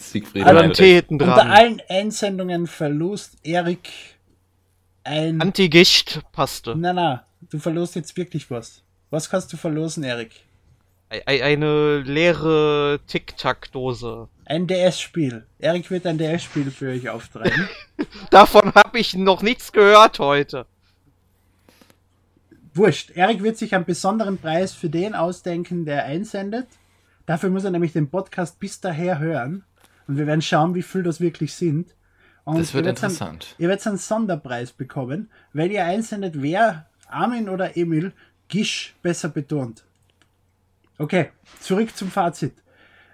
Siegfried 0.00 0.44
Heinrich. 0.44 0.76
T 0.76 0.94
hinten 0.96 1.14
Unter 1.14 1.34
dran. 1.34 1.50
allen 1.50 1.82
Einsendungen 1.88 2.66
verlost 2.66 3.36
Erik 3.42 3.90
ein. 5.04 5.40
Anti-Gischt-Paste. 5.40 6.74
na, 6.76 6.92
na, 6.92 7.26
du 7.50 7.58
verlost 7.58 7.94
jetzt 7.96 8.16
wirklich 8.16 8.50
was. 8.50 8.82
Was 9.10 9.30
kannst 9.30 9.52
du 9.52 9.56
verlosen, 9.56 10.02
Erik? 10.04 10.32
Ei- 11.08 11.22
ei- 11.26 11.44
Eine 11.44 11.98
leere 12.00 12.98
Tic-Tac-Dose. 13.06 14.28
Ein 14.44 14.66
DS-Spiel. 14.66 15.46
Erik 15.60 15.90
wird 15.90 16.06
ein 16.06 16.18
DS-Spiel 16.18 16.70
für 16.72 16.88
euch 16.90 17.08
auftreiben. 17.08 17.68
Davon 18.30 18.72
habe 18.74 18.98
ich 18.98 19.14
noch 19.14 19.42
nichts 19.42 19.70
gehört 19.72 20.18
heute. 20.18 20.66
Wurscht. 22.74 23.10
Erik 23.10 23.42
wird 23.42 23.56
sich 23.56 23.74
einen 23.74 23.84
besonderen 23.84 24.38
Preis 24.38 24.72
für 24.74 24.90
den 24.90 25.14
ausdenken, 25.14 25.84
der 25.84 26.04
einsendet. 26.04 26.66
Dafür 27.24 27.50
muss 27.50 27.64
er 27.64 27.70
nämlich 27.70 27.92
den 27.92 28.10
Podcast 28.10 28.60
bis 28.60 28.80
daher 28.80 29.18
hören. 29.18 29.64
Und 30.06 30.16
wir 30.18 30.26
werden 30.26 30.42
schauen, 30.42 30.74
wie 30.74 30.82
viel 30.82 31.02
das 31.02 31.20
wirklich 31.20 31.54
sind. 31.54 31.94
Und 32.44 32.58
Das 32.58 32.74
wird 32.74 32.84
ihr 32.84 32.86
werdet 32.86 33.02
einen- 33.04 33.12
interessant. 33.12 33.54
Ihr 33.58 33.68
werdet 33.68 33.86
einen 33.86 33.96
Sonderpreis 33.98 34.72
bekommen, 34.72 35.30
weil 35.52 35.70
ihr 35.72 35.84
einsendet, 35.84 36.40
wer 36.40 36.86
Armin 37.08 37.48
oder 37.48 37.76
Emil 37.76 38.12
Gisch 38.48 38.94
besser 39.02 39.28
betont. 39.28 39.82
Okay, 40.98 41.30
zurück 41.60 41.96
zum 41.96 42.10
Fazit. 42.10 42.54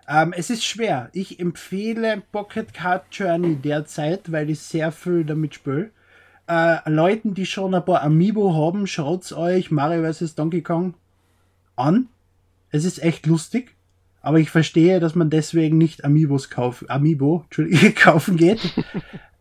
Ähm, 0.06 0.32
es 0.36 0.50
ist 0.50 0.64
schwer. 0.64 1.08
Ich 1.12 1.40
empfehle 1.40 2.22
Pocket 2.32 2.72
Card 2.74 3.04
Journey 3.12 3.56
derzeit, 3.56 4.30
weil 4.30 4.50
ich 4.50 4.60
sehr 4.60 4.92
viel 4.92 5.24
damit 5.24 5.54
spiele. 5.54 5.90
Äh, 6.48 6.88
Leuten, 6.90 7.34
die 7.34 7.46
schon 7.46 7.74
ein 7.74 7.84
paar 7.84 8.02
Amiibo 8.02 8.54
haben, 8.54 8.86
schaut 8.86 9.30
euch 9.32 9.70
Mario 9.70 10.12
vs. 10.12 10.34
Donkey 10.34 10.60
Kong 10.60 10.94
an. 11.76 12.08
Es 12.70 12.84
ist 12.84 13.02
echt 13.02 13.26
lustig. 13.26 13.74
Aber 14.22 14.38
ich 14.38 14.50
verstehe, 14.50 15.00
dass 15.00 15.14
man 15.14 15.30
deswegen 15.30 15.78
nicht 15.78 16.04
Amiibos 16.04 16.48
kaufen, 16.48 16.88
Amiibo, 16.88 17.42
Entschuldigung, 17.44 17.94
kaufen 17.94 18.36
geht. 18.36 18.60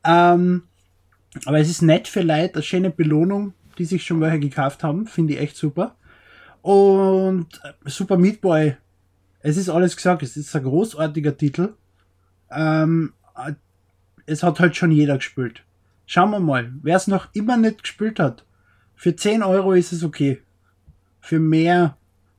ähm, 0.03 0.63
aber 1.45 1.59
es 1.59 1.69
ist 1.69 1.81
nett 1.81 2.07
für 2.07 2.21
Leute, 2.21 2.55
eine 2.55 2.63
schöne 2.63 2.89
Belohnung, 2.89 3.53
die 3.77 3.85
sich 3.85 4.03
schon 4.03 4.19
welche 4.19 4.39
gekauft 4.39 4.83
haben. 4.83 5.05
Finde 5.05 5.33
ich 5.33 5.39
echt 5.39 5.55
super. 5.55 5.95
Und 6.61 7.47
äh, 7.63 7.89
Super 7.89 8.17
Meat 8.17 8.41
Boy. 8.41 8.75
Es 9.39 9.57
ist 9.57 9.69
alles 9.69 9.95
gesagt, 9.95 10.23
es 10.23 10.37
ist 10.37 10.55
ein 10.55 10.63
großartiger 10.63 11.37
Titel. 11.37 11.73
Ähm, 12.51 13.13
äh, 13.35 13.53
es 14.25 14.43
hat 14.43 14.59
halt 14.59 14.75
schon 14.75 14.91
jeder 14.91 15.15
gespielt. 15.15 15.63
Schauen 16.05 16.31
wir 16.31 16.39
mal, 16.39 16.71
wer 16.81 16.97
es 16.97 17.07
noch 17.07 17.29
immer 17.33 17.57
nicht 17.57 17.83
gespielt 17.83 18.19
hat. 18.19 18.45
Für 18.95 19.15
10 19.15 19.43
Euro 19.43 19.73
ist 19.73 19.93
es 19.93 20.03
okay. 20.03 20.41
Für 21.21 21.39
mehr, 21.39 21.97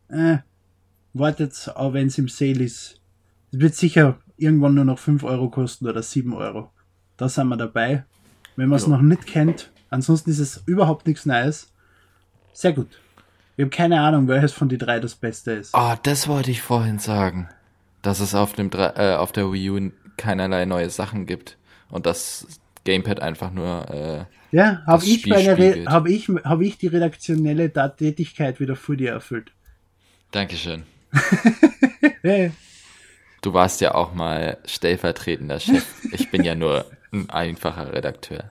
äh, 0.09 0.39
wartet, 1.15 1.71
auch 1.75 1.93
wenn 1.93 2.07
es 2.09 2.19
im 2.19 2.29
Sale 2.29 2.63
ist. 2.65 3.01
Es 3.53 3.59
wird 3.61 3.75
sicher 3.75 4.19
irgendwann 4.37 4.75
nur 4.75 4.85
noch 4.85 4.99
5 4.99 5.25
Euro 5.25 5.51
kosten 5.51 5.87
oder 5.87 6.03
7 6.03 6.33
Euro. 6.35 6.71
Da 7.17 7.29
sind 7.29 7.49
wir 7.49 7.57
dabei. 7.57 8.05
Wenn 8.57 8.69
man 8.69 8.77
es 8.77 8.83
Ja. 8.85 8.91
noch 8.91 9.03
nicht 9.03 9.27
kennt, 9.27 9.71
ansonsten 9.91 10.31
ist 10.31 10.39
es 10.39 10.63
überhaupt 10.67 11.07
nichts 11.07 11.27
Neues. 11.27 11.73
Sehr 12.53 12.73
gut. 12.73 12.89
Ich 13.57 13.63
habe 13.63 13.71
keine 13.71 14.01
Ahnung, 14.01 14.29
welches 14.29 14.53
von 14.53 14.69
die 14.69 14.79
drei 14.79 14.99
das 15.01 15.15
Beste 15.15 15.53
ist. 15.53 15.75
Ah, 15.75 15.97
das 16.03 16.27
wollte 16.29 16.51
ich 16.51 16.63
vorhin 16.63 16.99
sagen. 16.99 17.49
Dass 18.01 18.19
es 18.21 18.35
auf, 18.35 18.55
dem, 18.55 18.71
äh, 18.73 19.15
auf 19.15 19.31
der 19.33 19.53
Wii 19.53 19.71
U 19.71 19.91
keinerlei 20.17 20.65
neue 20.65 20.91
Sachen 20.91 21.27
gibt. 21.27 21.57
Und 21.91 22.07
das 22.07 22.47
Gamepad 22.85 23.21
einfach 23.21 23.53
nur, 23.53 23.89
äh, 23.91 24.25
Ja, 24.51 24.83
habe 24.87 25.05
ich, 25.05 25.25
hab 25.87 26.07
ich, 26.09 26.29
hab 26.29 26.61
ich 26.61 26.79
die 26.79 26.87
redaktionelle 26.89 27.69
Da- 27.69 27.89
Tätigkeit 27.89 28.59
wieder 28.61 28.75
vor 28.77 28.97
dir 28.97 29.13
erfüllt. 29.13 29.53
Dankeschön. 30.33 30.83
Du 33.43 33.53
warst 33.55 33.81
ja 33.81 33.95
auch 33.95 34.15
mal 34.15 34.59
stellvertretender 34.65 35.59
Chef. 35.59 35.85
Ich 36.13 36.31
bin 36.31 36.45
ja 36.45 36.55
nur 36.55 36.87
ein 37.13 37.29
einfacher 37.29 37.93
Redakteur. 37.93 38.51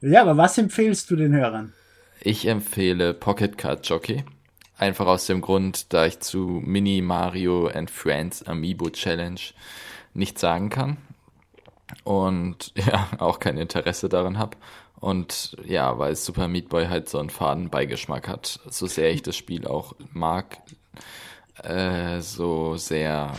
Ja, 0.00 0.22
aber 0.22 0.36
was 0.38 0.56
empfehlst 0.56 1.10
du 1.10 1.16
den 1.16 1.34
Hörern? 1.34 1.74
Ich 2.22 2.46
empfehle 2.46 3.12
Pocket 3.12 3.58
Card 3.58 3.86
Jockey. 3.86 4.24
Einfach 4.78 5.06
aus 5.06 5.26
dem 5.26 5.42
Grund, 5.42 5.92
da 5.92 6.06
ich 6.06 6.20
zu 6.20 6.62
Mini 6.64 7.02
Mario 7.02 7.66
and 7.68 7.90
Friends 7.90 8.42
Amiibo 8.42 8.88
Challenge 8.88 9.40
nichts 10.14 10.40
sagen 10.40 10.70
kann. 10.70 10.96
Und 12.02 12.72
ja, 12.76 13.08
auch 13.18 13.38
kein 13.38 13.58
Interesse 13.58 14.08
daran 14.08 14.38
habe. 14.38 14.56
Und 14.98 15.56
ja, 15.64 15.98
weil 15.98 16.16
Super 16.16 16.48
Meat 16.48 16.68
Boy 16.70 16.86
halt 16.86 17.08
so 17.08 17.18
einen 17.18 17.30
faden 17.30 17.70
Beigeschmack 17.70 18.28
hat, 18.28 18.60
so 18.68 18.86
sehr 18.86 19.10
ich 19.10 19.22
das 19.22 19.36
Spiel 19.36 19.66
auch 19.66 19.94
mag, 20.12 20.58
äh, 21.64 22.20
so 22.20 22.76
sehr 22.76 23.34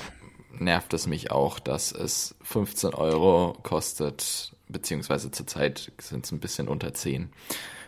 nervt 0.60 0.94
es 0.94 1.08
mich 1.08 1.32
auch, 1.32 1.60
dass 1.60 1.92
es 1.92 2.36
15 2.44 2.94
Euro 2.94 3.58
kostet, 3.64 4.54
beziehungsweise 4.70 5.32
zurzeit 5.32 5.92
sind 6.00 6.26
es 6.26 6.32
ein 6.32 6.40
bisschen 6.40 6.68
unter 6.68 6.94
10, 6.94 7.30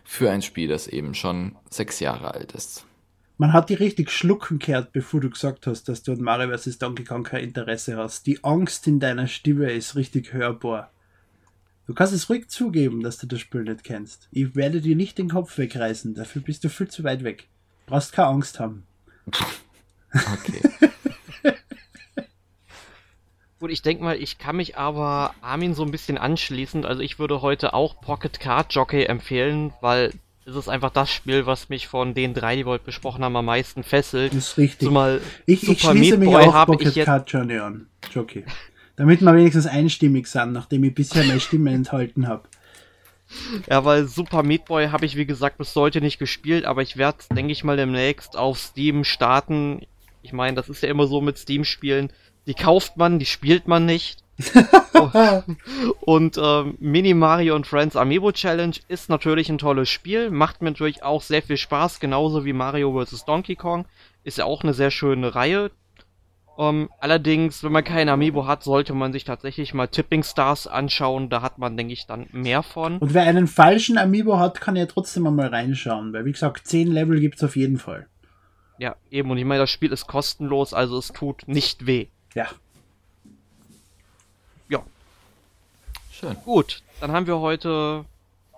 für 0.04 0.32
ein 0.32 0.42
Spiel, 0.42 0.68
das 0.68 0.88
eben 0.88 1.14
schon 1.14 1.56
sechs 1.70 2.00
Jahre 2.00 2.34
alt 2.34 2.54
ist. 2.54 2.86
Man 3.38 3.54
hat 3.54 3.70
die 3.70 3.74
richtig 3.74 4.12
schlucken 4.12 4.60
gehört, 4.60 4.94
bevor 4.94 5.20
du 5.20 5.30
gesagt 5.30 5.66
hast, 5.66 5.90
dass 5.90 6.04
du 6.04 6.12
an 6.12 6.22
Mario 6.22 6.56
vs. 6.56 6.78
Donkey 6.78 7.04
Kong 7.04 7.24
kein 7.24 7.44
Interesse 7.44 7.98
hast. 7.98 8.28
Die 8.28 8.44
Angst 8.44 8.88
in 8.88 9.00
deiner 9.00 9.28
Stimme 9.28 9.72
ist 9.72 9.96
richtig 9.96 10.34
hörbar. 10.34 10.92
Du 11.88 11.94
kannst 11.94 12.14
es 12.14 12.30
ruhig 12.30 12.48
zugeben, 12.48 13.02
dass 13.02 13.18
du 13.18 13.28
das 13.28 13.40
Spiel 13.40 13.64
nicht 13.64 13.84
kennst. 13.84 14.30
Ich 14.32 14.56
werde 14.56 14.82
dir 14.82 14.96
nicht 14.96 15.18
den 15.18 15.30
Kopf 15.30 15.58
wegreißen, 15.58 16.14
dafür 16.14 16.42
bist 16.42 16.64
du 16.64 16.70
viel 16.70 16.88
zu 16.88 17.04
weit 17.04 17.24
weg. 17.24 17.48
Brauchst 17.88 18.14
keine 18.14 18.30
Angst 18.30 18.60
haben. 18.60 18.84
Okay. 20.14 20.62
Gut, 23.60 23.72
ich 23.72 23.82
denke 23.82 24.04
mal, 24.04 24.18
ich 24.18 24.38
kann 24.38 24.58
mich 24.58 24.78
aber 24.78 25.34
Armin 25.42 25.74
so 25.74 25.84
ein 25.84 25.92
bisschen 25.92 26.18
anschließen. 26.18 26.86
Also 26.86 27.02
ich 27.02 27.18
würde 27.18 27.42
heute 27.42 27.74
auch 27.74 28.02
Pocket 28.02 28.40
Card 28.40 28.74
Jockey 28.74 29.06
empfehlen, 29.06 29.74
weil 29.80 30.12
es 30.46 30.56
ist 30.56 30.68
einfach 30.68 30.90
das 30.90 31.10
Spiel, 31.12 31.46
was 31.46 31.70
mich 31.70 31.88
von 31.88 32.14
den 32.14 32.34
drei, 32.34 32.58
die 32.58 32.66
wir 32.66 32.72
heute 32.72 32.84
besprochen 32.84 33.24
haben, 33.24 33.36
am 33.36 33.46
meisten 33.46 33.84
fesselt. 33.84 34.34
Das 34.34 34.50
ist 34.50 34.58
richtig. 34.58 34.88
Zumal 34.88 35.22
ich, 35.46 35.68
ich 35.68 35.82
schließe 35.82 36.18
mich 36.18 36.36
auch 36.36 36.66
Pocket 36.66 37.06
Card 37.06 37.32
Journey 37.32 37.58
an. 37.58 37.88
Jockey. 38.12 38.44
Damit 38.96 39.22
wir 39.22 39.34
wenigstens 39.34 39.66
einstimmig 39.66 40.28
sind, 40.28 40.52
nachdem 40.52 40.84
ich 40.84 40.94
bisher 40.94 41.24
meine 41.24 41.40
Stimme 41.40 41.72
enthalten 41.74 42.28
habe. 42.28 42.44
Ja, 43.70 43.84
weil 43.84 44.08
Super 44.08 44.44
Meat 44.44 44.66
Boy 44.66 44.90
habe 44.90 45.06
ich 45.06 45.16
wie 45.16 45.26
gesagt 45.26 45.58
bis 45.58 45.76
heute 45.76 46.02
nicht 46.02 46.20
gespielt, 46.20 46.66
aber 46.66 46.82
ich 46.82 46.98
werde, 46.98 47.20
denke 47.36 47.52
ich 47.52 47.64
mal, 47.64 47.78
demnächst 47.78 48.38
auf 48.38 48.60
Steam 48.60 49.04
starten. 49.04 49.82
Ich 50.24 50.34
meine, 50.34 50.56
das 50.56 50.70
ist 50.70 50.82
ja 50.82 50.90
immer 50.90 51.06
so 51.06 51.22
mit 51.22 51.38
Steam-Spielen. 51.38 52.12
Die 52.48 52.56
kauft 52.56 52.98
man, 52.98 53.20
die 53.20 53.26
spielt 53.26 53.68
man 53.68 53.86
nicht. 53.86 54.24
und 56.02 56.40
ähm, 56.42 56.76
Mini 56.80 57.14
Mario 57.14 57.56
und 57.56 57.68
Friends 57.68 57.96
Amiibo 57.96 58.32
Challenge 58.32 58.76
ist 58.88 59.10
natürlich 59.10 59.50
ein 59.50 59.60
tolles 59.60 59.90
Spiel, 59.90 60.32
macht 60.32 60.62
mir 60.62 60.72
natürlich 60.72 61.04
auch 61.04 61.22
sehr 61.22 61.44
viel 61.44 61.58
Spaß, 61.58 62.00
genauso 62.00 62.44
wie 62.44 62.54
Mario 62.54 63.06
vs. 63.06 63.26
Donkey 63.26 63.56
Kong. 63.56 63.86
Ist 64.24 64.40
ja 64.40 64.46
auch 64.46 64.64
eine 64.64 64.74
sehr 64.74 64.90
schöne 64.90 65.36
Reihe. 65.36 65.70
Um, 66.56 66.82
ähm, 66.82 66.90
allerdings, 67.00 67.64
wenn 67.64 67.72
man 67.72 67.84
kein 67.84 68.10
Amiibo 68.10 68.46
hat, 68.46 68.64
sollte 68.64 68.94
man 68.94 69.12
sich 69.12 69.24
tatsächlich 69.24 69.74
mal 69.74 69.88
Tipping 69.88 70.22
Stars 70.22 70.68
anschauen. 70.68 71.30
Da 71.30 71.42
hat 71.42 71.58
man, 71.58 71.76
denke 71.76 71.94
ich, 71.94 72.06
dann 72.06 72.28
mehr 72.32 72.62
von. 72.62 73.00
Und 73.00 73.16
wer 73.16 73.24
einen 73.24 73.48
falschen 73.48 73.98
Amiibo 73.98 74.38
hat, 74.38 74.62
kann 74.62 74.76
ja 74.76 74.86
trotzdem 74.86 75.24
mal 75.24 75.48
reinschauen, 75.48 76.14
weil 76.14 76.26
wie 76.26 76.32
gesagt, 76.32 76.68
10 76.68 76.92
Level 76.92 77.20
gibt 77.20 77.38
es 77.38 77.44
auf 77.44 77.56
jeden 77.56 77.78
Fall. 77.78 78.08
Ja, 78.78 78.96
eben. 79.12 79.30
Und 79.32 79.38
ich 79.38 79.46
meine, 79.46 79.62
das 79.62 79.70
Spiel 79.70 79.92
ist 79.92 80.08
kostenlos, 80.08 80.74
also 80.74 80.98
es 80.98 81.10
tut 81.10 81.48
nicht 81.48 81.86
weh. 81.86 82.08
Ja. 82.34 82.48
Ja. 84.70 84.84
Schön. 86.12 86.36
Gut, 86.44 86.82
dann 87.00 87.12
haben 87.12 87.28
wir 87.28 87.40
heute 87.40 88.06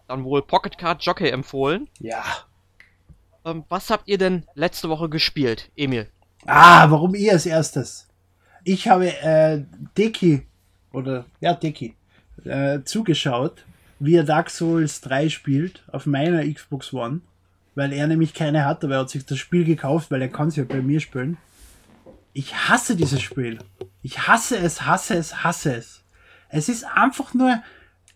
dann 0.08 0.24
wohl 0.24 0.42
Pocket 0.42 0.78
Card 0.78 1.04
Jockey 1.04 1.30
empfohlen. 1.30 1.88
Ja. 2.00 2.24
Ähm, 3.44 3.64
was 3.70 3.90
habt 3.90 4.08
ihr 4.08 4.18
denn 4.18 4.46
letzte 4.54 4.90
Woche 4.90 5.10
gespielt, 5.10 5.70
Emil? 5.76 6.10
Ah, 6.46 6.90
warum 6.90 7.16
ihr 7.16 7.34
als 7.34 7.46
erstes? 7.46 8.08
Ich 8.64 8.88
habe 8.88 9.08
äh, 9.22 9.64
Deki, 9.98 10.46
oder 10.92 11.26
ja, 11.40 11.54
Deki, 11.54 11.96
äh, 12.44 12.82
zugeschaut, 12.84 13.66
wie 14.00 14.16
er 14.16 14.24
Dark 14.24 14.50
Souls 14.50 15.02
3 15.02 15.30
spielt 15.30 15.84
auf 15.92 16.06
meiner 16.06 16.44
Xbox 16.52 16.94
One, 16.94 17.22
weil 17.76 17.94
er 17.94 18.08
nämlich 18.08 18.34
keine 18.34 18.66
hat, 18.66 18.84
aber 18.84 18.96
er 18.96 19.00
hat 19.02 19.10
sich 19.10 19.26
das 19.26 19.38
Spiel 19.38 19.66
gekauft, 19.66 20.10
weil 20.10 20.22
er 20.22 20.30
kann 20.30 20.48
es 20.48 20.56
ja 20.56 20.64
bei 20.64 20.82
mir 20.82 21.00
spielen. 21.00 21.38
Ich 22.34 22.56
hasse 22.56 22.96
dieses 22.96 23.22
Spiel. 23.22 23.60
Ich 24.02 24.28
hasse 24.28 24.58
es, 24.58 24.86
hasse 24.86 25.16
es, 25.16 25.44
hasse 25.44 25.76
es. 25.76 26.04
Es 26.50 26.70
ist 26.70 26.86
einfach 26.86 27.34
nur 27.34 27.62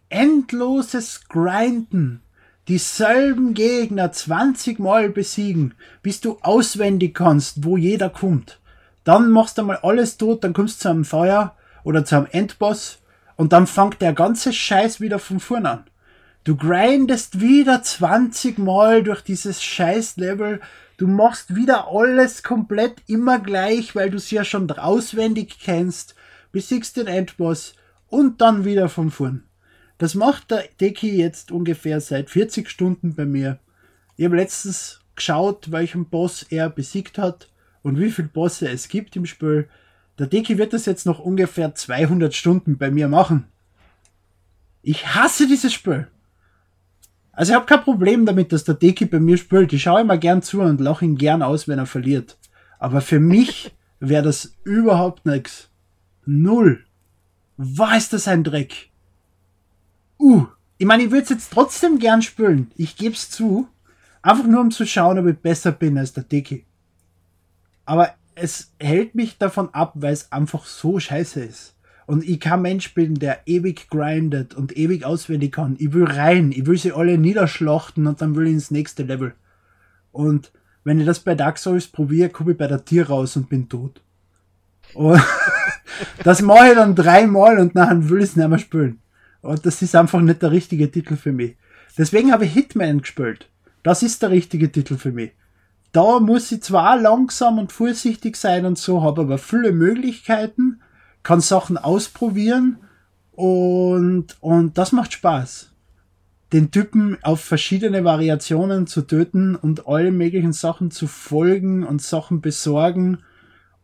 endloses 0.10 1.28
Grinden 1.28 2.22
dieselben 2.70 3.55
Gegner 3.55 4.12
20 4.12 4.78
Mal 4.78 5.10
besiegen, 5.10 5.74
bis 6.03 6.22
du 6.22 6.38
auswendig 6.41 7.16
kannst, 7.16 7.66
wo 7.66 7.78
jeder 7.78 8.10
kommt. 8.10 8.60
Dann 9.03 9.32
machst 9.32 9.57
du 9.57 9.64
mal 9.64 9.78
alles 9.78 10.18
tot, 10.18 10.43
dann 10.43 10.53
kommst 10.53 10.80
du 10.80 10.84
zu 10.84 10.89
einem 10.89 11.03
Feuer 11.03 11.55
oder 11.84 12.05
zu 12.05 12.16
einem 12.16 12.28
Endboss 12.32 12.99
und 13.38 13.53
dann 13.53 13.66
fängt 13.66 14.01
der 14.01 14.14
ganze 14.14 14.53
Scheiß 14.53 15.01
wieder 15.01 15.18
von 15.18 15.39
vorn 15.39 15.66
an. 15.66 15.89
Du 16.46 16.56
grindest 16.56 17.42
wieder 17.42 17.84
20 17.84 18.58
Mal 18.60 19.04
durch 19.04 19.22
dieses 19.22 19.62
Scheiß-Level. 19.62 20.62
Du 20.98 21.08
machst 21.08 21.56
wieder 21.56 21.90
alles 21.90 22.44
komplett 22.44 23.04
immer 23.08 23.40
gleich, 23.40 23.94
weil 23.94 24.10
du 24.10 24.18
es 24.18 24.32
ja 24.32 24.46
schon 24.46 24.72
auswendig 24.72 25.60
kennst. 25.60 26.16
Besiegst 26.52 26.96
den 26.98 27.08
Endboss 27.08 27.76
und 28.08 28.42
dann 28.42 28.64
wieder 28.64 28.88
von 28.88 29.12
vorn. 29.12 29.44
Das 29.98 30.16
macht 30.16 30.52
der 30.52 30.64
Deki 30.80 31.18
jetzt 31.18 31.52
ungefähr 31.52 32.00
seit 32.00 32.30
40 32.30 32.70
Stunden 32.70 33.16
bei 33.16 33.26
mir. 33.26 33.60
Ich 34.16 34.26
habe 34.26 34.38
letztens 34.38 35.02
geschaut, 35.16 35.72
welchen 35.72 36.06
Boss 36.06 36.44
er 36.44 36.70
besiegt 36.70 37.18
hat 37.18 37.50
und 37.84 38.00
wie 38.00 38.12
viele 38.12 38.30
Bosse 38.30 38.70
es 38.70 38.88
gibt 38.88 39.18
im 39.18 39.26
Spiel. 39.26 39.68
Der 40.18 40.28
Deki 40.28 40.58
wird 40.58 40.72
das 40.72 40.86
jetzt 40.86 41.06
noch 41.06 41.20
ungefähr 41.20 41.76
200 41.76 42.34
Stunden 42.34 42.78
bei 42.78 42.92
mir 42.92 43.10
machen. 43.10 43.46
Ich 44.82 45.14
hasse 45.14 45.46
dieses 45.46 45.74
Spiel. 45.74 46.08
Also 47.40 47.54
ich 47.54 47.56
habe 47.56 47.68
kein 47.68 47.86
Problem 47.86 48.26
damit, 48.26 48.52
dass 48.52 48.66
der 48.66 48.76
Deki 48.76 49.06
bei 49.06 49.22
mir 49.22 49.38
spielt. 49.38 49.72
Ich 49.72 49.84
schaue 49.84 50.02
immer 50.02 50.18
gern 50.18 50.42
zu 50.42 50.60
und 50.60 50.82
lache 50.82 51.06
ihn 51.06 51.16
gern 51.16 51.42
aus, 51.42 51.70
wenn 51.70 51.80
er 51.80 51.86
verliert. 51.86 52.38
Aber 52.80 53.00
für 53.00 53.22
mich 53.22 53.74
wäre 54.02 54.24
das 54.24 54.58
überhaupt 54.66 55.26
nichts. 55.26 55.70
Null. 56.26 56.84
Was 57.56 58.04
ist 58.04 58.12
das 58.12 58.28
ein 58.28 58.44
Dreck? 58.44 58.90
Uh, 60.20 60.48
ich 60.78 60.86
meine, 60.86 61.04
ich 61.04 61.12
würde 61.12 61.24
es 61.24 61.30
jetzt 61.30 61.54
trotzdem 61.54 61.98
gern 61.98 62.22
spülen. 62.22 62.72
Ich 62.76 62.98
gebe 62.98 63.16
es 63.16 63.30
zu. 63.30 63.70
Einfach 64.22 64.46
nur 64.46 64.60
um 64.60 64.70
zu 64.70 64.86
schauen, 64.86 65.18
ob 65.18 65.26
ich 65.28 65.38
besser 65.38 65.72
bin 65.72 65.98
als 65.98 66.12
der 66.12 66.24
Dicke. 66.26 66.64
Aber 67.86 68.16
es 68.36 68.74
hält 68.82 69.16
mich 69.16 69.38
davon 69.38 69.74
ab, 69.74 69.94
weil 69.96 70.12
es 70.12 70.30
einfach 70.34 70.66
so 70.66 71.00
scheiße 71.00 71.46
ist. 71.46 71.74
Und 72.10 72.28
ich 72.28 72.39
kann 72.39 72.64
Mensch 72.64 72.95
bin, 72.95 73.20
der 73.20 73.41
ewig 73.45 73.88
grindet 73.88 74.55
und 74.55 74.76
ewig 74.76 75.05
auswendig 75.05 75.51
kann. 75.51 75.76
Ich 75.78 75.93
will 75.93 76.05
rein, 76.05 76.51
ich 76.51 76.66
will 76.66 76.76
sie 76.76 76.91
alle 76.91 77.20
niederschlachten 77.20 78.07
und 78.07 78.20
dann 78.20 78.36
will 78.36 78.47
ich 78.47 78.53
ins 78.53 78.72
nächste 78.72 79.03
Level. 79.03 79.36
Und 80.12 80.51
wenn 80.84 80.99
ich 80.99 81.05
das 81.05 81.20
bei 81.20 81.36
Dark 81.36 81.60
Souls 81.60 81.86
probiere, 81.86 82.30
komme 82.30 82.53
ich 82.53 82.57
bei 82.57 82.66
der 82.66 82.84
Tier 82.84 83.07
raus 83.10 83.36
und 83.36 83.47
bin 83.47 83.70
tot. 83.70 84.01
Und 84.95 85.22
das 86.24 86.41
mache 86.41 86.70
ich 86.70 86.74
dann 86.74 86.95
dreimal 86.95 87.60
und 87.60 87.76
nachher 87.76 88.10
will 88.10 88.24
ich 88.24 88.30
es 88.32 88.36
nicht 88.36 88.49
mehr 88.49 88.57
spielen. 88.57 88.99
Und 89.41 89.64
das 89.68 89.80
ist 89.84 89.95
einfach 89.95 90.20
nicht 90.20 90.41
der 90.41 90.49
richtige 90.49 90.89
Titel 90.89 91.16
für 91.16 91.32
mich. 91.32 91.57
Deswegen 91.95 92.32
habe 92.32 92.45
ich 92.45 92.53
Hitman 92.53 93.01
gespielt. 93.01 93.51
Das 93.84 94.01
ist 94.01 94.24
der 94.24 94.32
richtige 94.32 94.72
Titel 94.72 94.97
für 94.97 95.12
mich. 95.12 95.34
Da 95.91 96.20
muss 96.20 96.51
ich 96.51 96.64
zwar 96.64 96.99
langsam 96.99 97.60
und 97.60 97.72
vorsichtig 97.72 98.36
sein 98.36 98.66
und 98.66 98.80
so, 98.80 99.03
habe 99.03 99.22
aber 99.22 99.38
viele 99.38 99.74
Möglichkeiten, 99.74 100.80
kann 101.24 101.41
Sachen 101.41 101.78
ausprobieren 101.78 102.78
und, 103.32 104.38
und 104.41 104.78
das 104.78 104.91
macht 104.91 105.13
Spaß. 105.13 105.72
Den 106.51 106.72
Typen 106.72 107.17
auf 107.22 107.41
verschiedene 107.41 108.03
Variationen 108.03 108.88
zu 108.88 109.03
töten 109.03 109.55
und 109.55 109.88
alle 109.88 110.11
möglichen 110.11 110.53
Sachen 110.53 110.91
zu 110.91 111.07
folgen 111.07 111.84
und 111.84 112.01
Sachen 112.01 112.41
besorgen 112.41 113.20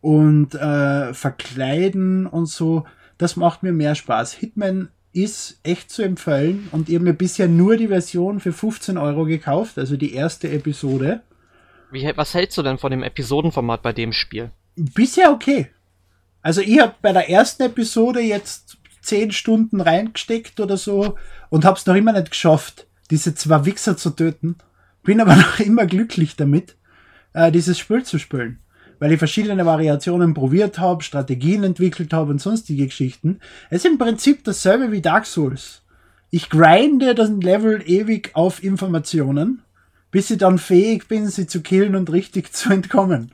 und 0.00 0.54
äh, 0.54 1.14
verkleiden 1.14 2.26
und 2.26 2.46
so, 2.46 2.84
das 3.18 3.36
macht 3.36 3.62
mir 3.62 3.72
mehr 3.72 3.94
Spaß. 3.94 4.32
Hitman 4.32 4.88
ist 5.12 5.58
echt 5.62 5.90
zu 5.90 6.02
empfehlen 6.02 6.68
und 6.72 6.88
ich 6.88 6.96
habe 6.96 7.04
mir 7.04 7.14
bisher 7.14 7.48
nur 7.48 7.76
die 7.76 7.88
Version 7.88 8.40
für 8.40 8.52
15 8.52 8.98
Euro 8.98 9.24
gekauft, 9.24 9.78
also 9.78 9.96
die 9.96 10.12
erste 10.12 10.50
Episode. 10.50 11.22
Wie, 11.90 12.12
was 12.16 12.34
hältst 12.34 12.58
du 12.58 12.62
denn 12.62 12.78
von 12.78 12.90
dem 12.90 13.02
Episodenformat 13.02 13.82
bei 13.82 13.92
dem 13.92 14.12
Spiel? 14.12 14.50
Bisher 14.74 15.32
okay. 15.32 15.70
Also 16.46 16.60
ich 16.60 16.78
habe 16.78 16.94
bei 17.02 17.12
der 17.12 17.28
ersten 17.28 17.64
Episode 17.64 18.20
jetzt 18.20 18.78
10 19.00 19.32
Stunden 19.32 19.80
reingesteckt 19.80 20.60
oder 20.60 20.76
so 20.76 21.16
und 21.50 21.64
habe 21.64 21.76
es 21.76 21.86
noch 21.86 21.96
immer 21.96 22.12
nicht 22.12 22.30
geschafft, 22.30 22.86
diese 23.10 23.34
zwei 23.34 23.64
Wichser 23.64 23.96
zu 23.96 24.10
töten. 24.10 24.54
Bin 25.02 25.20
aber 25.20 25.34
noch 25.36 25.58
immer 25.58 25.86
glücklich 25.86 26.36
damit, 26.36 26.76
äh, 27.32 27.50
dieses 27.50 27.80
Spiel 27.80 28.04
zu 28.04 28.20
spielen 28.20 28.60
weil 29.00 29.12
ich 29.12 29.18
verschiedene 29.18 29.66
Variationen 29.66 30.34
probiert 30.34 30.78
habe, 30.78 31.02
Strategien 31.02 31.64
entwickelt 31.64 32.12
habe 32.12 32.30
und 32.30 32.40
sonstige 32.40 32.86
Geschichten. 32.86 33.40
Es 33.68 33.84
ist 33.84 33.90
im 33.90 33.98
Prinzip 33.98 34.44
dasselbe 34.44 34.92
wie 34.92 35.02
Dark 35.02 35.26
Souls. 35.26 35.82
Ich 36.30 36.48
grinde 36.48 37.14
das 37.14 37.28
Level 37.28 37.82
ewig 37.84 38.30
auf 38.34 38.62
Informationen, 38.62 39.62
bis 40.12 40.30
ich 40.30 40.38
dann 40.38 40.58
fähig 40.58 41.08
bin, 41.08 41.26
sie 41.26 41.48
zu 41.48 41.60
killen 41.60 41.96
und 41.96 42.10
richtig 42.10 42.52
zu 42.54 42.70
entkommen. 42.70 43.32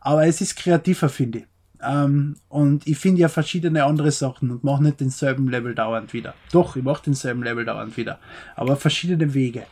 Aber 0.00 0.26
es 0.26 0.40
ist 0.40 0.54
kreativer, 0.54 1.08
finde 1.08 1.38
ich. 1.38 1.51
Ähm, 1.84 2.36
und 2.48 2.86
ich 2.86 2.98
finde 2.98 3.22
ja 3.22 3.28
verschiedene 3.28 3.84
andere 3.84 4.10
Sachen 4.10 4.50
und 4.50 4.64
mache 4.64 4.82
nicht 4.82 5.00
denselben 5.00 5.48
Level 5.48 5.74
dauernd 5.74 6.12
wieder. 6.12 6.34
Doch, 6.52 6.76
ich 6.76 6.82
mache 6.82 7.04
denselben 7.04 7.42
Level 7.42 7.64
dauernd 7.64 7.96
wieder. 7.96 8.18
Aber 8.56 8.76
verschiedene 8.76 9.34
Wege. 9.34 9.64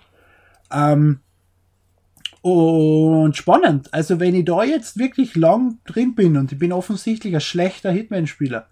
Ähm, 0.72 1.20
und 2.42 3.36
spannend. 3.36 3.92
Also 3.92 4.18
wenn 4.18 4.34
ich 4.34 4.46
da 4.46 4.64
jetzt 4.64 4.98
wirklich 4.98 5.36
lang 5.36 5.78
drin 5.84 6.14
bin 6.14 6.36
und 6.36 6.52
ich 6.52 6.58
bin 6.58 6.72
offensichtlich 6.72 7.34
ein 7.34 7.40
schlechter 7.40 7.90
Hitman-Spieler 7.90 8.66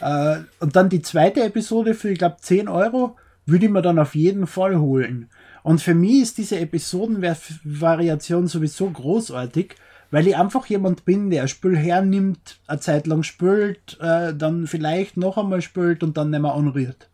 äh, 0.00 0.36
und 0.60 0.74
dann 0.74 0.88
die 0.88 1.02
zweite 1.02 1.42
Episode 1.44 1.94
für, 1.94 2.10
ich 2.10 2.18
glaube, 2.18 2.36
10 2.40 2.68
Euro, 2.68 3.16
würde 3.46 3.66
ich 3.66 3.72
mir 3.72 3.82
dann 3.82 3.98
auf 3.98 4.14
jeden 4.14 4.46
Fall 4.46 4.78
holen. 4.78 5.28
Und 5.62 5.82
für 5.82 5.94
mich 5.94 6.22
ist 6.22 6.38
diese 6.38 6.58
Episodenvariation 6.58 8.46
sowieso 8.46 8.88
großartig, 8.90 9.74
weil 10.14 10.28
ich 10.28 10.36
einfach 10.36 10.66
jemand 10.66 11.04
bin, 11.04 11.28
der 11.30 11.42
ein 11.42 11.48
Spiel 11.48 11.76
hernimmt, 11.76 12.60
eine 12.68 12.78
Zeit 12.78 13.08
lang 13.08 13.24
spült, 13.24 13.98
äh, 14.00 14.32
dann 14.32 14.68
vielleicht 14.68 15.16
noch 15.16 15.36
einmal 15.36 15.60
spült 15.60 16.04
und 16.04 16.16
dann 16.16 16.30
nicht 16.30 16.40
mehr 16.40 16.54
anrührt. 16.54 17.08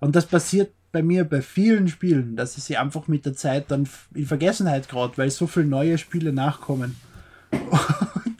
Und 0.00 0.16
das 0.16 0.26
passiert 0.26 0.70
bei 0.92 1.02
mir 1.02 1.24
bei 1.24 1.40
vielen 1.40 1.88
Spielen, 1.88 2.36
dass 2.36 2.58
ich 2.58 2.64
sie 2.64 2.76
einfach 2.76 3.08
mit 3.08 3.24
der 3.24 3.32
Zeit 3.32 3.70
dann 3.70 3.88
in 4.14 4.26
Vergessenheit 4.26 4.90
gerade, 4.90 5.16
weil 5.16 5.30
so 5.30 5.46
viele 5.46 5.64
neue 5.64 5.96
Spiele 5.96 6.34
nachkommen. 6.34 6.96
Und 7.52 8.36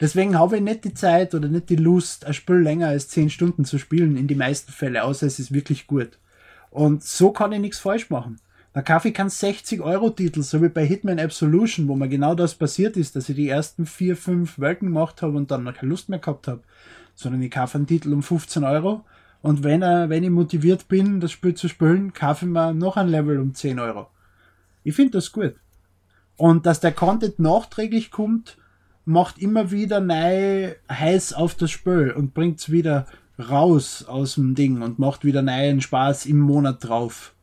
deswegen 0.00 0.38
habe 0.38 0.56
ich 0.56 0.62
nicht 0.62 0.84
die 0.84 0.94
Zeit 0.94 1.34
oder 1.34 1.48
nicht 1.48 1.68
die 1.68 1.76
Lust, 1.76 2.24
ein 2.24 2.32
Spiel 2.32 2.60
länger 2.60 2.88
als 2.88 3.08
10 3.08 3.28
Stunden 3.28 3.66
zu 3.66 3.76
spielen, 3.76 4.16
in 4.16 4.26
die 4.26 4.36
meisten 4.36 4.72
Fälle, 4.72 5.04
außer 5.04 5.26
es 5.26 5.38
ist 5.38 5.52
wirklich 5.52 5.86
gut. 5.86 6.16
Und 6.70 7.04
so 7.04 7.30
kann 7.30 7.52
ich 7.52 7.60
nichts 7.60 7.78
falsch 7.78 8.08
machen. 8.08 8.40
Da 8.72 8.82
kaufe 8.82 9.08
ich 9.08 9.14
keinen 9.14 9.30
60-Euro-Titel, 9.30 10.42
so 10.42 10.62
wie 10.62 10.68
bei 10.68 10.86
Hitman 10.86 11.18
Absolution, 11.18 11.88
wo 11.88 11.96
mir 11.96 12.08
genau 12.08 12.36
das 12.36 12.54
passiert 12.54 12.96
ist, 12.96 13.16
dass 13.16 13.28
ich 13.28 13.34
die 13.34 13.48
ersten 13.48 13.84
vier, 13.84 14.16
fünf 14.16 14.60
Welten 14.60 14.88
gemacht 14.88 15.22
habe 15.22 15.36
und 15.36 15.50
dann 15.50 15.64
noch 15.64 15.74
keine 15.74 15.90
Lust 15.90 16.08
mehr 16.08 16.20
gehabt 16.20 16.46
habe. 16.46 16.62
Sondern 17.16 17.42
ich 17.42 17.50
kaufe 17.50 17.78
einen 17.78 17.88
Titel 17.88 18.12
um 18.12 18.22
15 18.22 18.62
Euro 18.62 19.04
und 19.42 19.64
wenn, 19.64 19.82
er, 19.82 20.08
wenn 20.08 20.22
ich 20.22 20.30
motiviert 20.30 20.86
bin, 20.88 21.20
das 21.20 21.32
Spiel 21.32 21.54
zu 21.54 21.68
spielen, 21.68 22.12
kaufe 22.12 22.44
ich 22.44 22.50
mir 22.50 22.72
noch 22.72 22.96
ein 22.96 23.08
Level 23.08 23.40
um 23.40 23.54
10 23.54 23.78
Euro. 23.80 24.08
Ich 24.84 24.94
finde 24.94 25.12
das 25.12 25.32
gut. 25.32 25.54
Und 26.36 26.64
dass 26.64 26.80
der 26.80 26.92
Content 26.92 27.38
nachträglich 27.38 28.10
kommt, 28.10 28.56
macht 29.04 29.38
immer 29.38 29.70
wieder 29.70 30.00
neu 30.00 30.74
heiß 30.90 31.32
auf 31.32 31.54
das 31.54 31.70
Spiel 31.70 32.12
und 32.16 32.34
bringt 32.34 32.60
es 32.60 32.70
wieder 32.70 33.06
raus 33.38 34.04
aus 34.06 34.34
dem 34.34 34.54
Ding 34.54 34.82
und 34.82 34.98
macht 34.98 35.24
wieder 35.24 35.42
neuen 35.42 35.80
Spaß 35.80 36.26
im 36.26 36.38
Monat 36.38 36.84
drauf. 36.84 37.34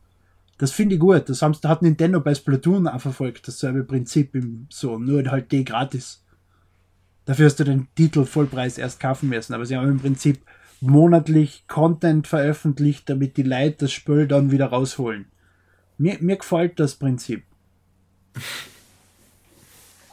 Das 0.58 0.72
finde 0.72 0.96
ich 0.96 1.00
gut. 1.00 1.28
Das 1.28 1.40
hat 1.40 1.82
Nintendo 1.82 2.20
bei 2.20 2.34
Splatoon 2.34 2.88
auch 2.88 3.00
verfolgt, 3.00 3.46
dasselbe 3.46 3.84
Prinzip 3.84 4.34
im 4.34 4.66
so, 4.70 4.98
nur 4.98 5.24
halt 5.30 5.52
die 5.52 5.64
gratis. 5.64 6.24
Dafür 7.24 7.46
hast 7.46 7.60
du 7.60 7.64
den 7.64 7.88
Titel 7.94 8.24
Vollpreis 8.24 8.78
erst 8.78 9.00
kaufen 9.00 9.28
müssen, 9.28 9.54
aber 9.54 9.66
sie 9.66 9.76
haben 9.76 9.88
im 9.88 10.00
Prinzip 10.00 10.40
monatlich 10.80 11.64
Content 11.68 12.26
veröffentlicht, 12.26 13.08
damit 13.08 13.36
die 13.36 13.42
Leute 13.42 13.76
das 13.80 13.92
Spiel 13.92 14.26
dann 14.26 14.50
wieder 14.50 14.66
rausholen. 14.66 15.26
Mir, 15.96 16.16
mir 16.20 16.36
gefällt 16.36 16.80
das 16.80 16.94
Prinzip. 16.94 17.44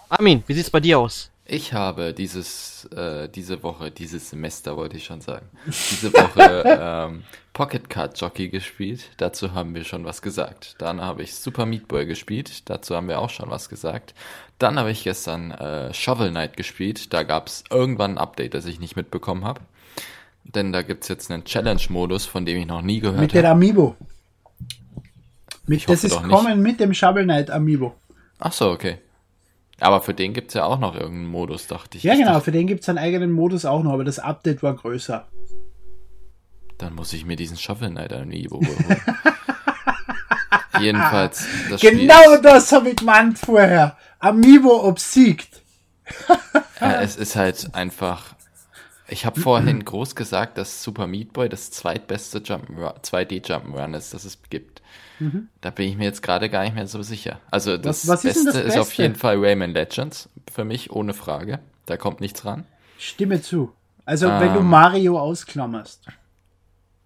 Armin, 0.09 0.43
wie 0.47 0.53
sieht's 0.53 0.69
bei 0.69 0.79
dir 0.79 0.99
aus? 0.99 1.31
Ich 1.47 1.73
habe 1.73 2.13
dieses, 2.13 2.85
äh, 2.85 3.29
diese 3.29 3.61
Woche, 3.61 3.91
dieses 3.91 4.31
Semester 4.31 4.77
wollte 4.77 4.97
ich 4.97 5.05
schon 5.05 5.21
sagen, 5.21 5.47
diese 5.67 6.11
Woche 6.11 6.63
ähm, 6.81 7.23
Pocket 7.53 7.87
Card 7.87 8.19
Jockey 8.19 8.49
gespielt. 8.49 9.11
Dazu 9.17 9.53
haben 9.53 9.75
wir 9.75 9.83
schon 9.83 10.05
was 10.05 10.23
gesagt. 10.23 10.75
Dann 10.79 11.01
habe 11.01 11.21
ich 11.21 11.35
Super 11.35 11.67
Meat 11.67 11.87
Boy 11.87 12.07
gespielt. 12.07 12.67
Dazu 12.67 12.95
haben 12.95 13.07
wir 13.07 13.19
auch 13.19 13.29
schon 13.29 13.51
was 13.51 13.69
gesagt. 13.69 14.15
Dann 14.57 14.79
habe 14.79 14.89
ich 14.89 15.03
gestern 15.03 15.51
äh, 15.51 15.93
Shovel 15.93 16.31
Knight 16.31 16.57
gespielt. 16.57 17.13
Da 17.13 17.21
gab 17.21 17.45
es 17.47 17.63
irgendwann 17.69 18.13
ein 18.13 18.17
Update, 18.17 18.55
das 18.55 18.65
ich 18.65 18.79
nicht 18.79 18.95
mitbekommen 18.95 19.45
habe. 19.45 19.61
Denn 20.43 20.73
da 20.73 20.81
gibt 20.81 21.03
es 21.03 21.09
jetzt 21.09 21.29
einen 21.29 21.43
Challenge-Modus, 21.43 22.25
von 22.25 22.45
dem 22.45 22.57
ich 22.57 22.65
noch 22.65 22.81
nie 22.81 23.01
gehört 23.01 23.17
habe. 23.17 23.23
Mit 23.23 23.33
der 23.33 23.51
Amiibo. 23.51 23.95
Mit, 25.67 25.87
das 25.87 26.03
ist 26.03 26.21
kommen 26.23 26.59
mit 26.61 26.79
dem 26.79 26.93
Shovel 26.93 27.23
Knight 27.23 27.51
Amiibo. 27.51 27.95
Ach 28.39 28.51
so, 28.51 28.71
okay. 28.71 28.97
Aber 29.79 30.01
für 30.01 30.13
den 30.13 30.33
gibt 30.33 30.49
es 30.49 30.53
ja 30.53 30.63
auch 30.63 30.79
noch 30.79 30.95
irgendeinen 30.95 31.27
Modus, 31.27 31.67
dachte 31.67 31.97
ich. 31.97 32.03
Ja, 32.03 32.13
ich 32.13 32.19
genau, 32.19 32.33
dachte, 32.33 32.45
für 32.45 32.51
den 32.51 32.67
gibt 32.67 32.83
es 32.83 32.89
einen 32.89 32.97
eigenen 32.97 33.31
Modus 33.31 33.65
auch 33.65 33.83
noch, 33.83 33.93
aber 33.93 34.05
das 34.05 34.19
Update 34.19 34.63
war 34.63 34.73
größer. 34.73 35.27
Dann 36.77 36.95
muss 36.95 37.13
ich 37.13 37.25
mir 37.25 37.35
diesen 37.35 37.57
Shovel 37.57 37.89
Knight 37.89 38.13
Amiibo 38.13 38.57
holen. 38.57 39.01
Jedenfalls, 40.79 41.45
das 41.69 41.81
Genau 41.81 42.37
das 42.41 42.71
habe 42.71 42.89
ich 42.89 42.97
gemeint 42.97 43.39
vorher. 43.39 43.97
Amiibo 44.19 44.87
obsiegt. 44.87 45.61
ja, 46.81 47.01
es 47.01 47.15
ist 47.15 47.35
halt 47.35 47.73
einfach. 47.73 48.35
Ich 49.07 49.25
habe 49.25 49.39
vorhin 49.39 49.85
groß 49.85 50.15
gesagt, 50.15 50.57
dass 50.57 50.81
Super 50.83 51.05
Meat 51.05 51.31
Boy 51.31 51.47
das 51.47 51.69
zweitbeste 51.69 52.39
2D 52.39 53.45
Jump'n'Run 53.45 53.95
ist, 53.95 54.13
das 54.13 54.25
es 54.25 54.39
gibt. 54.49 54.81
Mhm. 55.19 55.49
Da 55.61 55.69
bin 55.69 55.87
ich 55.89 55.97
mir 55.97 56.05
jetzt 56.05 56.21
gerade 56.21 56.49
gar 56.49 56.63
nicht 56.63 56.75
mehr 56.75 56.87
so 56.87 57.01
sicher. 57.01 57.39
Also 57.51 57.77
das, 57.77 58.07
was, 58.07 58.17
was 58.17 58.23
Beste, 58.23 58.39
ist, 58.39 58.45
das 58.47 58.53
Beste 58.55 58.67
ist 58.69 58.77
auf 58.77 58.93
jeden 58.93 59.15
Fall 59.15 59.37
Rayman 59.37 59.71
Legends, 59.71 60.29
für 60.51 60.65
mich 60.65 60.91
ohne 60.91 61.13
Frage. 61.13 61.59
Da 61.85 61.97
kommt 61.97 62.21
nichts 62.21 62.45
ran. 62.45 62.65
Stimme 62.97 63.41
zu. 63.41 63.71
Also 64.05 64.27
ähm, 64.27 64.39
wenn 64.39 64.53
du 64.53 64.59
ähm. 64.59 64.69
Mario 64.69 65.19
ausklammerst. 65.19 66.05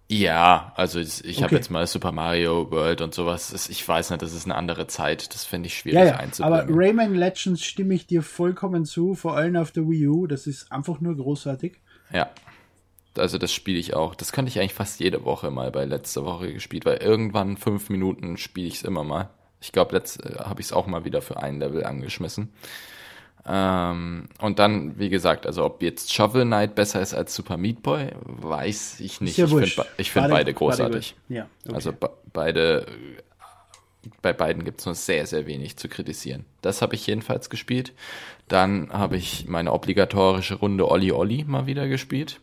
Ja, 0.08 0.72
also 0.74 0.98
ich, 0.98 1.24
ich 1.24 1.36
okay. 1.36 1.44
habe 1.44 1.54
jetzt 1.54 1.70
mal 1.70 1.86
Super 1.86 2.10
Mario 2.10 2.68
World 2.72 3.00
und 3.00 3.14
sowas. 3.14 3.68
Ich 3.68 3.86
weiß 3.86 4.10
nicht, 4.10 4.20
das 4.20 4.34
ist 4.34 4.44
eine 4.44 4.56
andere 4.56 4.88
Zeit. 4.88 5.32
Das 5.32 5.44
finde 5.44 5.68
ich 5.68 5.78
schwierig 5.78 6.00
ja, 6.00 6.06
ja. 6.06 6.16
einzubringen. 6.16 6.60
Aber 6.60 6.66
Rayman 6.68 7.14
Legends 7.14 7.62
stimme 7.62 7.94
ich 7.94 8.08
dir 8.08 8.22
vollkommen 8.22 8.84
zu, 8.84 9.14
vor 9.14 9.36
allem 9.36 9.54
auf 9.54 9.70
der 9.70 9.88
Wii 9.88 10.08
U. 10.08 10.26
Das 10.26 10.48
ist 10.48 10.72
einfach 10.72 11.00
nur 11.00 11.16
großartig. 11.16 11.76
Ja. 12.12 12.28
Also 13.16 13.38
das 13.38 13.52
spiele 13.52 13.78
ich 13.78 13.94
auch. 13.94 14.14
Das 14.14 14.32
könnte 14.32 14.50
ich 14.50 14.58
eigentlich 14.60 14.74
fast 14.74 15.00
jede 15.00 15.24
Woche 15.24 15.50
mal 15.50 15.70
bei 15.70 15.84
letzter 15.84 16.24
Woche 16.24 16.52
gespielt, 16.52 16.84
weil 16.84 16.98
irgendwann 16.98 17.56
fünf 17.56 17.90
Minuten 17.90 18.36
spiele 18.36 18.68
ich 18.68 18.74
es 18.74 18.82
immer 18.82 19.04
mal. 19.04 19.30
Ich 19.60 19.72
glaube, 19.72 19.94
letzt 19.94 20.24
äh, 20.24 20.36
habe 20.38 20.60
ich 20.60 20.66
es 20.66 20.72
auch 20.72 20.86
mal 20.86 21.04
wieder 21.04 21.22
für 21.22 21.42
ein 21.42 21.58
Level 21.58 21.84
angeschmissen. 21.84 22.52
Ähm, 23.46 24.28
und 24.40 24.58
dann, 24.58 24.98
wie 24.98 25.08
gesagt, 25.08 25.46
also 25.46 25.64
ob 25.64 25.82
jetzt 25.82 26.12
Shovel 26.12 26.44
Knight 26.44 26.74
besser 26.74 27.00
ist 27.00 27.14
als 27.14 27.34
Super 27.34 27.56
Meat 27.56 27.82
Boy, 27.82 28.10
weiß 28.22 29.00
ich 29.00 29.20
nicht. 29.20 29.38
Ja 29.38 29.46
ich 29.46 29.50
finde 29.50 30.28
find 30.28 30.30
beide 30.30 30.52
großartig. 30.52 31.16
Ja, 31.28 31.46
okay. 31.64 31.74
Also 31.74 31.92
be 31.92 32.10
beide, 32.32 32.86
bei 34.22 34.32
beiden 34.32 34.64
gibt 34.64 34.80
es 34.80 34.86
nur 34.86 34.94
sehr, 34.94 35.26
sehr 35.26 35.46
wenig 35.46 35.76
zu 35.78 35.88
kritisieren. 35.88 36.44
Das 36.60 36.82
habe 36.82 36.94
ich 36.94 37.06
jedenfalls 37.06 37.50
gespielt. 37.50 37.92
Dann 38.46 38.92
habe 38.92 39.16
ich 39.16 39.46
meine 39.48 39.72
obligatorische 39.72 40.56
Runde 40.56 40.88
Olli 40.88 41.10
Olli 41.12 41.44
mal 41.44 41.66
wieder 41.66 41.88
gespielt. 41.88 42.40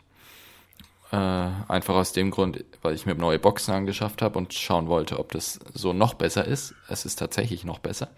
Äh, 1.11 1.15
einfach 1.15 1.95
aus 1.95 2.11
dem 2.11 2.31
Grund, 2.31 2.65
weil 2.81 2.93
ich 2.93 3.05
mir 3.05 3.15
neue 3.15 3.39
Boxen 3.39 3.73
angeschafft 3.73 4.21
habe 4.21 4.37
und 4.37 4.53
schauen 4.53 4.87
wollte, 4.87 5.19
ob 5.19 5.31
das 5.31 5.59
so 5.73 5.93
noch 5.93 6.15
besser 6.15 6.45
ist. 6.45 6.75
Es 6.89 7.05
ist 7.05 7.17
tatsächlich 7.17 7.63
noch 7.63 7.79
besser. 7.79 8.09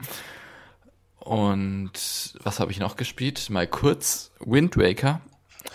Und 1.20 2.34
was 2.44 2.60
habe 2.60 2.72
ich 2.72 2.80
noch 2.80 2.96
gespielt? 2.96 3.50
Mal 3.50 3.68
kurz 3.68 4.32
Wind 4.40 4.78
Waker. 4.78 5.22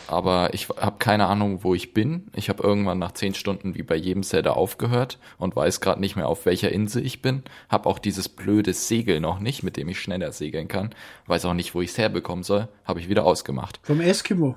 Aber 0.09 0.53
ich 0.55 0.69
habe 0.71 0.97
keine 0.99 1.27
Ahnung, 1.27 1.63
wo 1.63 1.75
ich 1.75 1.95
bin. 1.95 2.29
Ich 2.35 2.49
habe 2.49 2.63
irgendwann 2.63 2.99
nach 2.99 3.13
zehn 3.13 3.35
Stunden 3.35 3.75
wie 3.75 3.83
bei 3.83 3.95
jedem 3.95 4.23
Zelda 4.23 4.53
aufgehört 4.53 5.19
und 5.39 5.55
weiß 5.55 5.81
gerade 5.81 6.01
nicht 6.01 6.17
mehr, 6.17 6.27
auf 6.27 6.47
welcher 6.47 6.73
Insel 6.73 7.05
ich 7.05 7.23
bin. 7.23 7.43
Hab 7.69 7.87
auch 7.87 7.99
dieses 7.99 8.29
blöde 8.29 8.73
Segel 8.73 9.21
noch 9.21 9.39
nicht, 9.39 9.63
mit 9.63 9.77
dem 9.77 9.89
ich 9.89 10.01
schneller 10.01 10.33
segeln 10.33 10.69
kann. 10.69 10.95
Weiß 11.27 11.45
auch 11.45 11.55
nicht, 11.55 11.75
wo 11.75 11.83
ich 11.83 11.91
es 11.91 11.99
herbekommen 11.99 12.43
soll. 12.43 12.69
Habe 12.85 13.01
ich 13.01 13.09
wieder 13.09 13.25
ausgemacht. 13.25 13.79
Vom 13.83 14.01
Eskimo. 14.01 14.57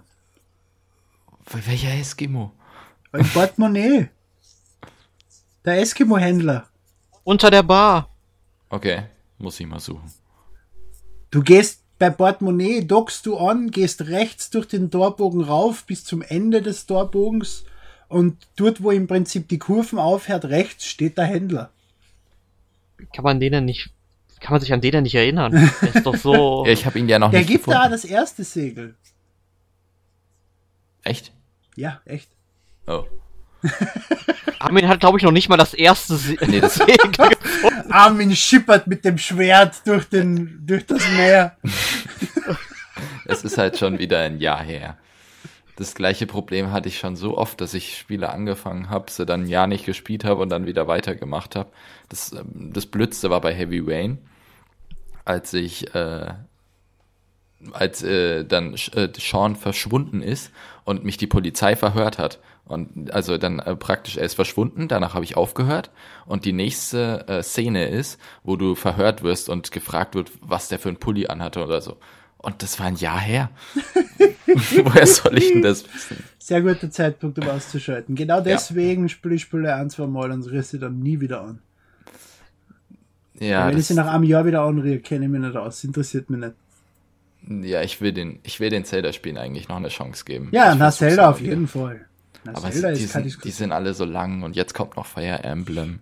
Welcher 1.51 1.93
Eskimo? 1.93 2.51
Ein 3.11 3.25
Portemonnaie. 3.29 4.09
Der 5.65 5.79
Eskimo-Händler. 5.81 6.67
Unter 7.23 7.49
der 7.51 7.63
Bar. 7.63 8.09
Okay, 8.69 9.03
muss 9.37 9.59
ich 9.59 9.65
mal 9.67 9.79
suchen. 9.79 10.11
Du 11.31 11.41
gehst 11.41 11.83
bei 11.99 12.09
Portemonnaie, 12.09 12.81
dockst 12.85 13.25
du 13.25 13.37
an, 13.37 13.71
gehst 13.71 14.07
rechts 14.07 14.49
durch 14.49 14.67
den 14.67 14.91
Torbogen 14.91 15.41
rauf 15.41 15.85
bis 15.85 16.03
zum 16.03 16.21
Ende 16.21 16.61
des 16.61 16.85
Torbogens 16.85 17.65
und 18.07 18.47
dort, 18.55 18.83
wo 18.83 18.91
im 18.91 19.07
Prinzip 19.07 19.47
die 19.49 19.57
Kurven 19.59 19.99
aufhört, 19.99 20.45
rechts 20.45 20.85
steht 20.85 21.17
der 21.17 21.25
Händler. 21.25 21.71
Kann 23.13 23.23
man 23.23 23.39
denen 23.39 23.65
nicht, 23.65 23.89
kann 24.39 24.51
man 24.53 24.61
sich 24.61 24.71
an 24.73 24.81
denen 24.81 25.03
nicht 25.03 25.15
erinnern? 25.15 25.51
Der 25.81 25.89
ist 25.95 26.05
doch 26.05 26.15
so. 26.15 26.65
ja, 26.65 26.71
ich 26.71 26.85
habe 26.85 26.99
ihn 26.99 27.09
ja 27.09 27.19
noch 27.19 27.31
der 27.31 27.39
nicht 27.39 27.49
gibt 27.49 27.65
gefunden. 27.65 27.79
da 27.83 27.89
das 27.89 28.05
erste 28.05 28.43
Segel. 28.43 28.95
Echt? 31.03 31.33
Ja, 31.77 32.01
echt. 32.05 32.29
Oh. 32.87 33.05
Armin 34.59 34.87
hat, 34.87 34.99
glaube 34.99 35.19
ich, 35.19 35.23
noch 35.23 35.31
nicht 35.31 35.47
mal 35.47 35.57
das 35.57 35.75
erste 35.75 36.17
Se 36.17 36.35
nee, 36.47 36.59
das 36.59 36.75
Segel 36.75 37.11
Armin 37.89 38.35
schippert 38.35 38.87
mit 38.87 39.05
dem 39.05 39.17
Schwert 39.19 39.85
durch, 39.85 40.09
den, 40.09 40.59
durch 40.65 40.85
das 40.87 41.07
Meer. 41.11 41.55
es 43.25 43.43
ist 43.43 43.59
halt 43.59 43.77
schon 43.77 43.99
wieder 43.99 44.19
ein 44.19 44.39
Jahr 44.39 44.63
her. 44.63 44.97
Das 45.75 45.93
gleiche 45.93 46.25
Problem 46.25 46.71
hatte 46.71 46.89
ich 46.89 46.97
schon 46.97 47.15
so 47.15 47.37
oft, 47.37 47.61
dass 47.61 47.75
ich 47.75 47.95
Spiele 47.99 48.29
angefangen 48.31 48.89
habe, 48.89 49.11
sie 49.11 49.27
dann 49.27 49.43
ein 49.43 49.47
Jahr 49.47 49.67
nicht 49.67 49.85
gespielt 49.85 50.23
habe 50.25 50.41
und 50.41 50.49
dann 50.49 50.65
wieder 50.65 50.87
weitergemacht 50.87 51.55
habe. 51.55 51.69
Das, 52.09 52.31
ähm, 52.31 52.73
das 52.73 52.87
Blödste 52.87 53.29
war 53.29 53.41
bei 53.41 53.53
Heavy 53.53 53.83
Rain. 53.85 54.17
als 55.25 55.53
ich, 55.53 55.93
äh, 55.93 56.33
als 57.73 58.03
äh, 58.03 58.45
dann 58.45 58.75
äh, 58.93 59.09
Sean 59.17 59.55
verschwunden 59.55 60.21
ist 60.21 60.51
und 60.83 61.03
mich 61.03 61.17
die 61.17 61.27
Polizei 61.27 61.75
verhört 61.75 62.17
hat. 62.17 62.39
Und 62.65 63.11
also 63.13 63.37
dann 63.37 63.59
äh, 63.59 63.75
praktisch, 63.75 64.17
er 64.17 64.25
ist 64.25 64.33
verschwunden, 64.33 64.87
danach 64.87 65.13
habe 65.13 65.23
ich 65.23 65.37
aufgehört. 65.37 65.89
Und 66.25 66.45
die 66.45 66.53
nächste 66.53 67.27
äh, 67.27 67.41
Szene 67.41 67.87
ist, 67.87 68.19
wo 68.43 68.57
du 68.57 68.75
verhört 68.75 69.23
wirst 69.23 69.49
und 69.49 69.71
gefragt 69.71 70.15
wird, 70.15 70.31
was 70.41 70.67
der 70.67 70.77
für 70.79 70.89
ein 70.89 70.97
Pulli 70.97 71.27
anhatte 71.27 71.63
oder 71.63 71.81
so. 71.81 71.97
Und 72.37 72.61
das 72.61 72.79
war 72.79 72.87
ein 72.87 72.95
Jahr 72.95 73.19
her. 73.19 73.49
Woher 74.83 75.07
soll 75.07 75.37
ich 75.37 75.51
denn 75.51 75.61
das 75.61 75.85
wissen? 75.93 76.23
Sehr 76.37 76.61
guter 76.61 76.91
Zeitpunkt, 76.91 77.39
um 77.39 77.49
auszuschalten. 77.49 78.15
Genau 78.15 78.41
deswegen 78.41 79.03
ja. 79.03 79.09
spiele 79.09 79.35
ich 79.35 79.41
Spiele 79.41 79.73
ein, 79.75 79.89
zwei 79.89 80.07
Mal 80.07 80.31
und 80.31 80.45
rühre 80.45 80.63
sie 80.63 80.79
dann 80.79 80.99
nie 80.99 81.19
wieder 81.19 81.41
an. 81.41 81.59
Ja, 83.39 83.67
wenn 83.67 83.77
ich 83.77 83.85
sie 83.85 83.93
nach 83.93 84.07
einem 84.07 84.23
Jahr 84.23 84.45
wieder 84.45 84.61
anrühre, 84.61 84.99
kenne 84.99 85.25
ich 85.25 85.31
mich 85.31 85.41
nicht 85.41 85.55
aus. 85.55 85.83
Interessiert 85.83 86.29
mich 86.29 86.39
nicht. 86.39 86.53
Ja, 87.49 87.81
ich 87.81 88.01
will 88.01 88.11
den, 88.11 88.39
ich 88.43 88.59
will 88.59 88.69
den 88.69 88.85
Zelda-Spielen 88.85 89.37
eigentlich 89.37 89.69
noch 89.69 89.77
eine 89.77 89.89
Chance 89.89 90.25
geben. 90.25 90.49
Ja, 90.51 90.75
na 90.75 90.91
Zelda 90.91 91.29
auf 91.29 91.41
jeden 91.41 91.67
Fall. 91.67 92.05
Na, 92.43 92.55
Aber 92.55 92.71
Zelda 92.71 92.91
die, 92.91 93.05
sind, 93.05 93.43
die 93.43 93.51
sind 93.51 93.71
alle 93.71 93.93
so 93.93 94.05
lang 94.05 94.43
und 94.43 94.55
jetzt 94.55 94.73
kommt 94.73 94.95
noch 94.97 95.05
Fire 95.05 95.43
Emblem. 95.43 95.99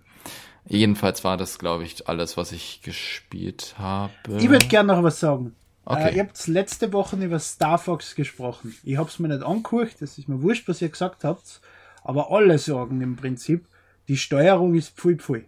Jedenfalls 0.68 1.22
war 1.22 1.36
das, 1.36 1.58
glaube 1.58 1.84
ich, 1.84 2.08
alles, 2.08 2.36
was 2.36 2.50
ich 2.52 2.82
gespielt 2.82 3.76
habe. 3.78 4.12
Ich 4.38 4.48
würde 4.48 4.66
gerne 4.66 4.94
noch 4.94 5.02
was 5.02 5.20
sagen. 5.20 5.54
Okay. 5.84 6.10
Äh, 6.10 6.16
ihr 6.16 6.22
habt 6.24 6.46
letzte 6.48 6.92
Woche 6.92 7.16
über 7.16 7.38
Star 7.38 7.78
Fox 7.78 8.16
gesprochen. 8.16 8.74
Ich 8.82 8.96
habe 8.96 9.08
es 9.08 9.20
mir 9.20 9.28
nicht 9.28 9.44
angeguckt, 9.44 10.02
das 10.02 10.18
ist 10.18 10.28
mir 10.28 10.42
wurscht, 10.42 10.66
was 10.66 10.82
ihr 10.82 10.88
gesagt 10.88 11.22
habt. 11.22 11.60
Aber 12.02 12.32
alle 12.32 12.58
sagen 12.58 13.00
im 13.00 13.14
Prinzip, 13.14 13.66
die 14.08 14.16
Steuerung 14.16 14.74
ist 14.74 14.96
pfui 14.96 15.16
pfui. 15.16 15.44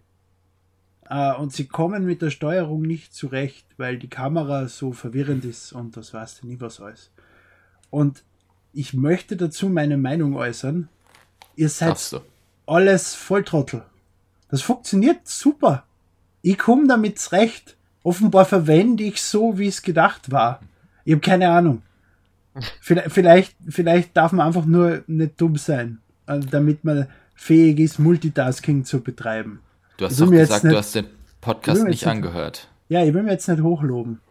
Äh, 1.09 1.33
und 1.33 1.51
sie 1.51 1.67
kommen 1.67 2.05
mit 2.05 2.21
der 2.21 2.29
Steuerung 2.29 2.83
nicht 2.83 3.13
zurecht, 3.13 3.65
weil 3.77 3.97
die 3.97 4.09
Kamera 4.09 4.67
so 4.67 4.93
verwirrend 4.93 5.43
ist 5.43 5.73
und 5.73 5.97
das 5.97 6.13
weißt 6.13 6.43
du 6.43 6.47
nie 6.47 6.59
was 6.59 6.79
alles. 6.79 7.11
Und 7.89 8.23
ich 8.71 8.93
möchte 8.93 9.35
dazu 9.35 9.67
meine 9.67 9.97
Meinung 9.97 10.35
äußern. 10.35 10.87
Ihr 11.55 11.69
seid 11.69 12.21
alles 12.67 13.15
Volltrottel. 13.15 13.83
Das 14.49 14.61
funktioniert 14.61 15.27
super. 15.27 15.83
Ich 16.41 16.57
komme 16.57 16.87
damit 16.87 17.19
zurecht. 17.19 17.75
Offenbar 18.03 18.45
verwende 18.45 19.03
ich 19.03 19.21
so, 19.21 19.57
wie 19.57 19.67
es 19.67 19.81
gedacht 19.81 20.31
war. 20.31 20.61
Ich 21.03 21.13
habe 21.13 21.21
keine 21.21 21.49
Ahnung. 21.49 21.81
Vielleicht, 22.81 23.55
vielleicht 23.67 24.17
darf 24.17 24.31
man 24.31 24.47
einfach 24.47 24.65
nur 24.65 25.03
nicht 25.07 25.39
dumm 25.39 25.55
sein, 25.55 25.99
äh, 26.25 26.39
damit 26.39 26.83
man 26.83 27.07
fähig 27.35 27.79
ist, 27.79 27.99
Multitasking 27.99 28.83
zu 28.83 29.01
betreiben. 29.01 29.61
Du 29.99 30.05
hast 30.05 30.21
doch 30.21 30.31
gesagt, 30.31 30.63
nicht, 30.63 30.73
du 30.73 30.77
hast 30.77 30.95
den 30.95 31.07
Podcast 31.41 31.83
nicht 31.83 32.07
angehört. 32.07 32.69
Ja, 32.87 33.03
ich 33.03 33.13
will 33.13 33.23
mir 33.23 33.31
jetzt 33.31 33.49
nicht 33.49 33.61
hochloben. 33.61 34.21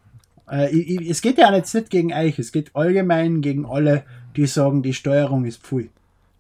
Äh, 0.51 0.75
ich, 0.75 0.89
ich, 0.89 1.11
es 1.11 1.21
geht 1.21 1.37
ja 1.37 1.55
jetzt 1.55 1.75
nicht 1.75 1.91
gegen 1.91 2.11
euch, 2.15 2.39
es 2.39 2.53
geht 2.53 2.75
allgemein 2.75 3.43
gegen 3.43 3.67
alle, 3.67 4.05
die 4.35 4.47
sagen, 4.47 4.83
die 4.83 4.95
Steuerung 4.95 5.45
ist 5.45 5.63
pfui. 5.63 5.91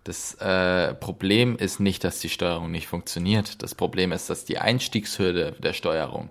Das 0.05 0.33
äh, 0.41 0.95
Problem 0.95 1.57
ist 1.57 1.79
nicht, 1.79 2.05
dass 2.05 2.21
die 2.21 2.31
Steuerung 2.31 2.71
nicht 2.71 2.87
funktioniert. 2.87 3.63
Das 3.63 3.75
Problem 3.75 4.13
ist, 4.13 4.31
dass 4.31 4.47
die 4.47 4.57
Einstiegshürde 4.57 5.57
der 5.63 5.75
Steuerung 5.75 6.31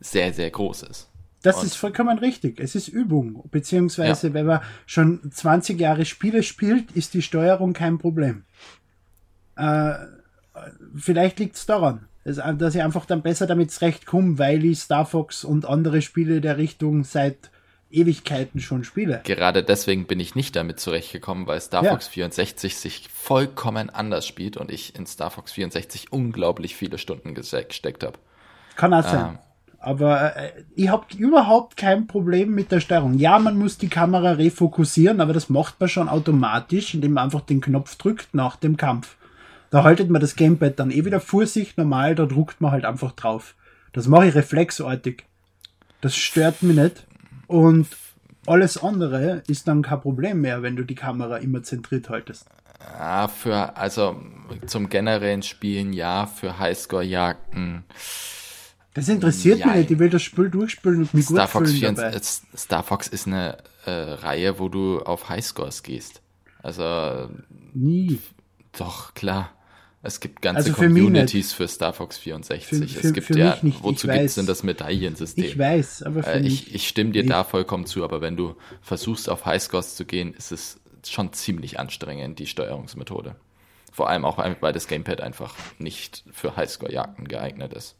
sehr, 0.00 0.32
sehr 0.32 0.50
groß 0.50 0.84
ist. 0.84 1.10
Das 1.42 1.56
und 1.58 1.66
ist 1.66 1.74
vollkommen 1.74 2.18
richtig. 2.18 2.58
Es 2.60 2.74
ist 2.74 2.88
Übung. 2.88 3.44
Beziehungsweise, 3.50 4.28
ja. 4.28 4.34
wenn 4.34 4.46
man 4.46 4.62
schon 4.86 5.30
20 5.30 5.78
Jahre 5.78 6.06
Spiele 6.06 6.42
spielt, 6.42 6.92
ist 6.92 7.12
die 7.12 7.20
Steuerung 7.20 7.74
kein 7.74 7.98
Problem. 7.98 8.44
Äh, 9.56 9.92
vielleicht 10.96 11.38
liegt 11.38 11.56
es 11.56 11.66
daran, 11.66 12.08
dass 12.36 12.74
ich 12.74 12.82
einfach 12.82 13.06
dann 13.06 13.22
besser 13.22 13.46
damit 13.46 13.70
zurechtkomme, 13.70 14.38
weil 14.38 14.64
ich 14.64 14.80
Star 14.80 15.06
Fox 15.06 15.44
und 15.44 15.66
andere 15.66 16.02
Spiele 16.02 16.40
der 16.40 16.58
Richtung 16.58 17.04
seit 17.04 17.50
Ewigkeiten 17.90 18.60
schon 18.60 18.84
spiele. 18.84 19.22
Gerade 19.24 19.62
deswegen 19.62 20.06
bin 20.06 20.20
ich 20.20 20.34
nicht 20.34 20.54
damit 20.56 20.78
zurechtgekommen, 20.78 21.46
weil 21.46 21.60
Star 21.60 21.84
ja. 21.84 21.90
Fox 21.90 22.08
64 22.08 22.76
sich 22.76 23.08
vollkommen 23.12 23.88
anders 23.88 24.26
spielt 24.26 24.56
und 24.56 24.70
ich 24.70 24.94
in 24.94 25.06
Star 25.06 25.30
Fox 25.30 25.52
64 25.52 26.12
unglaublich 26.12 26.76
viele 26.76 26.98
Stunden 26.98 27.34
gesteckt 27.34 28.04
habe. 28.04 28.18
Kann 28.76 28.92
auch 28.92 29.04
sein. 29.04 29.30
Ähm, 29.30 29.38
aber 29.80 30.36
äh, 30.36 30.64
ich 30.74 30.88
habe 30.88 31.06
überhaupt 31.16 31.76
kein 31.76 32.06
Problem 32.06 32.54
mit 32.54 32.72
der 32.72 32.80
Steuerung. 32.80 33.14
Ja, 33.14 33.38
man 33.38 33.56
muss 33.56 33.78
die 33.78 33.88
Kamera 33.88 34.32
refokussieren, 34.32 35.20
aber 35.20 35.32
das 35.32 35.48
macht 35.48 35.80
man 35.80 35.88
schon 35.88 36.08
automatisch, 36.08 36.94
indem 36.94 37.12
man 37.12 37.24
einfach 37.24 37.42
den 37.42 37.60
Knopf 37.60 37.96
drückt 37.96 38.34
nach 38.34 38.56
dem 38.56 38.76
Kampf. 38.76 39.16
Da 39.70 39.84
haltet 39.84 40.10
man 40.10 40.20
das 40.20 40.36
Gamepad 40.36 40.78
dann 40.78 40.90
eh 40.90 41.04
wieder 41.04 41.20
vor 41.20 41.46
sich, 41.46 41.76
normal, 41.76 42.14
da 42.14 42.26
druckt 42.26 42.60
man 42.60 42.72
halt 42.72 42.84
einfach 42.84 43.12
drauf. 43.12 43.54
Das 43.92 44.06
mache 44.08 44.28
ich 44.28 44.34
reflexartig. 44.34 45.24
Das 46.00 46.16
stört 46.16 46.62
mich 46.62 46.76
nicht. 46.76 47.06
Und 47.46 47.86
alles 48.46 48.82
andere 48.82 49.42
ist 49.46 49.68
dann 49.68 49.82
kein 49.82 50.00
Problem 50.00 50.40
mehr, 50.40 50.62
wenn 50.62 50.76
du 50.76 50.84
die 50.84 50.94
Kamera 50.94 51.36
immer 51.36 51.62
zentriert 51.62 52.08
haltest. 52.08 52.46
Ja, 52.80 53.28
für, 53.28 53.76
also 53.76 54.20
zum 54.66 54.88
generellen 54.88 55.42
Spielen 55.42 55.92
ja, 55.92 56.26
für 56.26 56.58
Highscore-Jagden 56.58 57.84
das 58.98 59.08
interessiert 59.08 59.60
ja, 59.60 59.66
mich 59.66 59.76
nicht. 59.76 59.90
Ich 59.92 59.98
will 60.00 60.10
das 60.10 60.22
Spiel 60.22 60.50
durchspielen 60.50 61.02
und 61.02 61.14
mich 61.14 61.26
Star 61.26 61.42
gut 61.44 61.50
Fox 61.50 61.72
fühlen 61.72 61.94
dabei. 61.94 62.20
Star 62.20 62.82
Fox 62.82 63.06
ist 63.06 63.28
eine 63.28 63.58
äh, 63.86 63.90
Reihe, 63.90 64.58
wo 64.58 64.68
du 64.68 64.98
auf 65.00 65.28
Highscores 65.28 65.84
gehst. 65.84 66.20
Also 66.64 67.28
nie. 67.74 68.18
Doch 68.76 69.14
klar. 69.14 69.52
Es 70.08 70.20
gibt 70.20 70.40
ganze 70.40 70.70
also 70.70 70.72
für 70.72 70.86
Communities 70.86 71.52
für 71.52 71.68
Star 71.68 71.92
Fox 71.92 72.16
64. 72.16 72.66
Für, 72.66 72.88
für, 72.88 73.06
es 73.08 73.12
gibt 73.12 73.36
ja, 73.36 73.58
wozu 73.82 74.08
gibt 74.08 74.22
es 74.22 74.36
denn 74.36 74.46
das 74.46 74.62
Medaillensystem? 74.62 75.44
Ich 75.44 75.58
weiß, 75.58 76.02
aber 76.02 76.22
für 76.22 76.30
äh, 76.30 76.40
ich, 76.40 76.74
ich 76.74 76.88
stimme 76.88 77.10
dir 77.10 77.22
nicht. 77.22 77.30
da 77.30 77.44
vollkommen 77.44 77.84
zu, 77.84 78.02
aber 78.04 78.22
wenn 78.22 78.34
du 78.34 78.54
versuchst 78.80 79.28
auf 79.28 79.44
Highscores 79.44 79.96
zu 79.96 80.06
gehen, 80.06 80.32
ist 80.32 80.50
es 80.50 80.80
schon 81.06 81.34
ziemlich 81.34 81.78
anstrengend, 81.78 82.38
die 82.38 82.46
Steuerungsmethode. 82.46 83.36
Vor 83.92 84.08
allem 84.08 84.24
auch, 84.24 84.38
weil 84.38 84.72
das 84.72 84.88
Gamepad 84.88 85.20
einfach 85.20 85.54
nicht 85.78 86.24
für 86.32 86.56
Highscore-Jagden 86.56 87.28
geeignet 87.28 87.74
ist. 87.74 87.94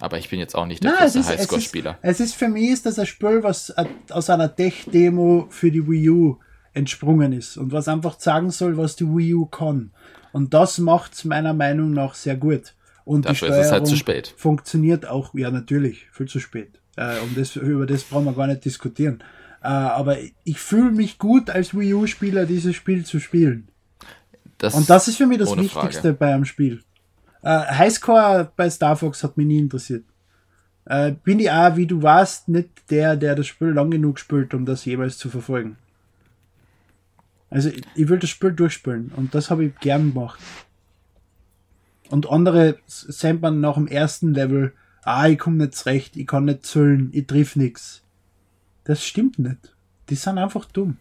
Aber 0.00 0.18
ich 0.18 0.28
bin 0.28 0.40
jetzt 0.40 0.56
auch 0.56 0.66
nicht 0.66 0.82
der 0.82 0.94
größte 0.94 1.24
Highscore-Spieler. 1.24 1.98
Es, 2.02 2.18
es, 2.18 2.26
ist 2.26 2.34
für 2.34 2.48
mich 2.48 2.70
ist 2.70 2.86
das 2.86 2.98
ein 2.98 3.06
Spiel, 3.06 3.44
was 3.44 3.72
aus 4.10 4.30
einer 4.30 4.54
Tech-Demo 4.54 5.46
für 5.50 5.70
die 5.70 5.86
Wii 5.86 6.10
U 6.10 6.38
entsprungen 6.76 7.32
ist 7.32 7.56
und 7.56 7.72
was 7.72 7.88
einfach 7.88 8.20
sagen 8.20 8.50
soll, 8.50 8.76
was 8.76 8.96
die 8.96 9.06
Wii 9.06 9.34
U 9.34 9.46
kann. 9.46 9.90
Und 10.32 10.54
das 10.54 10.78
macht 10.78 11.14
es 11.14 11.24
meiner 11.24 11.54
Meinung 11.54 11.92
nach 11.92 12.14
sehr 12.14 12.36
gut. 12.36 12.74
Und 13.04 13.24
Dafür 13.24 13.48
die 13.48 13.54
Steuerung 13.54 13.72
halt 13.72 13.86
zu 13.86 13.96
spät. 13.96 14.34
funktioniert 14.36 15.08
auch, 15.08 15.32
ja 15.34 15.50
natürlich, 15.50 16.06
viel 16.12 16.26
zu 16.26 16.40
spät. 16.40 16.80
Äh, 16.96 17.18
um 17.20 17.34
das, 17.34 17.56
über 17.56 17.86
das 17.86 18.04
brauchen 18.04 18.24
wir 18.26 18.32
gar 18.32 18.46
nicht 18.46 18.64
diskutieren. 18.64 19.22
Äh, 19.62 19.68
aber 19.68 20.18
ich 20.44 20.58
fühle 20.58 20.90
mich 20.90 21.18
gut 21.18 21.50
als 21.50 21.74
Wii 21.74 21.94
U-Spieler, 21.94 22.46
dieses 22.46 22.76
Spiel 22.76 23.04
zu 23.04 23.20
spielen. 23.20 23.68
Das 24.58 24.74
und 24.74 24.88
das 24.88 25.08
ist 25.08 25.16
für 25.16 25.26
mich 25.26 25.38
das 25.38 25.56
Wichtigste 25.56 26.00
Frage. 26.00 26.12
bei 26.14 26.34
einem 26.34 26.44
Spiel. 26.44 26.82
Äh, 27.42 27.60
Highscore 27.60 28.50
bei 28.56 28.68
Star 28.68 28.96
Fox 28.96 29.22
hat 29.22 29.36
mich 29.36 29.46
nie 29.46 29.58
interessiert. 29.58 30.04
Äh, 30.84 31.12
bin 31.12 31.40
ich 31.40 31.50
auch, 31.50 31.76
wie 31.76 31.86
du 31.86 32.02
warst, 32.02 32.48
nicht 32.48 32.70
der, 32.90 33.16
der 33.16 33.34
das 33.34 33.46
Spiel 33.46 33.68
lang 33.68 33.90
genug 33.90 34.18
spielt, 34.18 34.54
um 34.54 34.66
das 34.66 34.84
jeweils 34.84 35.18
zu 35.18 35.30
verfolgen. 35.30 35.76
Also 37.50 37.68
ich, 37.68 37.82
ich 37.94 38.08
will 38.08 38.18
das 38.18 38.30
Spiel 38.30 38.52
durchspielen 38.52 39.12
und 39.16 39.34
das 39.34 39.50
habe 39.50 39.64
ich 39.64 39.78
gern 39.78 40.12
gemacht. 40.12 40.40
Und 42.08 42.30
andere 42.30 42.78
sind 42.86 43.42
man 43.42 43.60
nach 43.60 43.74
dem 43.74 43.86
ersten 43.86 44.34
Level, 44.34 44.72
ah, 45.02 45.28
ich 45.28 45.38
komme 45.38 45.56
nicht 45.56 45.74
zurecht, 45.74 46.16
ich 46.16 46.26
kann 46.26 46.44
nicht 46.44 46.66
zählen, 46.66 47.10
ich 47.12 47.26
triff 47.26 47.56
nichts. 47.56 48.02
Das 48.84 49.04
stimmt 49.04 49.38
nicht. 49.38 49.74
Die 50.08 50.14
sind 50.14 50.38
einfach 50.38 50.64
dumm. 50.66 50.98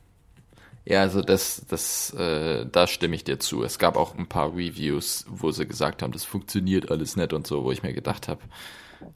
Ja, 0.86 1.02
also 1.02 1.22
das, 1.22 1.64
das, 1.68 2.14
äh, 2.14 2.66
da 2.72 2.86
stimme 2.86 3.16
ich 3.16 3.24
dir 3.24 3.40
zu. 3.40 3.64
Es 3.64 3.80
gab 3.80 3.98
auch 3.98 4.16
ein 4.18 4.28
paar 4.28 4.56
Reviews, 4.56 5.26
wo 5.28 5.52
sie 5.52 5.68
gesagt 5.68 6.04
haben, 6.04 6.12
das 6.12 6.24
funktioniert 6.24 6.92
alles 6.92 7.16
nicht 7.16 7.34
und 7.34 7.48
so, 7.48 7.64
wo 7.64 7.72
ich 7.72 7.82
mir 7.82 7.94
gedacht 7.94 8.28
habe, 8.28 8.42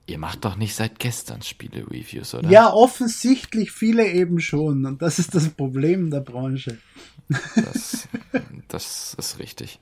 ihr 0.08 0.18
macht 0.18 0.46
doch 0.46 0.56
nicht 0.56 0.76
seit 0.76 0.98
gestern 0.98 1.44
Spiele-Reviews, 1.44 2.34
oder? 2.34 2.50
Ja, 2.50 2.74
offensichtlich 2.74 3.72
viele 3.72 4.08
eben 4.12 4.40
schon. 4.40 4.86
Und 4.86 5.02
das 5.02 5.20
ist 5.20 5.36
das 5.36 5.50
Problem 5.50 6.10
der 6.10 6.22
Branche. 6.22 6.80
Das, 7.56 8.08
das 8.68 9.14
ist 9.14 9.40
richtig. 9.40 9.80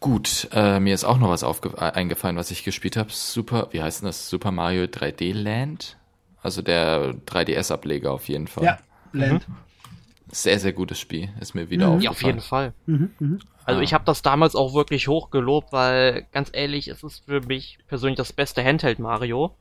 Gut, 0.00 0.48
äh, 0.52 0.78
mir 0.78 0.94
ist 0.94 1.04
auch 1.04 1.18
noch 1.18 1.30
was 1.30 1.42
eingefallen, 1.76 2.36
was 2.36 2.50
ich 2.50 2.62
gespielt 2.62 2.96
habe. 2.96 3.10
Super, 3.10 3.68
wie 3.72 3.82
heißt 3.82 4.02
denn 4.02 4.06
das? 4.06 4.28
Super 4.28 4.52
Mario 4.52 4.84
3D 4.84 5.34
Land? 5.34 5.96
Also 6.42 6.62
der 6.62 7.14
3DS-Ableger 7.26 8.12
auf 8.12 8.28
jeden 8.28 8.46
Fall. 8.46 8.64
Ja, 8.64 8.78
Land. 9.12 9.48
Mhm. 9.48 9.56
Sehr, 10.30 10.60
sehr 10.60 10.72
gutes 10.72 11.00
Spiel. 11.00 11.30
Ist 11.40 11.54
mir 11.54 11.70
wieder 11.70 11.88
mhm. 11.88 11.94
aufgefallen. 11.94 12.04
Ja, 12.04 12.10
auf 12.10 12.22
jeden 12.22 12.40
Fall. 12.40 12.72
Mhm, 12.86 13.10
mh. 13.18 13.38
Also 13.64 13.80
ich 13.82 13.92
habe 13.92 14.04
das 14.04 14.22
damals 14.22 14.54
auch 14.54 14.72
wirklich 14.72 15.08
hochgelobt, 15.08 15.72
weil 15.72 16.26
ganz 16.32 16.50
ehrlich, 16.52 16.88
es 16.88 17.02
ist 17.02 17.24
für 17.26 17.42
mich 17.42 17.78
persönlich 17.86 18.16
das 18.16 18.32
beste 18.32 18.64
Handheld 18.64 18.98
Mario. 18.98 19.54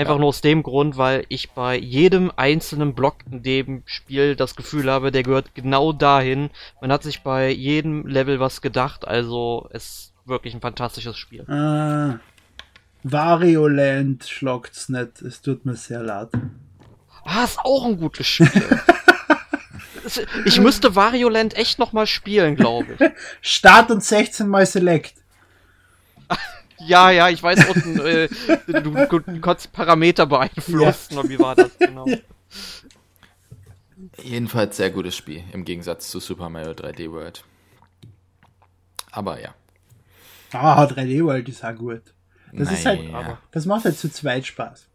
Einfach 0.00 0.14
ja. 0.14 0.20
nur 0.20 0.28
aus 0.28 0.40
dem 0.40 0.62
Grund, 0.62 0.96
weil 0.96 1.26
ich 1.28 1.50
bei 1.50 1.76
jedem 1.76 2.32
einzelnen 2.34 2.94
Block 2.94 3.16
in 3.30 3.42
dem 3.42 3.82
Spiel 3.84 4.34
das 4.34 4.56
Gefühl 4.56 4.90
habe, 4.90 5.12
der 5.12 5.22
gehört 5.22 5.54
genau 5.54 5.92
dahin. 5.92 6.48
Man 6.80 6.90
hat 6.90 7.02
sich 7.02 7.22
bei 7.22 7.50
jedem 7.50 8.06
Level 8.06 8.40
was 8.40 8.62
gedacht, 8.62 9.06
also 9.06 9.68
es 9.72 9.84
ist 9.84 10.12
wirklich 10.24 10.54
ein 10.54 10.62
fantastisches 10.62 11.18
Spiel. 11.18 11.44
Ah. 11.50 12.18
Varioland 13.02 14.24
schlagt's 14.24 14.88
nicht. 14.88 15.20
Es 15.20 15.42
tut 15.42 15.66
mir 15.66 15.76
sehr 15.76 16.02
leid. 16.02 16.30
Ah, 17.24 17.44
ist 17.44 17.58
auch 17.58 17.84
ein 17.84 17.98
gutes 17.98 18.26
Spiel. 18.26 18.50
Ich 20.44 20.58
müsste 20.58 20.96
Varioland 20.96 21.56
echt 21.56 21.78
nochmal 21.78 22.06
spielen, 22.06 22.56
glaube 22.56 22.96
ich. 22.98 23.10
Start 23.42 23.90
und 23.92 24.02
16 24.02 24.48
mal 24.48 24.66
Select. 24.66 25.14
Ja, 26.86 27.10
ja, 27.10 27.28
ich 27.28 27.42
weiß 27.42 27.68
unten, 27.68 28.00
äh, 28.00 28.28
du, 28.66 28.80
du, 28.80 29.18
du 29.20 29.40
konntest 29.40 29.72
Parameter 29.72 30.26
beeinflussen, 30.26 31.18
oder 31.18 31.28
wie 31.28 31.38
war 31.38 31.54
das 31.54 31.70
genau? 31.78 32.06
Jedenfalls 34.22 34.76
sehr 34.76 34.90
gutes 34.90 35.16
Spiel, 35.16 35.44
im 35.52 35.64
Gegensatz 35.64 36.10
zu 36.10 36.20
Super 36.20 36.48
Mario 36.48 36.72
3D 36.72 37.10
World. 37.12 37.44
Aber 39.12 39.40
ja. 39.40 39.54
Ah, 40.52 40.84
3D 40.84 41.24
World 41.24 41.48
ist 41.48 41.64
auch 41.64 41.74
gut. 41.74 42.02
Das 42.52 42.72
ist 42.72 42.84
halt, 42.84 43.10
Naja. 43.12 43.38
das 43.52 43.66
macht 43.66 43.84
halt 43.84 43.96
zu 43.98 44.10
zweit 44.10 44.46
Spaß. 44.46 44.86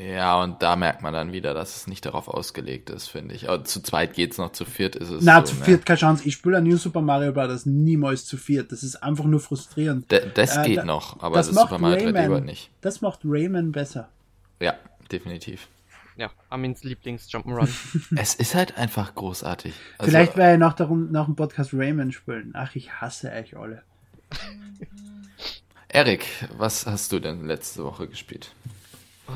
Ja, 0.00 0.42
und 0.42 0.62
da 0.62 0.76
merkt 0.76 1.02
man 1.02 1.12
dann 1.12 1.32
wieder, 1.32 1.52
dass 1.54 1.76
es 1.76 1.86
nicht 1.86 2.04
darauf 2.06 2.28
ausgelegt 2.28 2.90
ist, 2.90 3.08
finde 3.08 3.34
ich. 3.34 3.48
Aber 3.48 3.64
zu 3.64 3.82
zweit 3.82 4.14
geht's 4.14 4.38
noch, 4.38 4.52
zu 4.52 4.64
viert 4.64 4.96
ist 4.96 5.10
es. 5.10 5.22
Na, 5.24 5.40
so, 5.44 5.52
zu 5.52 5.58
ne? 5.58 5.64
viert 5.64 5.84
keine 5.86 5.98
Chance. 5.98 6.22
Ich 6.26 6.34
spiele 6.34 6.58
ein 6.58 6.64
New 6.64 6.76
Super 6.76 7.02
Mario 7.02 7.32
Bros. 7.32 7.66
niemals 7.66 8.24
zu 8.24 8.36
viert. 8.36 8.72
Das 8.72 8.82
ist 8.82 8.96
einfach 9.02 9.24
nur 9.24 9.40
frustrierend. 9.40 10.10
D 10.10 10.22
das 10.34 10.56
Äh, 10.56 10.62
geht 10.64 10.78
da- 10.78 10.84
noch, 10.84 11.22
aber 11.22 11.36
das 11.36 11.46
das, 11.48 11.54
macht 11.56 11.68
Super 11.70 11.80
Mario 11.80 12.06
3D 12.08 12.14
Rayman. 12.14 12.30
World 12.30 12.44
nicht. 12.46 12.70
Das 12.80 13.00
macht 13.00 13.20
Rayman 13.24 13.72
besser. 13.72 14.08
Ja, 14.60 14.74
definitiv. 15.12 15.68
Ja, 16.16 16.30
Armins 16.50 16.82
Lieblings-Jump'n'Run. 16.84 17.68
es 18.16 18.34
ist 18.34 18.54
halt 18.54 18.76
einfach 18.76 19.14
großartig. 19.14 19.72
Also, 19.98 20.10
Vielleicht 20.10 20.36
werde 20.36 20.54
ich 20.54 20.58
nach, 20.58 20.74
der, 20.74 20.86
Rund- 20.86 21.12
nach 21.12 21.24
dem 21.26 21.36
Podcast 21.36 21.72
Rayman 21.72 22.12
spielen. 22.12 22.50
Ach, 22.54 22.74
ich 22.74 22.92
hasse 23.00 23.30
euch 23.32 23.56
alle. 23.56 23.82
Erik, 25.88 26.26
was 26.56 26.86
hast 26.86 27.12
du 27.12 27.18
denn 27.18 27.46
letzte 27.46 27.84
Woche 27.84 28.06
gespielt? 28.06 28.52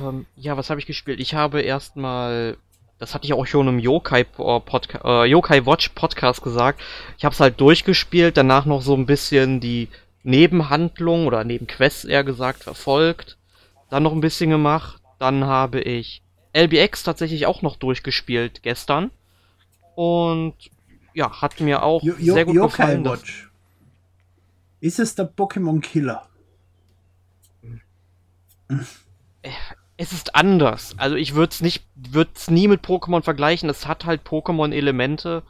Ähm, 0.03 0.26
ja, 0.36 0.57
was 0.57 0.70
habe 0.70 0.80
ich 0.80 0.86
gespielt? 0.86 1.20
Ich 1.20 1.34
habe 1.34 1.61
erstmal, 1.61 2.57
das 2.99 3.14
hatte 3.14 3.24
ich 3.26 3.32
auch 3.32 3.47
schon 3.47 3.68
im 3.68 3.78
Yokai, 3.78 4.20
äh, 4.20 4.24
Podca 4.61 5.24
äh, 5.24 5.26
Yokai 5.26 5.66
Watch 5.66 5.90
Podcast 5.90 6.42
gesagt. 6.42 6.80
Ich 7.18 7.24
habe 7.24 7.32
es 7.34 7.40
halt 7.40 7.61
durchgespielt, 7.61 8.36
danach 8.36 8.64
noch 8.66 8.82
so 8.82 8.95
ein 8.95 9.07
bisschen 9.07 9.61
die 9.61 9.88
Nebenhandlung 10.22 11.26
oder 11.26 11.45
Nebenquests 11.45 12.05
eher 12.05 12.24
gesagt 12.24 12.62
verfolgt, 12.64 13.36
dann 13.90 14.03
noch 14.03 14.12
ein 14.12 14.20
bisschen 14.20 14.51
gemacht, 14.51 15.01
dann 15.18 15.45
habe 15.45 15.80
ich 15.80 16.22
LBX 16.55 17.03
tatsächlich 17.03 17.47
auch 17.47 17.62
noch 17.62 17.76
durchgespielt 17.76 18.62
gestern 18.62 19.11
und 19.97 20.55
ja, 21.12 21.40
hat 21.42 21.61
mir 21.61 21.82
auch 21.82 22.03
Jo- 22.03 22.14
Jo- 22.18 22.34
sehr 22.34 22.45
gut 22.45 22.55
Yokai 22.55 22.68
gefallen. 22.97 23.05
Watch. 23.05 23.51
Ist 24.80 24.99
es 24.99 25.14
der 25.14 25.30
Pokémon 25.30 25.80
Killer? 25.80 26.26
Es 29.97 30.12
ist 30.12 30.34
anders. 30.34 30.95
Also 30.99 31.16
ich 31.16 31.34
würde 31.34 31.51
es 31.53 31.61
nicht, 31.61 31.84
würde 31.95 32.30
es 32.34 32.51
nie 32.51 32.68
mit 32.68 32.84
Pokémon 32.84 33.22
vergleichen. 33.22 33.68
Es 33.70 33.86
hat 33.86 34.05
halt 34.07 34.22
Pokémon-Elemente. 34.26 35.42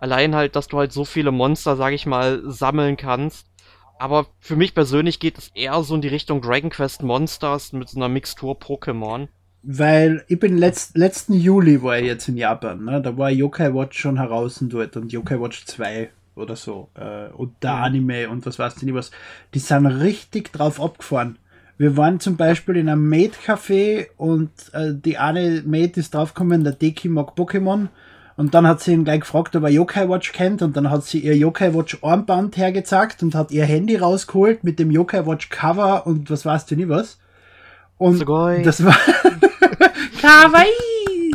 Allein 0.00 0.34
halt, 0.34 0.56
dass 0.56 0.68
du 0.68 0.78
halt 0.78 0.92
so 0.92 1.04
viele 1.04 1.30
Monster, 1.30 1.76
sag 1.76 1.92
ich 1.92 2.06
mal, 2.06 2.42
sammeln 2.44 2.96
kannst. 2.96 3.46
Aber 3.98 4.26
für 4.38 4.56
mich 4.56 4.74
persönlich 4.74 5.20
geht 5.20 5.36
es 5.36 5.48
eher 5.54 5.82
so 5.82 5.94
in 5.94 6.00
die 6.00 6.08
Richtung 6.08 6.40
Dragon 6.40 6.70
Quest 6.70 7.02
Monsters 7.02 7.72
mit 7.72 7.90
so 7.90 7.98
einer 7.98 8.08
Mixtur 8.08 8.58
Pokémon. 8.58 9.28
Weil 9.62 10.24
ich 10.28 10.38
bin 10.40 10.56
letzt, 10.56 10.96
letzten 10.96 11.34
Juli 11.34 11.82
war 11.82 11.98
ich 11.98 12.06
jetzt 12.06 12.26
in 12.28 12.38
Japan, 12.38 12.82
ne? 12.82 13.02
Da 13.02 13.18
war 13.18 13.30
Yokai 13.30 13.74
Watch 13.74 13.98
schon 13.98 14.16
heraus 14.16 14.62
und 14.62 14.72
dort 14.72 14.96
und 14.96 15.12
Yokai 15.12 15.38
Watch 15.38 15.66
2 15.66 16.08
oder 16.34 16.56
so. 16.56 16.88
Äh, 16.94 17.26
und 17.34 17.62
der 17.62 17.74
Mhm. 17.76 17.82
Anime 17.82 18.30
und 18.30 18.46
was 18.46 18.58
weiß 18.58 18.78
ich 18.78 18.82
nicht 18.84 18.94
was. 18.94 19.10
Die 19.52 19.58
sind 19.58 19.84
richtig 19.84 20.50
drauf 20.52 20.80
abgefahren. 20.80 21.38
Wir 21.80 21.96
waren 21.96 22.20
zum 22.20 22.36
Beispiel 22.36 22.76
in 22.76 22.90
einem 22.90 23.08
Maid-Café 23.08 24.08
und 24.18 24.50
äh, 24.74 24.92
die 24.92 25.16
eine 25.16 25.62
Maid 25.64 25.96
ist 25.96 26.12
draufgekommen, 26.12 26.62
der 26.62 26.74
Deki 26.74 27.08
mag 27.08 27.28
Pokémon. 27.38 27.88
Und 28.36 28.52
dann 28.52 28.66
hat 28.66 28.82
sie 28.82 28.92
ihn 28.92 29.04
gleich 29.04 29.20
gefragt, 29.20 29.56
ob 29.56 29.62
er 29.62 29.70
Yokai 29.70 30.06
Watch 30.06 30.32
kennt. 30.32 30.60
Und 30.60 30.76
dann 30.76 30.90
hat 30.90 31.04
sie 31.04 31.20
ihr 31.20 31.34
Yokai 31.34 31.72
Watch 31.72 31.96
Armband 32.02 32.58
hergezeigt 32.58 33.22
und 33.22 33.34
hat 33.34 33.50
ihr 33.50 33.64
Handy 33.64 33.96
rausgeholt 33.96 34.62
mit 34.62 34.78
dem 34.78 34.90
Yokai 34.90 35.24
Watch 35.24 35.48
Cover 35.48 36.06
und 36.06 36.30
was 36.30 36.44
weißt 36.44 36.70
du 36.70 36.76
nie 36.76 36.90
was. 36.90 37.18
Und 37.96 38.18
Sugoi. 38.18 38.60
das 38.62 38.84
war 38.84 38.94
Kawaii! 40.20 41.30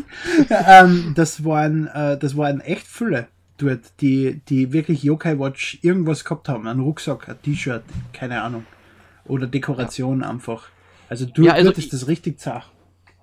ähm, 0.68 1.14
das 1.16 1.44
waren, 1.44 1.88
äh, 1.88 2.20
das 2.20 2.38
waren 2.38 2.62
echt 2.62 2.86
viele 2.86 3.30
dort, 3.58 4.00
die, 4.00 4.42
die 4.48 4.72
wirklich 4.74 5.02
Yokai 5.02 5.40
Watch 5.40 5.80
irgendwas 5.82 6.24
gehabt 6.24 6.50
haben. 6.50 6.68
Ein 6.68 6.82
Rucksack, 6.82 7.30
ein 7.30 7.42
T-Shirt, 7.42 7.82
keine 8.14 8.44
Ahnung. 8.44 8.64
Oder 9.28 9.48
Dekoration 9.48 10.24
einfach. 10.24 10.70
Also 11.10 11.26
du 11.26 11.44
Ja, 11.44 11.54
also 11.54 11.72
ist 11.72 11.78
ich- 11.78 11.90
das 11.90 12.08
richtig 12.08 12.40
zach. 12.40 12.70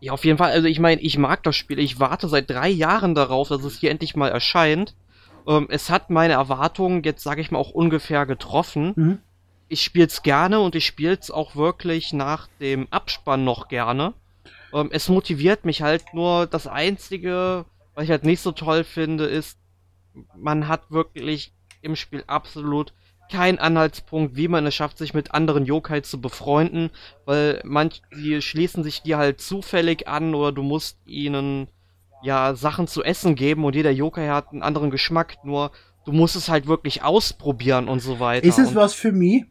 Ja, 0.00 0.12
auf 0.12 0.24
jeden 0.24 0.38
Fall. 0.38 0.50
Also 0.50 0.66
ich 0.66 0.80
meine, 0.80 1.00
ich 1.00 1.16
mag 1.16 1.42
das 1.44 1.54
Spiel. 1.54 1.78
Ich 1.78 2.00
warte 2.00 2.28
seit 2.28 2.50
drei 2.50 2.68
Jahren 2.68 3.14
darauf, 3.14 3.48
dass 3.48 3.62
es 3.62 3.78
hier 3.78 3.90
endlich 3.90 4.16
mal 4.16 4.28
erscheint. 4.30 4.96
Ähm, 5.46 5.66
es 5.70 5.90
hat 5.90 6.10
meine 6.10 6.32
Erwartungen 6.34 7.02
jetzt, 7.04 7.22
sage 7.22 7.40
ich 7.40 7.50
mal, 7.52 7.58
auch 7.58 7.70
ungefähr 7.70 8.26
getroffen. 8.26 8.92
Mhm. 8.96 9.18
Ich 9.68 9.82
spiel's 9.82 10.22
gerne 10.22 10.58
und 10.60 10.74
ich 10.74 10.86
spiel's 10.86 11.30
auch 11.30 11.54
wirklich 11.56 12.12
nach 12.12 12.48
dem 12.60 12.88
Abspann 12.90 13.44
noch 13.44 13.68
gerne. 13.68 14.12
Ähm, 14.74 14.88
es 14.92 15.08
motiviert 15.08 15.64
mich 15.64 15.82
halt 15.82 16.02
nur. 16.14 16.46
Das 16.46 16.66
Einzige, 16.66 17.64
was 17.94 18.04
ich 18.04 18.10
halt 18.10 18.24
nicht 18.24 18.40
so 18.40 18.50
toll 18.52 18.82
finde, 18.84 19.26
ist, 19.26 19.56
man 20.36 20.66
hat 20.66 20.90
wirklich 20.90 21.52
im 21.80 21.94
Spiel 21.96 22.24
absolut 22.26 22.92
keinen 23.30 23.58
Anhaltspunkt, 23.58 24.36
wie 24.36 24.48
man 24.48 24.66
es 24.66 24.74
schafft, 24.74 24.98
sich 24.98 25.14
mit 25.14 25.32
anderen 25.34 25.64
Yokai 25.64 26.00
zu 26.00 26.20
befreunden, 26.20 26.90
weil 27.24 27.60
manch, 27.64 28.02
die 28.14 28.42
schließen 28.42 28.82
sich 28.84 29.02
dir 29.02 29.18
halt 29.18 29.40
zufällig 29.40 30.08
an 30.08 30.34
oder 30.34 30.52
du 30.52 30.62
musst 30.62 30.98
ihnen 31.06 31.68
ja 32.22 32.54
Sachen 32.54 32.86
zu 32.86 33.02
essen 33.02 33.34
geben 33.34 33.64
und 33.64 33.74
jeder 33.74 33.90
Yokai 33.90 34.28
hat 34.28 34.52
einen 34.52 34.62
anderen 34.62 34.90
Geschmack, 34.90 35.36
nur 35.44 35.72
du 36.04 36.12
musst 36.12 36.36
es 36.36 36.48
halt 36.48 36.66
wirklich 36.66 37.02
ausprobieren 37.02 37.88
und 37.88 38.00
so 38.00 38.20
weiter. 38.20 38.46
Ist 38.46 38.58
es 38.58 38.74
was 38.74 38.94
für 38.94 39.12
mich? 39.12 39.44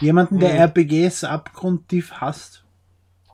Jemanden, 0.00 0.38
der 0.38 0.50
Hm. 0.52 0.60
RPGs 0.60 1.24
abgrundtief 1.24 2.12
hasst? 2.12 2.64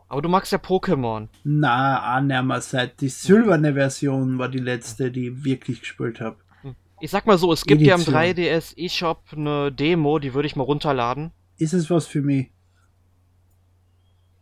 aber 0.09 0.23
du 0.23 0.29
magst 0.29 0.53
ja 0.53 0.59
Pokémon. 0.59 1.27
Na, 1.43 2.15
annähernd 2.15 2.63
seit 2.63 3.01
die 3.01 3.09
silberne 3.09 3.75
Version 3.75 4.39
war 4.39 4.49
die 4.49 4.61
letzte, 4.61 5.11
die 5.11 5.29
ich 5.29 5.45
wirklich 5.45 5.81
gespielt 5.81 6.21
habe. 6.21 6.37
Ich 7.05 7.11
sag 7.11 7.27
mal 7.27 7.37
so, 7.37 7.53
es 7.53 7.67
gibt 7.67 7.83
ja 7.83 7.97
im 7.97 8.01
Edition. 8.01 8.15
3DS 8.19 8.79
eShop 8.79 9.19
eine 9.37 9.71
Demo, 9.71 10.19
die 10.19 10.33
würde 10.33 10.47
ich 10.47 10.57
mal 10.57 10.63
runterladen. 10.63 11.33
Ist 11.59 11.75
es 11.75 11.91
was 11.91 12.07
für 12.07 12.23
mich? 12.23 12.49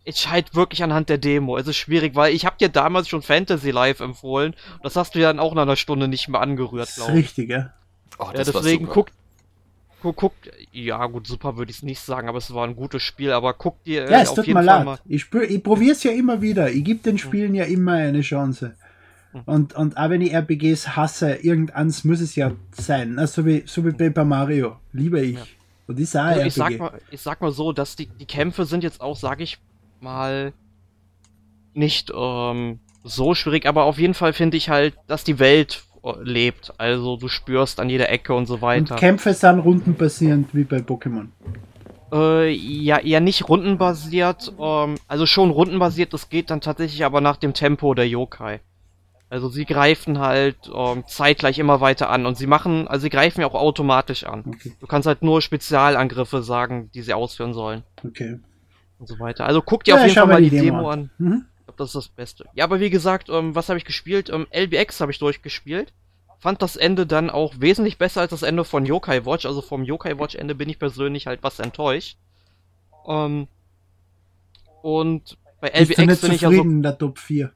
Ich 0.05 0.29
halt 0.31 0.55
wirklich 0.55 0.81
anhand 0.85 1.09
der 1.09 1.19
Demo. 1.19 1.57
Es 1.57 1.67
ist 1.67 1.77
schwierig, 1.77 2.15
weil 2.15 2.33
ich 2.33 2.47
hab 2.47 2.59
dir 2.59 2.69
damals 2.69 3.09
schon 3.09 3.21
Fantasy 3.23 3.73
Live 3.73 3.99
empfohlen. 3.99 4.55
Das 4.85 4.95
hast 4.95 5.17
du 5.17 5.19
ja 5.19 5.27
dann 5.29 5.41
auch 5.41 5.55
nach 5.55 5.63
einer 5.63 5.75
Stunde 5.75 6.07
nicht 6.07 6.29
mehr 6.29 6.41
angerührt, 6.41 6.83
Das 6.83 6.91
ist 6.91 7.05
glaube 7.05 7.19
ich. 7.19 7.25
richtig, 7.27 7.51
ja? 7.51 7.73
Oh, 8.21 8.27
Ja, 8.27 8.33
das 8.35 8.55
war 8.55 8.63
deswegen 8.63 8.85
super. 8.85 8.95
guckt, 8.95 9.13
guck, 10.01 10.17
guck, 10.17 10.33
ja 10.71 11.05
gut, 11.07 11.27
super 11.27 11.57
würde 11.57 11.73
ich 11.73 11.79
es 11.79 11.83
nicht 11.83 12.01
sagen, 12.01 12.29
aber 12.29 12.39
es 12.39 12.55
war 12.55 12.65
ein 12.65 12.77
gutes 12.77 13.03
Spiel, 13.03 13.33
aber 13.33 13.55
guck 13.55 13.83
dir 13.83 14.09
Ja, 14.09 14.19
äh, 14.21 14.23
es 14.23 14.29
auf 14.31 14.37
tut 14.37 14.47
jeden 14.47 14.61
mir 14.61 14.65
Fall 14.65 14.77
leid. 14.77 14.85
mal. 14.85 14.99
Ich, 15.07 15.23
spür, 15.23 15.51
ich 15.51 15.63
probiere 15.65 15.93
es 15.93 16.03
ja 16.05 16.13
immer 16.13 16.41
wieder. 16.43 16.71
Ich 16.71 16.85
gebe 16.85 17.01
den 17.03 17.19
Spielen 17.19 17.57
ja 17.57 17.65
immer 17.65 17.95
eine 17.95 18.21
Chance. 18.21 18.77
Und, 19.47 19.75
und 19.75 19.97
auch 19.97 20.11
wenn 20.11 20.21
ich 20.21 20.33
RPGs 20.33 20.97
hasse, 20.97 21.35
irgendeins 21.37 22.05
muss 22.05 22.21
es 22.21 22.35
ja 22.37 22.53
sein. 22.73 23.15
Ne? 23.15 23.27
So, 23.27 23.47
wie, 23.47 23.63
so 23.67 23.85
wie 23.85 23.93
Paper 23.93 24.25
Mario. 24.25 24.77
Liebe 24.93 25.21
ich. 25.21 25.37
Ja. 25.37 25.43
Und 25.87 25.99
ich 25.99 26.11
sage 26.11 26.35
Also 26.35 26.47
ich 26.47 26.55
sag 26.55 26.79
mal, 26.79 27.01
ich 27.11 27.21
sag 27.21 27.41
mal 27.41 27.51
so, 27.51 27.73
dass 27.73 27.97
die, 27.97 28.07
die 28.07 28.27
Kämpfe 28.27 28.65
sind 28.65 28.85
jetzt 28.85 29.01
auch, 29.01 29.17
sag 29.17 29.41
ich 29.41 29.59
mal, 30.01 30.53
nicht 31.75 32.13
ähm, 32.15 32.79
so 33.03 33.35
schwierig, 33.35 33.67
aber 33.67 33.85
auf 33.85 33.99
jeden 33.99 34.15
Fall 34.15 34.33
finde 34.33 34.57
ich 34.57 34.69
halt, 34.69 34.95
dass 35.07 35.25
die 35.25 35.39
Welt 35.39 35.85
äh, 36.03 36.13
lebt. 36.23 36.75
Also 36.79 37.17
du 37.17 37.29
spürst 37.29 37.81
an 37.81 37.89
jeder 37.89 38.11
Ecke 38.11 38.35
und 38.35 38.47
so 38.47 38.55
und 38.55 38.63
weiter. 38.63 38.97
Kämpfe 38.97 39.33
sind 39.33 39.61
rundenbasierend 39.61 40.55
wie 40.55 40.65
bei 40.65 40.79
Pokémon. 40.79 41.29
Äh, 42.13 42.51
ja, 42.51 42.99
eher 42.99 43.21
nicht 43.21 43.49
rundenbasiert. 43.49 44.53
Ähm, 44.61 44.97
also 45.09 45.27
schon 45.27 45.51
rundenbasiert, 45.51 46.13
das 46.13 46.29
geht 46.29 46.51
dann 46.51 46.61
tatsächlich 46.61 47.05
aber 47.05 47.21
nach 47.21 47.37
dem 47.37 47.55
Tempo 47.55 47.95
der 47.95 48.07
Yokai. 48.07 48.61
Also 49.33 49.49
sie 49.49 49.65
greifen 49.65 50.19
halt 50.19 50.71
ähm, 50.75 51.05
zeitgleich 51.07 51.59
immer 51.59 51.81
weiter 51.81 52.11
an 52.11 52.27
und 52.27 52.37
sie 52.37 52.47
machen, 52.47 52.87
also 52.87 53.05
sie 53.05 53.09
greifen 53.09 53.41
ja 53.41 53.47
auch 53.47 53.55
automatisch 53.55 54.25
an. 54.25 54.45
Okay. 54.47 54.75
Du 54.79 54.87
kannst 54.87 55.07
halt 55.07 55.23
nur 55.23 55.41
Spezialangriffe 55.41 56.43
sagen, 56.43 56.91
die 56.93 57.01
sie 57.01 57.15
ausführen 57.15 57.55
sollen 57.55 57.83
okay. 58.05 58.39
und 58.99 59.09
so 59.09 59.19
weiter. 59.19 59.47
Also 59.47 59.63
guck 59.63 59.85
dir 59.85 59.93
Ja, 59.93 59.97
auf 59.97 60.01
jeden 60.03 60.11
ich 60.11 60.19
Fall 60.19 60.27
mal 60.27 60.43
die 60.43 60.51
Demo 60.51 60.65
Demo 60.65 60.91
an. 60.91 61.11
Mhm. 61.17 61.47
Ich 61.61 61.65
glaube, 61.65 61.79
das 61.79 61.89
ist 61.89 61.95
das 61.95 62.09
Beste. 62.09 62.45
Ja, 62.53 62.65
aber 62.65 62.79
wie 62.81 62.91
gesagt, 62.91 63.31
ähm, 63.31 63.55
was 63.55 63.71
habe 63.71 63.79
ich 63.79 63.87
gespielt? 63.87 64.29
Ähm, 64.29 64.47
LBX 64.51 65.01
habe 65.01 65.13
ich 65.13 65.19
durchgespielt. 65.19 65.95
Fand 66.39 66.61
das 66.61 66.77
Ende 66.77 67.07
dann 67.07 67.31
auch 67.31 67.55
wesentlich 67.59 67.97
besser 67.97 68.21
als 68.21 68.33
das 68.33 68.43
Ende 68.43 68.67
von 68.67 68.85
Yokai 68.85 69.25
Watch. 69.25 69.47
Also 69.47 69.63
vom 69.63 69.83
Yokai 69.83 70.19
Watch 70.19 70.35
Ende 70.35 70.55
bin 70.55 70.69
ich 70.69 70.79
persönlich 70.79 71.27
halt 71.27 71.43
was 71.43 71.59
enttäuscht. 71.59 72.19
Ähm, 73.09 73.49
und 74.83 75.39
bei 75.63 75.69
LBX 75.69 75.97
nicht 75.97 76.21
bin 76.21 76.33
ich 76.33 76.43
ja 76.43 76.51
so. 76.51 76.63
der 76.63 76.99
Top 76.99 77.19
4? 77.19 77.51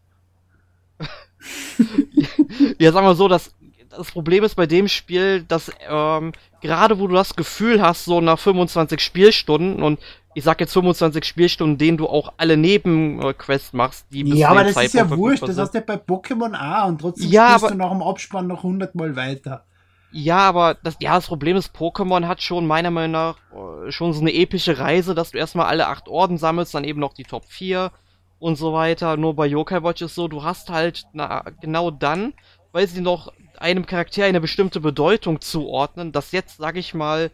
Ja, 2.78 2.92
sagen 2.92 3.06
wir 3.06 3.14
so, 3.14 3.28
das, 3.28 3.54
das 3.90 4.10
Problem 4.10 4.44
ist 4.44 4.54
bei 4.54 4.66
dem 4.66 4.88
Spiel, 4.88 5.42
dass 5.42 5.70
ähm, 5.88 6.32
gerade 6.60 6.98
wo 6.98 7.06
du 7.06 7.14
das 7.14 7.36
Gefühl 7.36 7.80
hast, 7.82 8.04
so 8.04 8.20
nach 8.20 8.38
25 8.38 9.00
Spielstunden 9.00 9.82
und 9.82 10.00
ich 10.34 10.44
sag 10.44 10.60
jetzt 10.60 10.74
25 10.74 11.24
Spielstunden, 11.24 11.78
denen 11.78 11.96
du 11.96 12.06
auch 12.06 12.34
alle 12.36 12.58
Nebenquests 12.58 13.72
machst, 13.72 14.06
die 14.10 14.24
bis 14.24 14.38
Ja, 14.38 14.50
aber 14.50 14.64
das 14.64 14.74
Zeitpunkt 14.74 14.94
ist 14.94 15.10
ja 15.10 15.16
wurscht, 15.16 15.42
das 15.42 15.56
hast 15.56 15.72
du 15.72 15.78
ja 15.78 15.84
bei 15.86 15.94
Pokémon 15.94 16.54
auch 16.54 16.88
und 16.88 17.00
trotzdem 17.00 17.30
ja, 17.30 17.48
spielst 17.48 17.64
aber, 17.64 17.72
du 17.72 17.78
nach 17.78 17.90
dem 17.90 18.02
Abspann 18.02 18.46
noch 18.46 18.58
100 18.58 18.94
Mal 18.94 19.16
weiter. 19.16 19.64
Ja, 20.12 20.38
aber 20.38 20.74
das, 20.74 20.96
ja, 21.00 21.14
das 21.14 21.26
Problem 21.26 21.56
ist, 21.56 21.74
Pokémon 21.74 22.26
hat 22.26 22.42
schon 22.42 22.66
meiner 22.66 22.90
Meinung 22.90 23.12
nach 23.12 23.36
äh, 23.52 23.90
schon 23.90 24.12
so 24.12 24.20
eine 24.20 24.32
epische 24.32 24.78
Reise, 24.78 25.14
dass 25.14 25.30
du 25.30 25.38
erstmal 25.38 25.66
alle 25.66 25.88
acht 25.88 26.08
Orden 26.08 26.38
sammelst, 26.38 26.74
dann 26.74 26.84
eben 26.84 27.00
noch 27.00 27.14
die 27.14 27.24
Top 27.24 27.44
4 27.46 27.90
und 28.38 28.56
so 28.56 28.72
weiter. 28.72 29.16
Nur 29.16 29.34
bei 29.34 29.46
Yokai 29.46 29.82
Watch 29.82 30.02
ist 30.02 30.14
so, 30.14 30.28
du 30.28 30.42
hast 30.42 30.70
halt 30.70 31.06
na, 31.12 31.44
genau 31.60 31.90
dann, 31.90 32.34
weil 32.72 32.88
sie 32.88 33.00
noch 33.00 33.32
einem 33.58 33.86
Charakter 33.86 34.24
eine 34.24 34.40
bestimmte 34.40 34.80
Bedeutung 34.80 35.40
zuordnen, 35.40 36.12
dass 36.12 36.32
jetzt, 36.32 36.58
sag 36.58 36.76
ich 36.76 36.94
mal, 36.94 37.30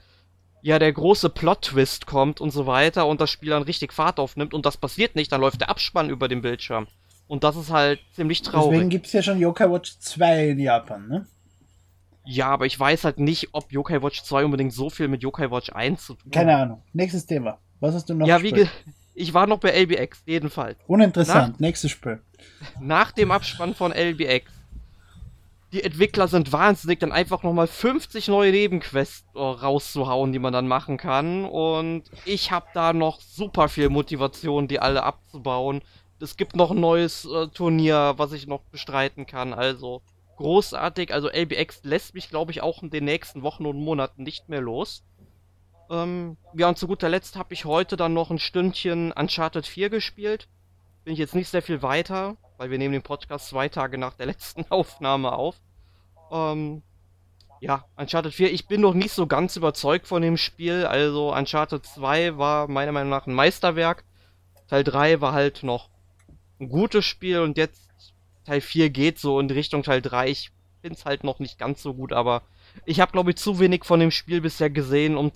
ja, 0.63 0.79
der 0.79 0.93
große 0.93 1.29
Plot-Twist 1.29 2.07
kommt 2.07 2.41
und 2.41 2.51
so 2.51 2.67
weiter 2.67 3.07
und 3.07 3.21
das 3.21 3.31
Spiel 3.31 3.51
dann 3.51 3.65
richtig 3.65 3.93
Fahrt 3.93 4.21
aufnimmt 4.21 4.55
und 4.55 4.65
das 4.65 4.77
passiert 4.77 5.17
nicht, 5.17 5.33
dann 5.33 5.41
läuft 5.41 5.61
der 5.61 5.71
Abspann 5.71 6.09
über 6.09 6.29
den 6.29 6.41
Bildschirm. 6.43 6.87
Und 7.27 7.43
das 7.43 7.57
ist 7.57 7.71
halt 7.71 7.99
ziemlich 8.13 8.43
traurig. 8.43 8.71
Deswegen 8.71 8.91
gibt's 8.91 9.13
ja 9.13 9.23
schon 9.23 9.41
Yokai 9.41 9.71
Watch 9.71 9.99
2 9.99 10.51
in 10.51 10.59
Japan, 10.61 11.09
ne? 11.09 11.27
Ja, 12.25 12.49
aber 12.49 12.67
ich 12.67 12.79
weiß 12.79 13.05
halt 13.05 13.19
nicht, 13.19 13.49
ob 13.53 13.73
Yokai 13.73 14.03
Watch 14.03 14.23
2 14.23 14.45
unbedingt 14.45 14.73
so 14.73 14.91
viel 14.91 15.09
mit 15.09 15.23
Yokai 15.23 15.51
Watch 15.51 15.71
1 15.73 16.07
zu 16.07 16.15
tun 16.15 16.27
hat. 16.27 16.33
Keine 16.33 16.57
Ahnung. 16.57 16.83
Nächstes 16.93 17.27
Thema. 17.27 17.59
Was 17.81 17.95
hast 17.97 18.09
du 18.09 18.15
noch? 18.15 18.29
Ja, 18.29 18.39
gespielt? 18.39 18.71
wie 18.85 18.93
ich 19.15 19.35
war 19.35 19.47
noch 19.47 19.59
bei 19.59 19.71
LBX, 19.71 20.23
jedenfalls. 20.27 20.79
Uninteressant. 20.87 21.55
Nach, 21.55 21.61
Nächstes 21.61 21.91
Spiel. 21.91 22.21
Nach 22.81 23.13
dem 23.13 23.31
Abspann 23.31 23.75
von 23.75 23.93
LBX 23.93 24.51
die 25.73 25.83
Entwickler 25.83 26.29
sind 26.29 26.53
wahnsinnig, 26.53 27.01
dann 27.01 27.13
einfach 27.13 27.43
nochmal 27.43 27.67
50 27.67 28.29
neue 28.29 28.53
Nebenquests 28.53 29.25
äh, 29.35 29.39
rauszuhauen, 29.39 30.33
die 30.33 30.39
man 30.39 30.53
dann 30.53 30.69
machen 30.69 30.99
kann. 30.99 31.47
Und 31.47 32.05
ich 32.27 32.51
habe 32.51 32.67
da 32.75 32.93
noch 32.93 33.21
super 33.21 33.69
viel 33.69 33.89
Motivation, 33.89 34.69
die 34.69 34.81
alle 34.81 35.03
abzubauen. 35.03 35.81
Es 36.21 36.37
gibt 36.37 36.57
noch 36.57 36.73
ein 36.73 36.81
neues 36.81 37.25
äh, 37.25 37.49
Turnier, 37.49 38.15
was 38.19 38.33
ich 38.33 38.47
noch 38.47 38.61
bestreiten 38.65 39.27
kann. 39.27 39.55
Also 39.55 40.03
großartig. 40.37 41.13
Also 41.15 41.31
LBX 41.31 41.85
lässt 41.85 42.15
mich, 42.15 42.29
glaube 42.29 42.53
ich, 42.53 42.63
auch 42.63 42.83
in 42.83 42.91
den 42.91 43.07
nächsten 43.07 43.43
Wochen 43.43 43.65
und 43.65 43.83
Monaten 43.83 44.25
nicht 44.25 44.51
mehr 44.51 44.61
los. 44.61 45.05
Ähm, 45.93 46.37
ja, 46.55 46.69
und 46.69 46.79
zu 46.79 46.89
guter 46.89 47.09
Letzt 47.09 47.37
habe 47.37 47.55
ich 47.55 47.65
heute 47.65 47.97
dann 47.97 48.15
noch 48.15 48.31
ein 48.31 48.41
Stündchen 48.41 49.13
Uncharted 49.13 49.67
4 49.67 49.91
gespielt. 49.91 50.49
Bin 51.05 51.13
ich 51.13 51.21
jetzt 51.21 51.35
nicht 51.35 51.49
sehr 51.49 51.63
viel 51.63 51.83
weiter 51.83 52.37
weil 52.63 52.71
wir 52.71 52.79
nehmen 52.79 52.93
den 52.93 53.03
Podcast 53.03 53.49
zwei 53.49 53.69
Tage 53.69 53.99
nach 53.99 54.15
der 54.15 54.27
letzten 54.33 54.65
Aufnahme 54.71 55.33
auf. 55.33 55.57
Ähm, 56.31 56.83
ja, 57.61 57.85
Uncharted 57.97 58.33
4, 58.33 58.53
ich 58.53 58.69
bin 58.69 58.81
noch 58.81 58.95
nicht 58.95 59.11
so 59.11 59.27
ganz 59.27 59.57
überzeugt 59.57 60.07
von 60.07 60.23
dem 60.23 60.37
Spiel. 60.37 60.87
Also 60.87 61.35
Uncharted 61.35 61.85
2 61.85 62.39
war 62.39 62.69
meiner 62.69 62.93
Meinung 62.93 63.11
nach 63.11 63.27
ein 63.27 63.35
Meisterwerk. 63.35 64.05
Teil 64.69 64.85
3 64.85 65.21
war 65.21 65.33
halt 65.33 65.65
noch 65.65 65.91
ein 66.61 66.69
gutes 66.69 67.05
Spiel 67.05 67.41
und 67.41 67.59
jetzt 67.59 67.91
Teil 68.45 68.61
4 68.61 68.91
geht 68.91 69.19
so 69.19 69.41
in 69.41 69.51
Richtung 69.51 69.83
Teil 69.83 70.01
3. 70.01 70.29
Ich 70.29 70.53
finde 70.83 70.97
es 70.97 71.05
halt 71.05 71.25
noch 71.25 71.41
nicht 71.41 71.59
ganz 71.59 71.83
so 71.83 71.95
gut, 71.95 72.13
aber 72.13 72.43
ich 72.85 73.01
habe 73.01 73.11
glaube 73.11 73.31
ich 73.31 73.37
zu 73.39 73.59
wenig 73.59 73.85
von 73.85 73.99
dem 73.99 74.13
Spiel 74.13 74.41
bisher 74.41 74.71
gesehen, 74.71 75.17
um 75.17 75.33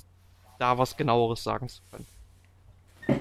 da 0.59 0.79
was 0.79 0.97
genaueres 0.97 1.43
sagen 1.43 1.69
zu 1.69 1.83
können. 1.91 2.07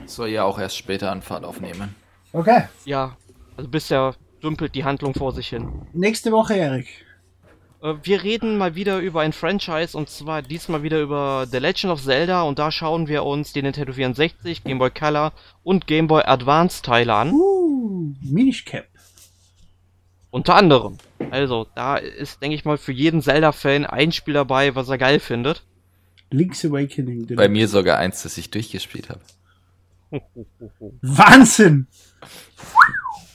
Soll 0.07 0.29
ja 0.29 0.43
auch 0.43 0.59
erst 0.59 0.77
später 0.77 1.11
an 1.11 1.21
Fahrt 1.21 1.43
aufnehmen. 1.43 1.95
Okay. 2.33 2.63
Ja, 2.85 3.15
also 3.55 3.69
bisher 3.69 4.15
dümpelt 4.43 4.75
die 4.75 4.83
Handlung 4.83 5.13
vor 5.13 5.31
sich 5.31 5.47
hin. 5.47 5.87
Nächste 5.93 6.31
Woche, 6.31 6.55
Erik. 6.55 7.05
Äh, 7.81 7.95
wir 8.03 8.23
reden 8.23 8.57
mal 8.57 8.75
wieder 8.75 8.99
über 8.99 9.21
ein 9.21 9.33
Franchise 9.33 9.97
und 9.97 10.09
zwar 10.09 10.41
diesmal 10.41 10.83
wieder 10.83 11.01
über 11.01 11.47
The 11.49 11.57
Legend 11.57 11.93
of 11.93 12.01
Zelda 12.01 12.43
und 12.43 12.59
da 12.59 12.71
schauen 12.71 13.07
wir 13.07 13.23
uns 13.23 13.53
die 13.53 13.61
Nintendo 13.61 13.93
64, 13.93 14.63
Game 14.63 14.79
Boy 14.79 14.91
Color 14.91 15.33
und 15.63 15.87
Game 15.87 16.07
Boy 16.07 16.23
Advance 16.25 16.81
Teile 16.81 17.13
an. 17.13 17.31
Uh, 17.31 18.13
Minish 18.21 18.65
Cap. 18.65 18.85
Unter 20.31 20.55
anderem. 20.55 20.97
Also, 21.31 21.65
da 21.75 21.95
ist, 21.95 22.41
denke 22.41 22.55
ich 22.55 22.65
mal, 22.65 22.77
für 22.77 22.91
jeden 22.91 23.21
Zelda-Fan 23.21 23.85
ein 23.85 24.11
Spiel 24.11 24.33
dabei, 24.33 24.75
was 24.75 24.89
er 24.89 24.97
geil 24.97 25.21
findet. 25.21 25.63
Link's 26.31 26.65
Awakening. 26.65 27.35
Bei 27.35 27.47
mir 27.47 27.67
sogar 27.67 27.97
eins, 27.97 28.23
das 28.23 28.37
ich 28.37 28.49
durchgespielt 28.49 29.09
habe. 29.09 29.21
Wahnsinn! 31.01 31.87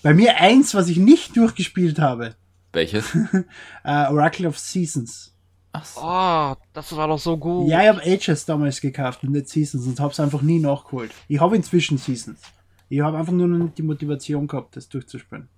Bei 0.03 0.15
mir 0.15 0.37
eins, 0.39 0.75
was 0.75 0.89
ich 0.89 0.97
nicht 0.97 1.37
durchgespielt 1.37 1.99
habe. 1.99 2.35
Welches? 2.73 3.15
uh, 3.15 3.45
Oracle 3.85 4.47
of 4.47 4.59
Seasons. 4.59 5.35
Ach 5.73 5.85
so. 5.85 6.01
Oh, 6.03 6.57
das 6.73 6.95
war 6.97 7.09
doch 7.09 7.19
so 7.19 7.37
gut. 7.37 7.69
Ja, 7.69 7.83
ich 7.83 7.89
habe 7.89 8.03
Ages 8.03 8.45
damals 8.45 8.81
gekauft 8.81 9.23
und 9.23 9.33
nicht 9.33 9.49
Seasons 9.49 9.87
und 9.87 10.01
habe 10.01 10.13
es 10.13 10.19
einfach 10.21 10.43
nie 10.43 10.59
nachgeholt. 10.59 11.13
Ich 11.29 11.41
habe 11.41 11.55
inzwischen 11.57 11.99
Seasons. 11.99 12.41
Ich 12.89 13.01
habe 13.01 13.17
einfach 13.17 13.33
nur 13.33 13.47
noch 13.47 13.59
nicht 13.59 13.79
die 13.79 13.83
Motivation 13.83 14.49
gehabt, 14.49 14.77
das 14.77 14.89
durchzuspielen. 14.89 15.49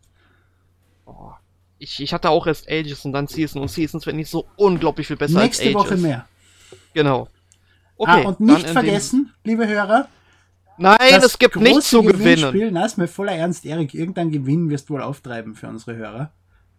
Oh, 1.06 1.32
ich, 1.78 2.00
ich 2.00 2.12
hatte 2.12 2.30
auch 2.30 2.46
erst 2.46 2.68
Ages 2.70 3.04
und 3.04 3.12
dann 3.12 3.26
Seasons 3.26 3.60
und 3.62 3.68
Seasons 3.68 4.06
werden 4.06 4.18
nicht 4.18 4.30
so 4.30 4.46
unglaublich 4.56 5.06
viel 5.06 5.16
besser 5.16 5.40
Nächste 5.40 5.64
als 5.64 5.74
Ages. 5.74 5.90
Woche 5.90 5.96
mehr. 5.96 6.28
Genau. 6.94 7.28
Okay, 7.96 8.22
ah, 8.24 8.28
und 8.28 8.40
nicht 8.40 8.68
vergessen, 8.68 9.32
liebe 9.44 9.66
Hörer, 9.66 10.08
Nein, 10.78 10.98
es 11.24 11.38
gibt 11.38 11.56
nichts 11.56 11.90
zu 11.90 12.02
gewinnen. 12.02 12.72
Na, 12.72 12.84
ist 12.84 12.98
mir 12.98 13.06
voller 13.06 13.32
Ernst, 13.32 13.64
Erik. 13.64 13.94
Irgendein 13.94 14.30
Gewinn 14.30 14.70
wirst 14.70 14.88
du 14.88 14.94
wohl 14.94 15.02
auftreiben 15.02 15.54
für 15.54 15.68
unsere 15.68 15.96
Hörer. 15.96 16.32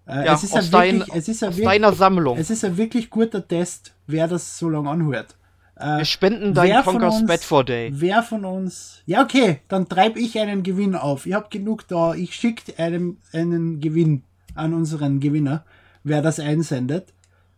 Äh, 0.06 0.26
ja, 0.26 0.34
es 0.34 0.44
ist 0.44 0.54
aus, 0.54 0.72
ja 0.72 0.84
wirklich, 0.84 1.06
dein, 1.06 1.18
es 1.18 1.28
ist 1.30 1.42
ja 1.42 1.48
wirklich, 1.50 1.66
deiner 1.66 1.94
Sammlung. 1.94 2.38
Es 2.38 2.50
ist 2.50 2.66
ein 2.66 2.76
wirklich 2.76 3.10
guter 3.10 3.48
Test, 3.48 3.94
wer 4.08 4.28
das 4.28 4.58
so 4.58 4.70
lange 4.70 4.90
anhört. 4.90 5.38
Äh, 5.76 6.00
Wir 6.00 6.06
spenden 6.06 6.54
dein 6.54 6.84
Conker's 6.84 7.26
Bad 7.26 7.44
for 7.44 7.64
Day. 7.64 7.92
Wer 7.94 8.22
von 8.24 8.44
uns. 8.44 9.02
Ja, 9.06 9.24
okay, 9.24 9.62
dann 9.70 9.88
treibe 9.88 10.20
ich 10.20 10.38
einen 10.40 10.64
Gewinn 10.64 10.96
auf. 10.96 11.26
Ich 11.26 11.34
habe 11.34 11.48
genug 11.50 11.88
da. 11.88 12.14
Ich 12.14 12.36
schicke 12.36 12.78
einem 12.78 13.18
einen 13.32 13.80
Gewinn 13.80 14.24
an 14.56 14.74
unseren 14.74 15.20
Gewinner, 15.20 15.64
wer 16.04 16.22
das 16.22 16.40
einsendet. 16.40 17.14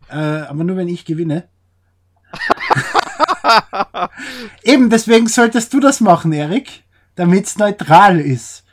Äh, 0.08 0.14
aber 0.14 0.62
nur 0.62 0.76
wenn 0.76 0.88
ich 0.88 1.04
gewinne. 1.04 1.48
Eben, 4.62 4.90
deswegen 4.90 5.28
solltest 5.28 5.72
du 5.72 5.80
das 5.80 6.00
machen, 6.00 6.32
Erik, 6.32 6.82
damit 7.14 7.46
es 7.46 7.58
neutral 7.58 8.20
ist. 8.20 8.64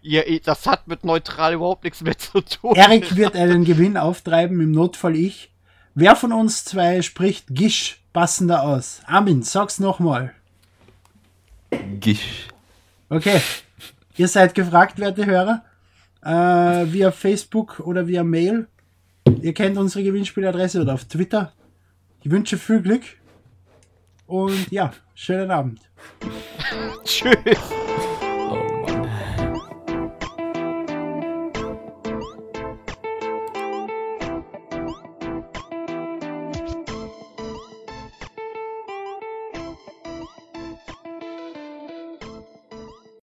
Ja, 0.00 0.22
das 0.44 0.66
hat 0.66 0.88
mit 0.88 1.04
neutral 1.04 1.54
überhaupt 1.54 1.84
nichts 1.84 2.00
mehr 2.00 2.16
zu 2.16 2.40
tun. 2.40 2.74
Erik 2.74 3.16
wird 3.16 3.36
einen 3.36 3.64
Gewinn 3.64 3.96
auftreiben, 3.96 4.60
im 4.60 4.70
Notfall 4.70 5.16
ich. 5.16 5.52
Wer 5.94 6.16
von 6.16 6.32
uns 6.32 6.64
zwei 6.64 7.02
spricht 7.02 7.46
Gisch 7.50 8.02
passender 8.12 8.62
aus? 8.62 9.00
Armin, 9.06 9.42
sag's 9.42 9.78
nochmal. 9.78 10.34
Gisch. 12.00 12.48
Okay. 13.08 13.40
Ihr 14.16 14.28
seid 14.28 14.54
gefragt, 14.54 14.98
werte 14.98 15.26
Hörer. 15.26 15.64
Äh, 16.22 16.92
via 16.92 17.12
Facebook 17.12 17.80
oder 17.80 18.06
via 18.06 18.24
Mail. 18.24 18.66
Ihr 19.42 19.54
kennt 19.54 19.76
unsere 19.76 20.04
Gewinnspieladresse 20.04 20.80
oder 20.80 20.94
auf 20.94 21.04
Twitter. 21.04 21.52
Ich 22.26 22.32
wünsche 22.32 22.58
viel 22.58 22.82
Glück 22.82 23.04
und 24.26 24.72
ja, 24.72 24.92
schönen 25.14 25.52
Abend. 25.52 25.78
Tschüss. 27.04 27.85